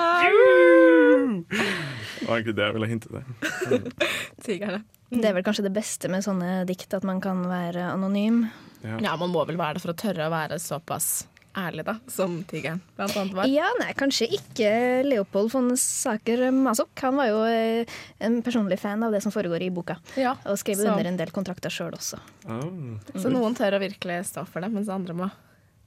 Det 1.44 2.28
var 2.28 2.38
egentlig 2.40 2.56
det 2.56 2.66
jeg 2.68 2.74
ville 2.78 2.90
hinte 2.92 3.10
til. 3.10 3.88
Tigerne. 4.46 4.84
Det 5.14 5.26
er 5.30 5.34
vel 5.38 5.44
kanskje 5.46 5.66
det 5.68 5.74
beste 5.76 6.10
med 6.10 6.24
sånne 6.26 6.66
dikt, 6.70 6.94
at 6.98 7.04
man 7.06 7.20
kan 7.22 7.44
være 7.50 7.84
anonym. 7.94 8.46
Ja. 8.84 8.98
Ja, 9.02 9.14
man 9.18 9.32
må 9.32 9.46
vel 9.48 9.58
være 9.60 9.78
det 9.78 9.82
for 9.86 9.94
å 9.94 9.98
tørre 9.98 10.28
å 10.28 10.34
være 10.34 10.60
såpass 10.60 11.26
ærlig, 11.56 11.84
da, 11.86 11.94
som 12.10 12.40
tigeren 12.50 12.80
blant 12.98 13.14
annet 13.16 13.36
var. 13.38 13.46
Ja, 13.48 13.68
nei, 13.80 13.92
kanskje 13.94 14.26
ikke 14.34 14.72
Leopold 15.06 15.52
von 15.54 15.68
Saker 15.78 16.48
Masok. 16.52 16.90
Han 17.06 17.20
var 17.20 17.28
jo 17.30 17.44
eh, 17.46 17.86
en 18.26 18.40
personlig 18.42 18.80
fan 18.82 19.06
av 19.06 19.14
det 19.14 19.22
som 19.22 19.32
foregår 19.32 19.62
i 19.62 19.70
boka, 19.70 20.00
Ja, 20.18 20.34
og 20.50 20.58
skrev 20.58 20.82
Så- 20.82 20.90
under 20.90 21.06
en 21.12 21.18
del 21.20 21.30
kontrakter 21.36 21.70
sjøl 21.70 21.94
også. 21.94 22.18
Oh. 22.50 22.98
Så 23.22 23.30
noen 23.32 23.54
tør 23.56 23.78
å 23.78 23.82
virkelig 23.86 24.24
stå 24.34 24.48
for 24.50 24.66
det, 24.66 24.72
mens 24.74 24.90
andre 24.90 25.14
må, 25.14 25.30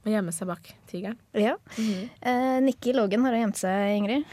må 0.05 0.13
gjemme 0.15 0.31
seg 0.31 0.47
bak 0.47 0.71
tigeren. 0.87 1.19
Ja. 1.35 1.57
Eh, 1.77 2.59
Nikki 2.63 2.95
Logan 2.95 3.27
har 3.27 3.35
gjemt 3.35 3.59
seg, 3.59 3.97
Ingrid. 3.99 4.23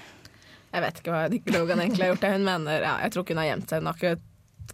Jeg 0.74 0.82
vet 0.86 1.02
ikke 1.02 1.12
hva 1.18 1.26
Nikki 1.30 1.52
Logan 1.58 1.82
egentlig 1.82 2.06
har 2.06 2.14
gjort. 2.14 2.20
det. 2.24 2.32
Hun 2.38 2.44
mener, 2.46 2.80
ja, 2.82 2.94
Jeg 3.02 3.10
tror 3.14 3.22
ikke 3.26 3.34
hun 3.34 3.42
har 3.42 3.50
gjemt 3.56 3.68
seg. 3.70 3.82
Hun 3.82 3.86
har 3.90 3.98
ikke 3.98 4.14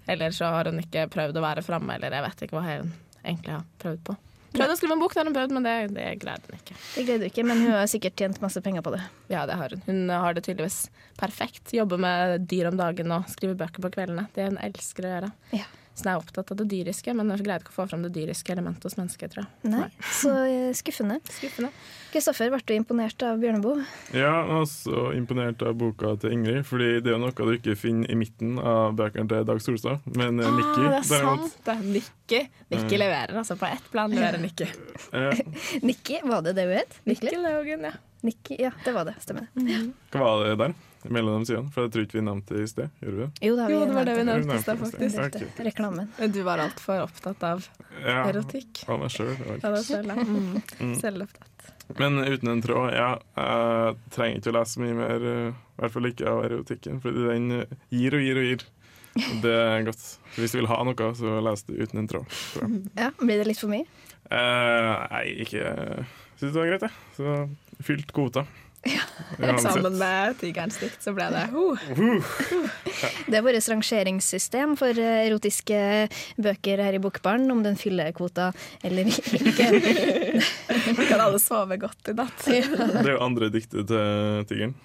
Eller 0.09 0.31
så 0.31 0.45
har 0.53 0.65
hun 0.71 0.79
ikke 0.81 1.09
prøvd 1.11 1.37
å 1.41 1.43
være 1.43 1.63
framme, 1.65 1.95
eller 1.97 2.11
jeg 2.15 2.23
vet 2.29 2.43
ikke 2.47 2.57
hva 2.61 2.63
hun 2.79 2.93
egentlig 3.25 3.57
har 3.57 3.65
prøvd 3.83 4.05
på. 4.11 4.17
Prøvde 4.51 4.75
å 4.75 4.79
skrive 4.81 4.97
en 4.97 5.03
bok, 5.03 5.13
det 5.15 5.21
har 5.21 5.29
hun 5.29 5.37
prøvd, 5.37 5.53
men 5.55 5.67
det, 5.67 5.75
det 5.95 6.07
greide 6.23 6.49
hun 6.51 6.57
ikke. 6.59 6.75
Det 6.97 7.05
greide 7.07 7.23
hun 7.23 7.31
ikke, 7.31 7.45
men 7.47 7.61
hun 7.63 7.75
har 7.77 7.91
sikkert 7.91 8.17
tjent 8.19 8.41
masse 8.43 8.63
penger 8.65 8.83
på 8.83 8.93
det. 8.97 9.03
Ja, 9.31 9.45
det 9.47 9.59
har 9.61 9.77
hun. 9.77 9.85
Hun 9.87 10.11
har 10.11 10.35
det 10.35 10.43
tydeligvis 10.49 10.81
perfekt. 11.21 11.71
Jobber 11.77 12.01
med 12.03 12.49
dyr 12.51 12.73
om 12.73 12.81
dagen 12.81 13.15
og 13.15 13.29
skriver 13.31 13.59
bøker 13.61 13.85
på 13.85 13.93
kveldene. 13.95 14.27
Det 14.35 14.49
hun 14.49 14.59
elsker 14.59 15.07
å 15.07 15.13
gjøre. 15.15 15.31
Ja. 15.55 15.69
Så 16.01 16.09
jeg 16.09 16.17
er 16.17 16.23
opptatt 16.23 16.51
av 16.55 16.57
det 16.57 16.65
dyriske, 16.71 17.13
men 17.13 17.29
jeg 17.35 17.45
greide 17.45 17.61
ikke 17.61 17.75
å 17.75 17.77
få 17.83 17.85
fram 17.91 18.05
det 18.07 18.13
dyriske 18.15 18.55
elementet 18.55 18.87
hos 18.89 18.97
mennesket, 18.97 19.35
tror 19.35 19.45
jeg. 19.45 19.73
Nei, 19.75 19.89
Så 20.17 20.33
eh, 20.47 20.71
skuffende. 20.77 21.19
Skuffende. 21.37 21.69
Kristoffer, 22.11 22.49
ble 22.55 22.63
du 22.65 22.73
imponert 22.75 23.23
av 23.27 23.37
Bjørneboe? 23.43 23.85
Ja, 24.17 24.33
også 24.57 25.11
imponert 25.19 25.61
av 25.67 25.77
boka 25.79 26.15
til 26.23 26.33
Ingrid, 26.39 26.65
fordi 26.67 26.89
det 27.05 27.13
er 27.13 27.21
noe 27.21 27.35
du 27.37 27.53
ikke 27.59 27.77
finner 27.79 28.09
i 28.09 28.17
midten 28.19 28.57
av 28.57 28.97
bøkene 28.99 29.29
til 29.29 29.47
Dag 29.53 29.61
Solstad. 29.61 30.09
Men 30.17 30.41
ah, 30.41 30.57
Nikki 30.57 30.89
det 30.89 30.99
er 31.03 31.09
sant! 31.13 31.61
Det 31.67 31.77
er 31.77 31.85
Nikki. 31.85 32.45
Nikki 32.73 32.97
mm. 32.97 33.01
leverer, 33.05 33.39
altså. 33.43 33.61
På 33.61 33.69
ett 33.69 33.93
plan 33.93 34.17
leverer 34.17 34.41
Nikki. 34.41 34.71
Nikki, 35.91 36.23
var 36.25 36.47
det 36.49 36.57
det 36.57 36.71
hun 36.71 36.79
het? 36.81 37.03
Nikki 37.11 37.37
Laugen, 37.37 37.91
ja. 37.91 37.99
Nikki, 38.25 38.57
ja, 38.61 38.73
det 38.85 38.97
var 38.97 39.05
det. 39.09 39.21
Stemmer 39.21 39.51
det. 39.53 39.69
Mm. 39.69 39.93
Hva 40.13 40.25
var 40.25 40.49
det 40.49 40.57
der? 40.65 40.81
Mellom 41.09 41.41
de 41.41 41.51
sidene? 41.51 41.71
For 41.75 41.87
jeg 41.87 41.93
tror 41.95 42.07
ikke 42.07 42.19
vi 42.19 42.25
nevnte 42.27 42.57
det 42.57 42.65
i 42.65 42.71
sted. 42.71 42.97
Gjorde 43.01 43.17
vi 43.17 43.23
det? 43.23 43.31
Jo, 43.47 43.55
det, 43.57 43.69
jo, 43.73 43.81
det 43.85 43.97
var 43.97 44.09
det 44.09 44.17
vi 44.19 44.25
nevnte 44.29 44.57
i 44.57 44.65
sted, 44.65 44.83
faktisk. 44.85 45.21
Okay. 45.27 45.67
Reklamen. 45.71 46.11
Du 46.35 46.41
var 46.47 46.65
altfor 46.67 47.05
opptatt 47.07 47.47
av 47.47 47.65
ja, 48.05 48.25
erotikk. 48.29 48.83
Av 48.89 49.01
meg 49.01 49.15
sjøl. 49.15 50.13
Mm. 50.21 50.61
mm. 50.81 50.97
Selvopptatt. 51.01 51.71
Men 51.99 52.21
uten 52.23 52.53
en 52.53 52.63
tråd, 52.63 52.93
ja. 52.95 53.15
Jeg 53.35 53.97
trenger 54.15 54.43
ikke 54.43 54.53
å 54.53 54.59
lese 54.61 54.83
mye 54.83 54.99
mer, 54.99 55.25
eh, 55.31 55.49
i 55.51 55.81
hvert 55.81 55.97
fall 55.97 56.11
ikke 56.11 56.29
av 56.31 56.45
erotikken, 56.47 57.01
fordi 57.03 57.25
den 57.27 57.57
eh, 57.57 57.75
gir 57.95 58.15
og 58.15 58.23
gir 58.27 58.39
og 58.43 58.47
gir. 58.47 58.67
Det 59.43 59.57
er 59.57 59.83
godt. 59.89 60.05
Hvis 60.37 60.55
du 60.55 60.61
vil 60.61 60.71
ha 60.71 60.79
noe, 60.87 61.11
så 61.19 61.41
les 61.43 61.67
det 61.67 61.81
uten 61.81 62.05
en 62.05 62.11
tråd. 62.11 62.39
Ja, 62.95 63.11
Blir 63.19 63.43
det 63.43 63.49
litt 63.49 63.63
for 63.63 63.73
mye? 63.73 63.89
Eh, 64.31 64.91
nei, 65.11 65.25
ikke 65.43 65.65
Syns 66.41 66.55
det 66.55 66.61
var 66.61 66.69
greit, 66.71 66.85
jeg. 66.87 66.93
Så 67.19 67.85
fylt 67.85 68.13
kvota. 68.17 68.47
Ja. 68.89 69.05
Sammen 69.61 69.99
med 70.01 70.39
Tigerens 70.41 70.79
dikt 70.81 71.05
så 71.05 71.13
ble 71.13 71.27
det 71.35 71.43
uh. 71.53 71.83
Det 73.29 73.37
er 73.37 73.45
vårt 73.45 73.69
rangeringssystem 73.69 74.73
for 74.81 74.97
eh, 74.97 75.27
erotiske 75.27 75.81
bøker 76.41 76.81
her 76.87 76.97
i 76.97 77.03
Bokbaren, 77.03 77.45
om 77.53 77.61
den 77.65 77.77
fyller 77.81 78.13
kvota 78.17 78.51
eller 78.85 79.13
ikke. 79.13 79.61
kan 81.11 81.21
alle 81.21 81.41
sove 81.43 81.77
godt 81.81 82.13
i 82.13 82.17
natt. 82.17 82.49
Ja. 82.49 82.65
Det 82.73 83.07
er 83.07 83.15
jo 83.19 83.23
andre 83.25 83.53
diktet 83.53 83.91
til 83.91 84.45
Tigeren. 84.49 84.77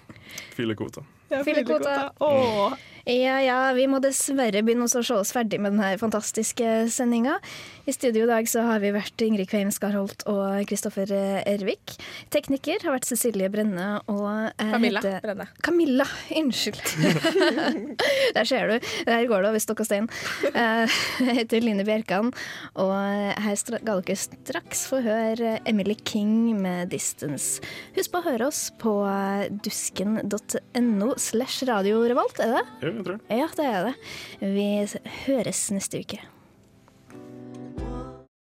Fyller 0.56 0.76
kvota. 0.78 1.04
Åh. 2.18 2.76
Ja 3.06 3.36
ja, 3.38 3.56
vi 3.76 3.84
må 3.86 4.00
dessverre 4.02 4.64
begynne 4.66 4.88
å 4.88 4.90
se 4.90 5.14
oss 5.14 5.30
ferdig 5.30 5.60
med 5.62 5.76
denne 5.76 5.92
fantastiske 6.00 6.88
sendinga. 6.90 7.36
I 7.86 7.92
studio 7.94 8.24
i 8.24 8.26
dag 8.26 8.48
så 8.50 8.64
har 8.66 8.80
vi 8.82 8.90
vært 8.90 9.22
Ingrid 9.22 9.46
Kveim 9.46 9.68
Skarholt 9.70 10.24
og 10.26 10.64
Kristoffer 10.66 11.12
Ervik. 11.46 11.94
Tekniker 12.34 12.82
har 12.82 12.96
vært 12.96 13.06
Cecilie 13.06 13.46
Brenne 13.52 14.00
og 14.10 14.26
Camilla 14.58 15.04
heter... 15.04 15.20
Brenne. 15.22 15.46
Camilla, 15.62 16.06
unnskyld. 16.34 16.82
Der 18.36 18.50
ser 18.50 18.72
du. 18.72 18.90
Der 19.06 19.30
går 19.30 19.46
det 19.46 19.52
over 19.52 19.62
stokk 19.62 19.84
og 19.84 19.86
stein. 19.86 20.10
Eh, 20.50 20.98
jeg 21.22 21.38
heter 21.44 21.62
Line 21.62 21.86
Bjerkan, 21.86 22.34
og 22.74 22.90
her 23.46 23.60
skal 23.62 23.78
dere 23.86 24.18
straks 24.18 24.82
få 24.90 24.98
høre 25.06 25.60
Emily 25.62 25.94
King 25.94 26.58
med 26.58 26.90
'Distance'. 26.90 27.62
Husk 27.94 28.10
på 28.10 28.24
å 28.24 28.26
høre 28.32 28.50
oss 28.50 28.66
på 28.82 28.98
dusken.no 29.62 31.14
slash 31.16 31.66
Radio 31.68 32.00
Revolt, 32.06 32.38
er 32.42 32.56
det? 32.58 32.64
Ja, 32.82 32.92
jeg 32.92 33.04
tror 33.06 33.20
Ja, 33.32 33.48
det 33.56 33.66
er 33.72 33.90
det. 33.90 33.94
Vi 34.56 34.68
høres 35.26 35.66
neste 35.74 36.00
uke. 36.04 36.20